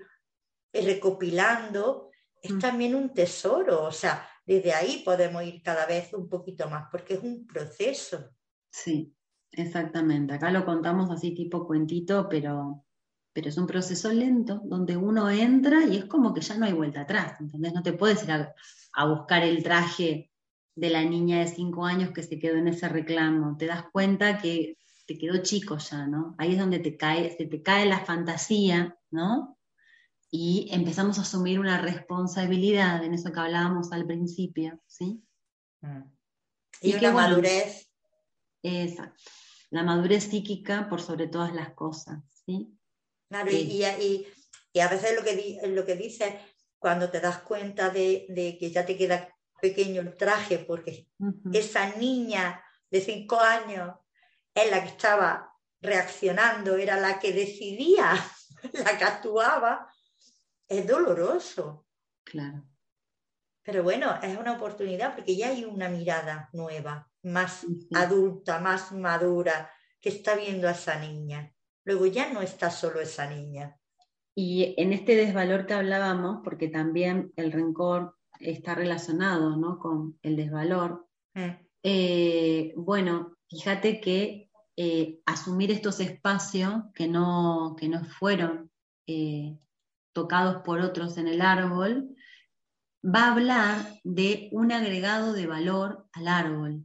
recopilando 0.73 2.11
es 2.47 2.53
Mm. 2.53 2.59
también 2.59 2.95
un 2.95 3.13
tesoro. 3.15 3.85
O 3.85 3.93
sea, 3.93 4.29
desde 4.47 4.73
ahí 4.75 5.03
podemos 5.05 5.43
ir 5.45 5.63
cada 5.63 5.87
vez 5.87 6.13
un 6.15 6.29
poquito 6.29 6.69
más, 6.71 6.89
porque 6.91 7.15
es 7.15 7.23
un 7.23 7.47
proceso. 7.47 8.31
Sí, 8.71 9.15
exactamente. 9.53 10.35
Acá 10.35 10.51
lo 10.51 10.65
contamos 10.65 11.11
así 11.11 11.35
tipo 11.35 11.67
cuentito, 11.67 12.29
pero, 12.29 12.85
pero 13.33 13.49
es 13.49 13.57
un 13.57 13.67
proceso 13.67 14.13
lento 14.13 14.61
donde 14.65 14.97
uno 14.97 15.31
entra 15.31 15.85
y 15.85 15.97
es 15.97 16.05
como 16.07 16.35
que 16.35 16.41
ya 16.41 16.57
no 16.59 16.67
hay 16.67 16.73
vuelta 16.73 17.03
atrás, 17.03 17.41
¿entendés? 17.41 17.73
No 17.73 17.83
te 17.83 17.93
puedes 17.93 18.23
ir 18.25 18.33
a, 18.33 18.55
a 18.95 19.07
buscar 19.09 19.43
el 19.45 19.63
traje 19.63 20.33
de 20.77 20.91
la 20.91 21.05
niña 21.05 21.39
de 21.41 21.47
cinco 21.47 21.85
años 21.87 22.11
que 22.11 22.23
se 22.25 22.39
quedó 22.39 22.57
en 22.57 22.69
ese 22.69 22.89
reclamo. 22.89 23.57
Te 23.57 23.67
das 23.67 23.85
cuenta 23.93 24.39
que 24.39 24.77
te 25.07 25.19
quedó 25.19 25.39
chico 25.43 25.77
ya, 25.79 26.07
¿no? 26.07 26.35
Ahí 26.39 26.53
es 26.53 26.59
donde 26.59 26.81
te 26.81 26.97
cae, 26.97 27.31
se 27.37 27.47
te 27.47 27.63
cae 27.63 27.87
la 27.87 28.05
fantasía, 28.05 28.99
¿no? 29.11 29.54
Y 30.37 30.67
empezamos 30.73 31.21
a 31.21 31.23
asumir 31.23 31.61
una 31.61 31.81
responsabilidad 31.81 33.05
en 33.05 33.15
eso 33.15 33.31
que 33.33 33.39
hablábamos 33.39 33.93
al 33.93 34.05
principio, 34.05 34.81
¿sí? 34.85 35.23
Y, 36.81 36.91
Y 36.91 36.95
una 36.97 37.13
bueno, 37.13 37.29
madurez. 37.29 37.89
Exacto. 38.61 39.23
La 39.71 39.85
madurez 39.85 40.25
psíquica 40.25 40.89
por 40.89 41.01
sobre 41.01 41.29
todas 41.29 41.55
las 41.55 41.73
cosas, 41.75 42.19
¿sí? 42.45 42.77
Claro, 43.29 43.49
Sí. 43.49 43.59
y, 43.59 43.85
y- 43.85 44.05
y- 44.05 44.27
y 44.73 44.81
a 44.81 44.89
veces 44.89 45.15
lo 45.15 45.23
que, 45.23 45.37
di- 45.37 45.59
lo 45.69 45.87
que 45.87 45.95
dices, 45.95 46.35
cuando 46.81 47.11
te 47.13 47.21
das 47.21 47.39
cuenta 47.39 47.91
de, 47.91 48.27
de 48.29 48.59
que 48.59 48.73
ya 48.73 48.85
te 48.85 48.97
queda 48.97 49.33
pequeño 49.61 50.01
el 50.01 50.17
traje, 50.17 50.59
porque 50.59 51.07
Ujú. 51.21 51.51
esa 51.53 51.95
niña 51.95 52.61
de 52.91 53.01
cinco 53.01 53.39
años 53.39 53.95
es 54.53 54.69
la 54.69 54.83
que 54.83 54.89
estaba 54.89 55.53
reaccionando, 55.81 56.77
era 56.77 56.99
la 56.99 57.21
que 57.21 57.33
decidía, 57.33 58.15
la 58.73 58.99
que 58.99 59.05
actuaba, 59.05 59.89
es 60.69 60.87
doloroso. 60.87 61.87
Claro. 62.25 62.65
Pero 63.63 63.83
bueno, 63.83 64.15
es 64.23 64.37
una 64.39 64.53
oportunidad 64.53 65.15
porque 65.15 65.37
ya 65.37 65.49
hay 65.49 65.65
una 65.65 65.89
mirada 65.89 66.51
nueva, 66.53 67.11
más 67.23 67.67
adulta, 67.95 68.61
más 68.61 68.93
madura, 68.93 69.71
que 70.01 70.11
está 70.11 70.35
viendo 70.35 70.69
a 70.69 70.73
esa 70.73 70.99
niña. 70.99 71.53
Luego 71.85 72.07
ya 72.07 72.33
no 72.33 72.43
está 72.43 72.71
solo 72.71 73.01
esa 73.01 73.27
niña. 73.27 73.79
Y 74.35 74.75
en 74.77 74.93
este 74.93 75.17
desvalor 75.17 75.67
que 75.67 75.75
hablábamos, 75.75 76.41
porque 76.45 76.69
también 76.69 77.33
el 77.37 77.53
rencor 77.53 78.17
está 78.39 78.75
relacionado 78.75 79.57
¿no? 79.57 79.79
con 79.79 80.19
el 80.23 80.37
desvalor, 80.37 81.07
Mm, 81.35 81.51
eh, 81.83 82.73
bueno, 82.77 83.37
fíjate 83.51 84.01
que 84.01 84.51
eh, 84.77 85.21
asumir 85.27 85.71
estos 85.71 86.01
espacios 86.01 86.85
que 86.95 87.09
no, 87.09 87.77
que 87.79 87.89
no 87.89 88.05
fueron 88.05 88.71
eh, 89.07 89.59
tocados 90.15 90.63
por 90.63 90.81
otros 90.81 91.19
en 91.19 91.29
el 91.29 91.43
árbol, 91.43 92.17
va 93.05 93.25
a 93.25 93.33
hablar 93.33 94.01
de 94.03 94.49
un 94.53 94.73
agregado 94.73 95.35
de 95.35 95.47
valor 95.47 96.09
al 96.13 96.29
árbol. 96.29 96.85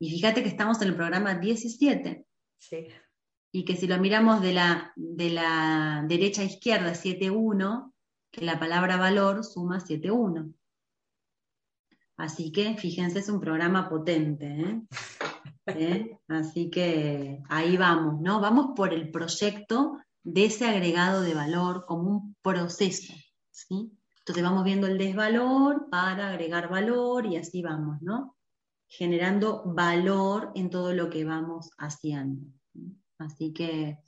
Y 0.00 0.10
fíjate 0.10 0.42
que 0.42 0.48
estamos 0.48 0.82
en 0.82 0.88
el 0.88 0.96
programa 0.96 1.36
17 1.36 2.26
Sí, 2.58 2.86
y 3.52 3.64
que 3.64 3.76
si 3.76 3.86
lo 3.86 3.98
miramos 3.98 4.40
de 4.40 4.54
la, 4.54 4.92
de 4.96 5.30
la 5.30 6.04
derecha 6.08 6.42
a 6.42 6.46
izquierda, 6.46 6.94
7-1, 6.94 7.92
que 8.30 8.44
la 8.44 8.58
palabra 8.58 8.96
valor 8.96 9.44
suma 9.44 9.78
7-1. 9.78 10.54
Así 12.16 12.52
que 12.52 12.76
fíjense, 12.76 13.18
es 13.18 13.28
un 13.28 13.40
programa 13.40 13.88
potente. 13.88 14.46
¿eh? 14.46 14.82
¿Eh? 15.66 16.18
Así 16.28 16.70
que 16.70 17.42
ahí 17.48 17.76
vamos, 17.76 18.20
¿no? 18.20 18.40
Vamos 18.40 18.74
por 18.74 18.94
el 18.94 19.10
proyecto 19.10 19.98
de 20.24 20.44
ese 20.46 20.66
agregado 20.66 21.22
de 21.22 21.34
valor 21.34 21.84
como 21.86 22.10
un 22.10 22.36
proceso. 22.42 23.12
¿sí? 23.50 23.92
Entonces 24.18 24.44
vamos 24.44 24.64
viendo 24.64 24.86
el 24.86 24.98
desvalor 24.98 25.88
para 25.90 26.28
agregar 26.30 26.68
valor 26.68 27.26
y 27.26 27.36
así 27.36 27.62
vamos, 27.62 28.00
¿no? 28.02 28.36
Generando 28.88 29.62
valor 29.64 30.52
en 30.54 30.70
todo 30.70 30.92
lo 30.92 31.08
que 31.10 31.24
vamos 31.24 31.70
haciendo. 31.78 32.46
¿sí? 32.72 32.80
Así 33.18 33.52
que 33.52 33.98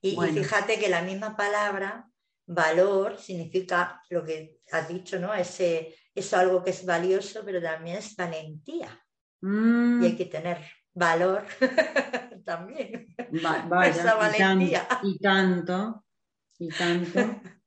Y, 0.00 0.10
y 0.10 0.14
Bueno. 0.14 0.32
fíjate 0.34 0.78
que 0.78 0.88
la 0.88 1.02
misma 1.02 1.36
palabra, 1.36 2.08
valor, 2.46 3.18
significa 3.18 4.00
lo 4.10 4.24
que 4.24 4.60
has 4.72 4.88
dicho, 4.88 5.18
¿no? 5.18 5.34
Ese, 5.34 5.94
eso 6.14 6.36
algo 6.36 6.62
que 6.62 6.70
es 6.70 6.86
valioso, 6.86 7.42
pero 7.44 7.60
también 7.60 7.96
es 7.96 8.14
valentía. 8.16 8.88
mm, 9.42 10.02
Y 10.02 10.06
hay 10.06 10.16
que 10.16 10.26
tener 10.26 10.58
valor 10.94 11.44
también. 12.44 13.06
va- 13.44 13.66
vaya, 13.68 13.90
esa 13.90 14.02
y 14.02 14.38
tan- 14.38 14.58
valentía. 14.58 14.88
y 15.02 15.18
tanto, 15.18 16.04
y 16.58 16.68
tanto. 16.68 17.18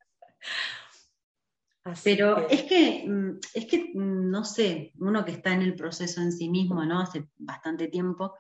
Así 1.83 2.01
Pero 2.15 2.47
que- 2.47 2.55
es 2.55 2.63
que, 2.63 3.05
mm, 3.07 3.39
es 3.55 3.65
que, 3.65 3.91
mm, 3.95 4.29
no 4.29 4.43
sé, 4.45 4.93
uno 4.99 5.25
que 5.25 5.31
está 5.31 5.51
en 5.53 5.63
el 5.63 5.75
proceso 5.75 6.21
en 6.21 6.31
sí 6.31 6.47
mismo, 6.49 6.83
¿no? 6.85 6.99
Hace 6.99 7.27
bastante 7.37 7.87
tiempo, 7.87 8.35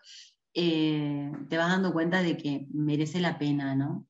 eh, 0.53 1.31
te 1.49 1.57
vas 1.57 1.69
dando 1.69 1.91
cuenta 1.91 2.21
de 2.21 2.37
que 2.37 2.67
merece 2.71 3.19
la 3.19 3.39
pena, 3.39 3.73
¿no? 3.75 4.05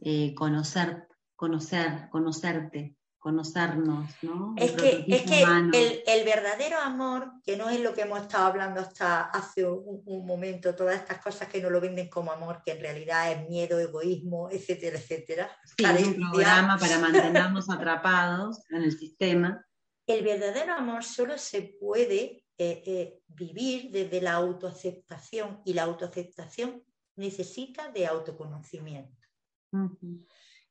Eh, 0.00 0.34
conocer, 0.34 1.08
conocer, 1.34 2.08
conocerte, 2.10 2.94
conocernos, 3.24 4.10
¿no? 4.20 4.54
Es 4.58 4.72
que, 4.72 5.06
es 5.08 5.22
que 5.22 5.42
el, 5.42 6.02
el, 6.06 6.24
verdadero 6.26 6.78
amor, 6.78 7.32
que 7.42 7.56
no 7.56 7.70
es 7.70 7.80
lo 7.80 7.94
que 7.94 8.02
hemos 8.02 8.20
estado 8.20 8.44
hablando 8.44 8.82
hasta 8.82 9.22
hace 9.22 9.66
un, 9.66 10.02
un, 10.04 10.26
momento, 10.26 10.74
todas 10.74 10.96
estas 10.96 11.22
cosas 11.22 11.48
que 11.48 11.62
no 11.62 11.70
lo 11.70 11.80
venden 11.80 12.10
como 12.10 12.32
amor, 12.32 12.60
que 12.62 12.72
en 12.72 12.80
realidad 12.80 13.32
es 13.32 13.48
miedo, 13.48 13.80
egoísmo, 13.80 14.50
etcétera, 14.50 14.98
etcétera. 14.98 15.50
Sí, 15.64 15.86
es 15.86 16.06
un 16.06 16.16
programa 16.16 16.76
para 16.76 16.98
mantenernos 16.98 17.70
atrapados 17.70 18.60
en 18.68 18.82
el 18.82 18.92
sistema. 18.92 19.64
El 20.06 20.22
verdadero 20.22 20.74
amor 20.74 21.02
solo 21.02 21.38
se 21.38 21.62
puede 21.80 22.44
eh, 22.58 22.82
eh, 22.84 23.20
vivir 23.28 23.90
desde 23.90 24.20
la 24.20 24.34
autoaceptación 24.34 25.62
y 25.64 25.72
la 25.72 25.84
autoaceptación 25.84 26.84
necesita 27.16 27.90
de 27.90 28.06
autoconocimiento. 28.06 29.26
Uh 29.72 29.88
-huh. 29.88 30.26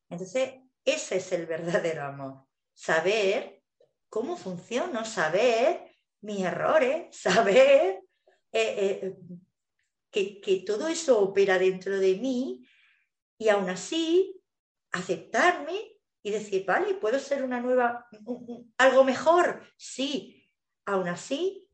Entonces, 0.08 0.54
ese 0.84 1.16
es 1.16 1.32
el 1.32 1.46
verdadero 1.46 2.04
amor. 2.04 2.46
Saber 2.72 3.62
cómo 4.08 4.36
funciono, 4.36 5.04
saber 5.04 5.94
mis 6.20 6.40
errores, 6.44 7.16
saber 7.16 8.02
eh, 8.52 9.00
eh, 9.02 9.16
que, 10.10 10.40
que, 10.40 10.60
todo 10.60 10.88
eso 10.88 11.20
opera 11.20 11.58
dentro 11.58 11.98
de 11.98 12.16
mí 12.16 12.66
y 13.36 13.48
aún 13.48 13.68
así 13.68 14.40
aceptarme 14.92 15.98
y 16.22 16.30
decir, 16.30 16.64
vale, 16.64 16.94
puedo 16.94 17.18
ser 17.18 17.42
una 17.42 17.60
nueva, 17.60 18.06
algo 18.78 19.04
mejor, 19.04 19.62
sí, 19.76 20.48
aún 20.86 21.08
así 21.08 21.68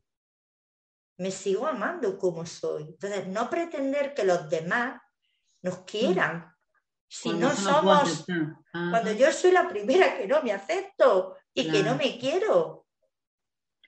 me 1.17 1.29
sigo 1.29 1.67
amando 1.67 2.17
como 2.17 2.45
soy. 2.45 2.83
Entonces, 2.83 3.27
no 3.27 3.49
pretender 3.49 4.15
que 4.15 4.23
los 4.23 4.49
demás 4.49 4.99
nos 5.61 5.79
quieran, 5.83 6.51
si 7.13 7.27
cuando 7.27 7.49
no 7.49 7.55
somos, 7.55 8.25
cuando 8.71 9.11
yo 9.11 9.33
soy 9.33 9.51
la 9.51 9.67
primera 9.67 10.17
que 10.17 10.29
no 10.29 10.41
me 10.41 10.53
acepto 10.53 11.35
y 11.53 11.63
claro. 11.63 11.77
que 11.77 11.83
no 11.83 11.95
me 11.97 12.17
quiero. 12.17 12.87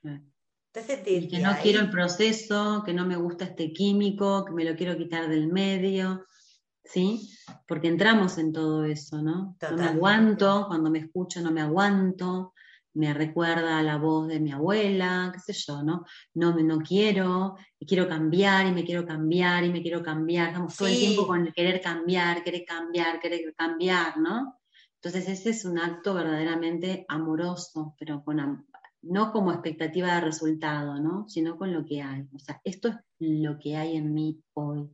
Entonces, 0.04 1.00
y 1.06 1.30
que 1.30 1.40
no 1.40 1.52
ahí... 1.52 1.62
quiero 1.64 1.80
el 1.80 1.90
proceso, 1.90 2.84
que 2.86 2.94
no 2.94 3.06
me 3.06 3.16
gusta 3.16 3.46
este 3.46 3.72
químico, 3.72 4.44
que 4.44 4.52
me 4.52 4.66
lo 4.66 4.76
quiero 4.76 4.98
quitar 4.98 5.30
del 5.30 5.48
medio, 5.48 6.26
¿sí? 6.84 7.30
Porque 7.66 7.88
entramos 7.88 8.38
en 8.38 8.52
todo 8.52 8.84
eso, 8.84 9.22
¿no? 9.22 9.56
Totalmente. 9.58 9.86
No 9.86 9.90
me 9.90 9.96
aguanto, 9.96 10.66
cuando 10.68 10.92
me 10.92 11.00
escucho 11.00 11.40
no 11.40 11.52
me 11.52 11.62
aguanto, 11.62 12.54
me 12.94 13.14
recuerda 13.14 13.80
a 13.80 13.84
la 13.84 13.98
voz 13.98 14.28
de 14.28 14.40
mi 14.40 14.52
abuela, 14.52 15.32
qué 15.34 15.40
sé 15.40 15.54
yo, 15.54 15.84
¿no? 15.84 16.06
No, 16.34 16.56
no 16.56 16.80
quiero, 16.80 17.56
y 17.80 17.86
quiero 17.86 18.08
cambiar, 18.08 18.68
y 18.68 18.72
me 18.72 18.84
quiero 18.84 19.06
cambiar, 19.06 19.64
y 19.64 19.72
me 19.72 19.82
quiero 19.82 20.04
cambiar. 20.04 20.50
Estamos 20.50 20.74
sí. 20.74 20.78
todo 20.78 20.88
el 20.88 20.98
tiempo 20.98 21.28
con 21.28 21.48
el 21.48 21.54
querer 21.54 21.82
cambiar, 21.82 22.44
querer 22.44 22.66
cambiar, 22.66 23.20
querer 23.20 23.54
cambiar, 23.56 24.18
¿no? 24.18 24.60
Entonces 24.96 25.28
ese 25.28 25.50
es 25.50 25.66
un 25.66 25.80
acto 25.80 26.14
verdaderamente 26.14 27.06
amoroso, 27.10 27.96
pero 28.00 28.24
con, 28.24 28.66
no 29.02 29.32
como 29.32 29.52
expectativa 29.52 30.16
de 30.16 30.22
resultado, 30.22 31.00
¿no? 31.00 31.28
Sino 31.28 31.58
con 31.58 31.74
lo 31.74 31.86
que 31.86 32.02
hay. 32.02 32.26
O 32.34 32.40
sea, 32.40 32.62
esto 32.64 32.90
es 32.90 32.96
lo 33.20 33.60
que 33.60 33.76
hay 33.76 33.98
en 33.98 34.14
mí 34.14 34.42
hoy. 34.54 34.90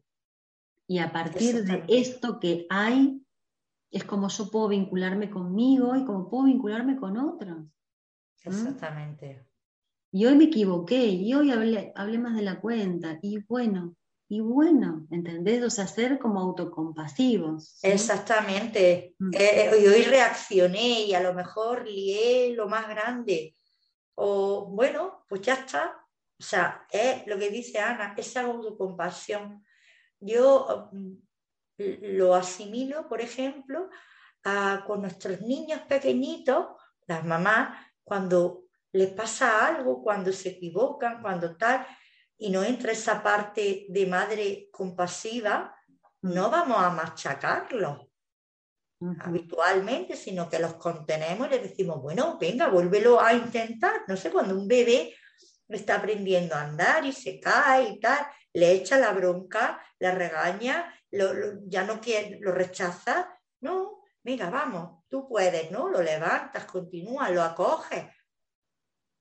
Y 0.87 0.97
a 0.97 1.11
partir 1.11 1.63
de 1.63 1.83
esto 1.87 2.39
que 2.39 2.65
hay, 2.69 3.21
es 3.91 4.03
como 4.03 4.29
yo 4.29 4.49
puedo 4.49 4.69
vincularme 4.69 5.29
conmigo 5.29 5.95
y 5.95 6.05
como 6.05 6.29
puedo 6.29 6.45
vincularme 6.45 6.97
con 6.97 7.17
otros. 7.17 7.65
Exactamente. 8.43 9.45
Y 10.11 10.25
hoy 10.25 10.35
me 10.35 10.45
equivoqué, 10.45 11.05
y 11.05 11.33
hoy 11.33 11.51
hablé, 11.51 11.91
hablé 11.95 12.17
más 12.17 12.35
de 12.35 12.41
la 12.41 12.59
cuenta, 12.59 13.19
y 13.21 13.39
bueno, 13.43 13.95
y 14.31 14.41
bueno, 14.41 15.07
¿entendés? 15.09 15.63
O 15.63 15.71
sea, 15.71 15.87
ser 15.87 16.19
como 16.19 16.39
autocompasivos. 16.39 17.67
¿sí? 17.67 17.87
Exactamente. 17.87 19.15
Mm. 19.17 19.31
Eh, 19.33 19.71
y 19.81 19.87
hoy 19.87 20.03
reaccioné 20.03 21.01
y 21.01 21.15
a 21.15 21.19
lo 21.19 21.33
mejor 21.33 21.87
lié 21.87 22.53
lo 22.53 22.67
más 22.69 22.87
grande. 22.87 23.55
O 24.13 24.67
bueno, 24.67 25.25
pues 25.27 25.41
ya 25.41 25.55
está. 25.55 26.05
O 26.39 26.43
sea, 26.43 26.85
es 26.91 27.25
lo 27.25 27.39
que 27.39 27.49
dice 27.49 27.79
Ana, 27.79 28.13
esa 28.15 28.41
autocompasión. 28.41 29.65
Yo 30.19 30.89
mm, 30.91 31.13
lo 32.17 32.35
asimilo, 32.35 33.09
por 33.09 33.21
ejemplo, 33.21 33.89
a, 34.43 34.83
con 34.85 35.01
nuestros 35.01 35.41
niños 35.41 35.81
pequeñitos, 35.81 36.67
las 37.07 37.25
mamás, 37.25 37.79
cuando 38.09 38.63
les 38.91 39.11
pasa 39.13 39.67
algo, 39.67 40.01
cuando 40.03 40.33
se 40.33 40.49
equivocan, 40.49 41.21
cuando 41.21 41.55
tal, 41.55 41.85
y 42.37 42.49
no 42.49 42.63
entra 42.63 42.91
esa 42.91 43.21
parte 43.21 43.85
de 43.87 44.05
madre 44.07 44.67
compasiva, 44.71 45.75
no 46.23 46.49
vamos 46.49 46.77
a 46.79 46.89
machacarlos 46.89 47.99
uh 48.99 49.07
-huh. 49.07 49.27
habitualmente, 49.27 50.15
sino 50.15 50.49
que 50.49 50.59
los 50.59 50.73
contenemos 50.75 51.47
y 51.47 51.51
les 51.51 51.63
decimos, 51.63 52.01
bueno, 52.01 52.37
venga, 52.39 52.67
vuélvelo 52.67 53.21
a 53.21 53.33
intentar. 53.33 54.01
No 54.07 54.17
sé, 54.17 54.31
cuando 54.31 54.55
un 54.55 54.67
bebé 54.67 55.15
está 55.67 55.95
aprendiendo 55.95 56.55
a 56.55 56.63
andar 56.63 57.05
y 57.05 57.13
se 57.13 57.39
cae 57.39 57.89
y 57.89 57.99
tal, 57.99 58.25
le 58.53 58.71
echa 58.71 58.97
la 58.97 59.11
bronca, 59.11 59.79
le 59.99 60.11
regaña, 60.11 60.91
lo, 61.11 61.33
lo, 61.33 61.45
ya 61.67 61.83
no 61.83 62.01
quiere, 62.01 62.39
lo 62.41 62.51
rechaza. 62.51 63.39
No, 63.61 64.03
venga, 64.23 64.49
vamos, 64.49 64.98
tú 65.09 65.27
puedes, 65.27 65.71
¿no? 65.71 65.89
Lo 65.89 66.01
levantas, 66.01 66.65
continúa, 66.65 67.29
lo 67.29 67.41
acoges. 67.41 68.05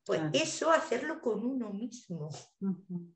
Pues 0.05 0.21
claro. 0.21 0.35
eso 0.35 0.71
hacerlo 0.71 1.21
con 1.21 1.45
uno 1.45 1.71
mismo. 1.73 2.29
Uh 2.61 2.69
-huh. 2.69 3.15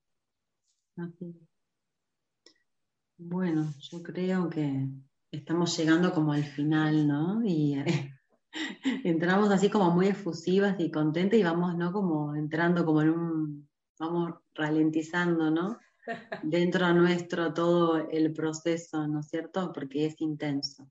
Bueno, 3.16 3.72
yo 3.78 4.02
creo 4.02 4.50
que 4.50 4.88
estamos 5.30 5.76
llegando 5.76 6.12
como 6.12 6.32
al 6.32 6.44
final, 6.44 7.06
¿no? 7.06 7.42
Y 7.44 7.78
eh, 7.78 8.12
entramos 9.04 9.50
así 9.50 9.70
como 9.70 9.90
muy 9.90 10.08
efusivas 10.08 10.78
y 10.78 10.90
contentas 10.90 11.38
y 11.38 11.42
vamos, 11.42 11.76
¿no? 11.76 11.92
Como 11.92 12.34
entrando 12.34 12.84
como 12.84 13.02
en 13.02 13.10
un, 13.10 13.68
vamos 13.98 14.34
ralentizando, 14.54 15.50
¿no? 15.50 15.78
Dentro 16.42 16.92
nuestro 16.92 17.54
todo 17.54 18.08
el 18.10 18.32
proceso, 18.32 19.06
¿no 19.06 19.20
es 19.20 19.28
cierto? 19.28 19.72
Porque 19.72 20.06
es 20.06 20.20
intenso. 20.20 20.90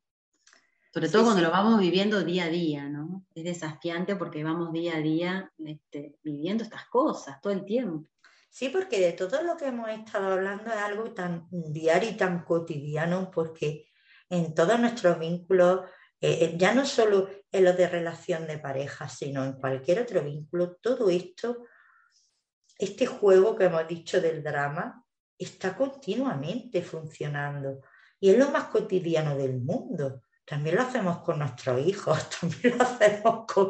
Sobre 0.93 1.07
todo 1.07 1.21
sí, 1.21 1.25
cuando 1.25 1.39
sí. 1.39 1.45
lo 1.45 1.51
vamos 1.51 1.79
viviendo 1.79 2.23
día 2.23 2.45
a 2.45 2.49
día, 2.49 2.89
¿no? 2.89 3.25
Es 3.33 3.45
desafiante 3.45 4.17
porque 4.17 4.43
vamos 4.43 4.73
día 4.73 4.97
a 4.97 4.99
día 5.01 5.51
este, 5.65 6.17
viviendo 6.21 6.63
estas 6.63 6.85
cosas 6.87 7.39
todo 7.41 7.53
el 7.53 7.63
tiempo. 7.63 8.09
Sí, 8.49 8.67
porque 8.67 8.99
de 8.99 9.13
todo 9.13 9.41
lo 9.43 9.55
que 9.55 9.67
hemos 9.67 9.89
estado 9.89 10.33
hablando 10.33 10.65
es 10.65 10.77
algo 10.77 11.13
tan 11.13 11.47
diario 11.49 12.09
y 12.09 12.17
tan 12.17 12.43
cotidiano, 12.43 13.31
porque 13.31 13.87
en 14.29 14.53
todos 14.53 14.77
nuestros 14.77 15.17
vínculos, 15.17 15.89
eh, 16.19 16.55
ya 16.57 16.73
no 16.73 16.85
solo 16.85 17.29
en 17.49 17.63
los 17.63 17.77
de 17.77 17.87
relación 17.87 18.45
de 18.47 18.57
pareja, 18.57 19.07
sino 19.07 19.45
en 19.45 19.53
cualquier 19.53 20.01
otro 20.01 20.21
vínculo, 20.21 20.75
todo 20.81 21.09
esto, 21.09 21.65
este 22.77 23.05
juego 23.05 23.55
que 23.55 23.65
hemos 23.65 23.87
dicho 23.87 24.19
del 24.19 24.43
drama, 24.43 25.05
está 25.37 25.73
continuamente 25.77 26.81
funcionando. 26.81 27.79
Y 28.19 28.31
es 28.31 28.37
lo 28.37 28.51
más 28.51 28.65
cotidiano 28.65 29.37
del 29.37 29.61
mundo 29.61 30.23
también 30.45 30.75
lo 30.75 30.81
hacemos 30.81 31.19
con 31.19 31.39
nuestros 31.39 31.85
hijos, 31.85 32.29
también 32.39 32.77
lo 32.77 32.83
hacemos 32.83 33.45
con, 33.45 33.69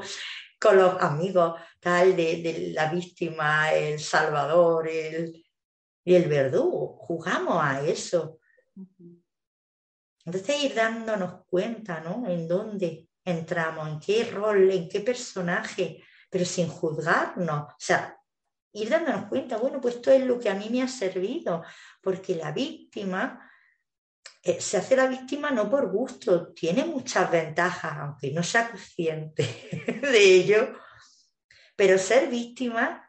con 0.60 0.78
los 0.78 1.02
amigos 1.02 1.60
tal 1.80 2.16
de, 2.16 2.42
de, 2.42 2.72
la 2.74 2.92
víctima, 2.92 3.72
el 3.74 4.00
salvador 4.00 4.88
el, 4.88 5.44
y 6.04 6.16
el 6.16 6.30
verdugo. 6.30 6.98
Jugamos 6.98 7.62
a 7.62 7.82
eso. 7.82 8.40
Entonces 10.26 10.64
ir 10.64 10.76
dándonos 10.76 11.46
cuenta, 11.46 12.00
¿no? 12.02 12.28
En 12.28 12.48
dónde 12.48 13.08
entramos, 13.26 13.88
en 13.88 14.00
qué 14.00 14.26
rol, 14.32 14.72
en 14.72 14.88
qué 14.88 15.02
personaje, 15.02 16.04
pero 16.30 16.46
sin 16.46 16.68
juzgarnos. 16.68 17.72
O 17.72 17.76
sea, 17.80 18.18
ir 18.74 18.90
dándonos 18.90 19.26
cuenta, 19.26 19.58
bueno, 19.58 19.82
pues 19.82 19.96
esto 19.96 20.12
es 20.12 20.24
lo 20.26 20.40
que 20.40 20.50
a 20.50 20.56
mí 20.56 20.70
me 20.70 20.84
ha 20.84 20.88
servido, 20.88 21.64
porque 22.02 22.36
la 22.36 22.52
víctima 22.52 23.51
eh, 24.44 24.60
se 24.60 24.78
hace 24.78 24.96
la 24.96 25.08
víctima 25.08 25.52
no 25.52 25.70
por 25.70 25.92
gusto, 25.92 26.52
tiene 26.54 26.84
muchas 26.84 27.30
ventajas, 27.30 27.94
aunque 27.98 28.32
no 28.32 28.42
sea 28.42 28.70
consciente 28.70 29.44
de 30.02 30.24
ello, 30.36 30.74
pero 31.76 31.98
ser 31.98 32.30
víctima 32.30 33.08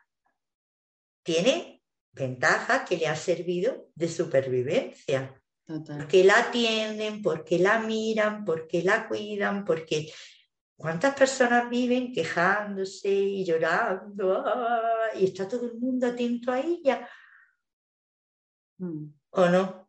tiene 1.22 1.82
ventajas 2.12 2.86
que 2.86 2.98
le 2.98 3.06
ha 3.06 3.16
servido 3.16 3.88
de 3.94 4.08
supervivencia. 4.08 5.40
Total. 5.64 5.98
Porque 5.98 6.24
la 6.24 6.38
atienden, 6.38 7.22
porque 7.22 7.58
la 7.58 7.78
miran, 7.78 8.44
porque 8.44 8.82
la 8.82 9.08
cuidan, 9.08 9.64
porque 9.64 10.12
cuántas 10.76 11.14
personas 11.14 11.70
viven 11.70 12.12
quejándose 12.12 13.08
y 13.08 13.44
llorando 13.44 14.42
¡ah! 14.44 15.10
y 15.14 15.26
está 15.26 15.48
todo 15.48 15.66
el 15.66 15.78
mundo 15.78 16.08
atento 16.08 16.52
a 16.52 16.60
ella. 16.60 17.08
Mm. 18.78 19.06
¿O 19.30 19.48
no? 19.48 19.81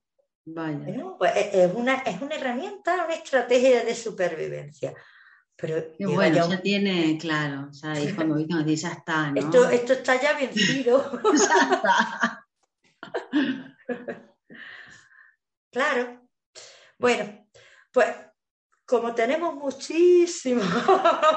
Vaya. 0.46 0.78
Bueno, 0.78 1.16
pues 1.18 1.32
es 1.36 1.74
una, 1.74 1.96
es 2.00 2.22
una 2.22 2.36
herramienta, 2.36 3.06
una 3.06 3.14
estrategia 3.14 3.84
de 3.84 3.96
supervivencia. 3.96 4.94
Pero 5.56 5.94
Qué 5.98 6.06
bueno, 6.06 6.36
ya, 6.36 6.46
un... 6.46 6.62
tiene, 6.62 7.18
claro, 7.18 7.70
ya 7.72 7.94
es 7.94 8.14
cuando 8.14 8.36
dice, 8.66 8.88
ya 8.88 8.90
está, 8.94 9.32
¿no? 9.32 9.40
Esto, 9.40 9.70
esto 9.70 9.94
está 9.94 10.22
ya 10.22 10.34
vencido. 10.34 11.22
ya 11.34 11.76
está. 11.76 12.46
claro. 15.72 16.28
Bueno, 16.98 17.48
pues 17.92 18.08
como 18.86 19.16
tenemos 19.16 19.56
muchísimo 19.56 20.62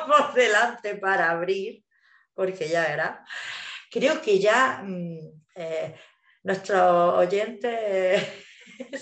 por 0.06 0.34
delante 0.34 0.96
para 0.96 1.30
abrir, 1.30 1.84
porque 2.34 2.68
ya 2.68 2.86
era, 2.86 3.24
creo 3.90 4.20
que 4.20 4.38
ya 4.38 4.82
mm, 4.84 5.18
eh, 5.54 5.94
nuestros 6.42 7.14
oyentes... 7.14 8.22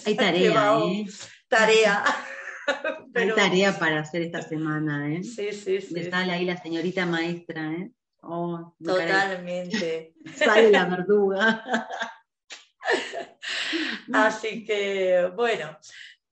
Hay 0.06 0.16
tarea, 0.16 0.78
¿eh? 0.84 1.06
Tarea. 1.48 2.04
Hay 3.14 3.30
tarea 3.34 3.78
para 3.78 4.00
hacer 4.00 4.22
esta 4.22 4.40
semana, 4.42 5.12
¿eh? 5.12 5.22
Sí, 5.22 5.52
sí, 5.52 5.80
sí. 5.80 5.92
Me 5.92 6.10
sale 6.10 6.32
ahí 6.32 6.44
la 6.44 6.56
señorita 6.56 7.04
maestra, 7.04 7.72
¿eh? 7.72 7.90
Oh, 8.22 8.74
Totalmente. 8.82 10.14
Sale 10.34 10.70
la 10.70 10.86
verduga. 10.86 11.64
Así 14.12 14.64
que, 14.64 15.30
bueno, 15.34 15.76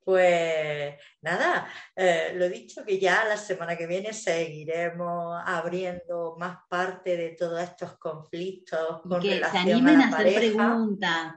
pues 0.05 0.95
nada, 1.23 1.69
eh, 1.97 2.33
lo 2.35 2.49
dicho 2.49 2.85
que 2.85 2.99
ya 2.99 3.25
la 3.25 3.37
semana 3.37 3.77
que 3.77 3.87
viene 3.87 4.13
seguiremos 4.13 5.41
abriendo 5.45 6.37
más 6.39 6.59
parte 6.69 7.17
de 7.17 7.31
todos 7.31 7.63
estos 7.63 7.97
conflictos. 7.99 9.01
que 9.21 9.43
se 9.45 9.59
animen 9.59 10.01
a, 10.01 10.09
hacer 10.09 10.35
preguntas, 10.35 11.35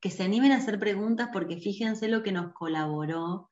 que 0.00 0.10
se 0.10 0.24
animen 0.24 0.52
a 0.52 0.56
hacer 0.56 0.78
preguntas 0.78 1.30
porque 1.32 1.56
fíjense 1.56 2.08
lo 2.08 2.22
que 2.22 2.32
nos 2.32 2.52
colaboró 2.52 3.50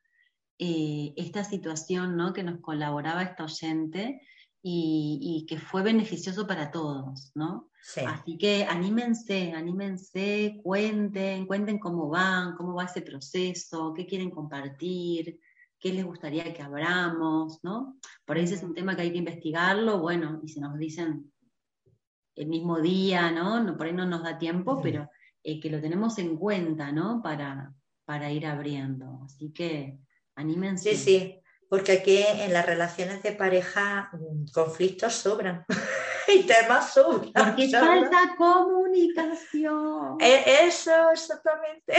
eh, 0.59 1.13
esta 1.17 1.45
situación, 1.45 2.17
¿no? 2.17 2.33
Que 2.33 2.43
nos 2.43 2.61
colaboraba 2.61 3.23
esta 3.23 3.45
oyente 3.45 4.21
y, 4.69 5.47
que 5.49 5.59
fue 5.59 5.83
beneficioso 5.83 6.47
para 6.47 6.73
todos, 6.73 7.31
¿no? 7.37 7.71
Así 8.05 8.37
que 8.37 8.65
anímense, 8.65 9.53
anímense, 9.53 10.59
cuenten, 10.65 11.47
cuenten 11.47 11.79
cómo 11.79 12.09
van, 12.09 12.57
cómo 12.57 12.75
va 12.75 12.85
ese 12.85 13.03
proceso, 13.03 13.95
qué 13.95 14.07
quieren 14.07 14.31
compartir, 14.31 15.39
qué 15.87 15.93
les 15.93 16.05
gustaría 16.05 16.53
que 16.53 16.63
abramos, 16.63 17.63
¿no? 17.63 17.97
Por 18.25 18.37
ahí 18.37 18.43
ese 18.43 18.57
es 18.57 18.65
un 18.65 18.75
tema 18.75 18.97
que 18.97 19.03
hay 19.03 19.13
que 19.13 19.19
investigarlo, 19.19 20.01
bueno, 20.01 20.41
y 20.43 20.49
si 20.49 20.59
nos 20.59 20.77
dicen 20.77 21.33
el 22.35 22.49
mismo 22.49 22.81
día, 22.81 23.31
¿no? 23.31 23.77
por 23.77 23.87
ahí 23.87 23.93
no 23.93 24.05
nos 24.05 24.25
da 24.25 24.37
tiempo, 24.37 24.81
pero 24.83 25.09
eh, 25.45 25.61
que 25.61 25.71
lo 25.71 25.81
tenemos 25.81 26.19
en 26.19 26.37
cuenta, 26.37 26.91
¿no? 26.91 27.23
Para, 27.23 27.73
para 28.05 28.33
ir 28.33 28.47
abriendo. 28.47 29.21
Así 29.25 29.53
que 29.53 30.01
anímense. 30.35 30.97
Sí, 30.97 30.97
sí, 30.97 31.41
porque 31.71 31.93
aquí 31.93 32.19
en 32.19 32.53
las 32.53 32.67
relaciones 32.67 33.23
de 33.23 33.33
pareja 33.33 34.11
mm, 34.13 34.47
conflictos 34.53 35.13
sobran 35.13 35.65
y 36.37 36.43
temas 36.43 36.95
sobran. 36.95 37.33
Porque 37.33 37.69
falta 37.69 38.35
comunicación. 38.37 40.17
E, 40.21 40.67
eso, 40.67 41.13
exactamente. 41.13 41.95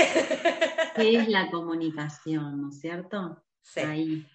¿Qué 0.94 1.20
es 1.20 1.28
la 1.30 1.50
comunicación, 1.50 2.62
no 2.62 2.70
es 2.70 2.82
cierto? 2.82 3.47
Sí. 3.74 3.80
Ahí. 3.82 4.28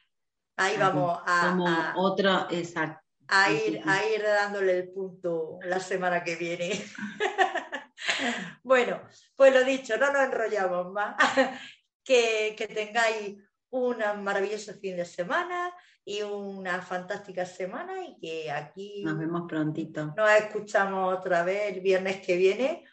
Ahí 0.56 0.76
vamos 0.76 1.20
a, 1.26 2.46
exacto. 2.50 3.00
A 3.28 3.50
ir, 3.50 3.80
a 3.86 4.04
ir 4.04 4.22
dándole 4.22 4.78
el 4.78 4.92
punto 4.92 5.58
la 5.62 5.80
semana 5.80 6.22
que 6.22 6.36
viene. 6.36 6.70
bueno, 8.62 9.00
pues 9.34 9.54
lo 9.54 9.64
dicho, 9.64 9.96
no 9.96 10.12
nos 10.12 10.22
enrollamos 10.22 10.92
más. 10.92 11.16
que, 12.04 12.54
que 12.56 12.66
tengáis 12.68 13.38
un 13.70 13.98
maravilloso 14.22 14.74
fin 14.74 14.96
de 14.96 15.06
semana 15.06 15.72
y 16.04 16.20
una 16.20 16.82
fantástica 16.82 17.46
semana 17.46 18.04
y 18.04 18.18
que 18.20 18.50
aquí 18.50 19.02
nos 19.04 19.18
vemos 19.18 19.42
prontito. 19.48 20.12
Nos 20.14 20.30
escuchamos 20.32 21.16
otra 21.16 21.42
vez 21.42 21.74
el 21.74 21.80
viernes 21.80 22.20
que 22.20 22.36
viene, 22.36 22.84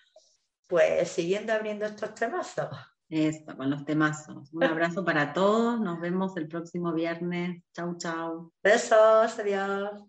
pues 0.68 1.10
siguiendo 1.10 1.52
abriendo 1.52 1.86
estos 1.86 2.14
temazos. 2.14 2.70
Esto, 3.10 3.58
con 3.58 3.72
los 3.72 3.86
temazos. 3.86 4.54
Un 4.54 4.64
abrazo 4.64 5.04
para 5.04 5.34
todos, 5.34 5.82
nos 5.82 6.00
vemos 6.00 6.38
el 6.38 6.48
próximo 6.48 6.94
viernes. 6.94 7.64
Chau, 7.74 7.98
chau. 7.98 8.52
Besos, 8.64 9.40
adiós. 9.40 10.06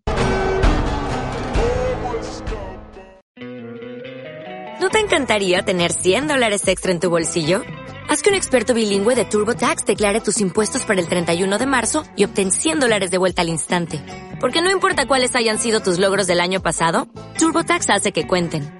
¿No 4.81 4.89
te 4.91 4.99
encantaría 4.99 5.63
tener 5.63 5.93
100 5.93 6.29
dólares 6.29 6.67
extra 6.69 6.93
en 6.93 7.01
tu 7.01 7.09
bolsillo? 7.09 7.63
Haz 8.09 8.23
que 8.23 8.31
un 8.31 8.35
experto 8.35 8.75
bilingüe 8.75 9.15
de 9.15 9.25
TurboTax 9.25 9.87
declare 9.87 10.21
tus 10.21 10.41
impuestos 10.41 10.85
para 10.85 11.01
el 11.01 11.09
31 11.09 11.59
de 11.59 11.67
marzo 11.67 12.03
y 12.17 12.25
obtén 12.25 12.51
100 12.51 12.81
dólares 12.81 13.11
de 13.11 13.19
vuelta 13.19 13.43
al 13.43 13.49
instante. 13.49 14.03
Porque 14.41 14.63
no 14.63 14.71
importa 14.71 15.07
cuáles 15.07 15.37
hayan 15.37 15.59
sido 15.59 15.81
tus 15.81 15.99
logros 15.99 16.27
del 16.27 16.41
año 16.41 16.61
pasado, 16.61 17.09
TurboTax 17.39 17.89
hace 17.91 18.13
que 18.13 18.27
cuenten. 18.27 18.80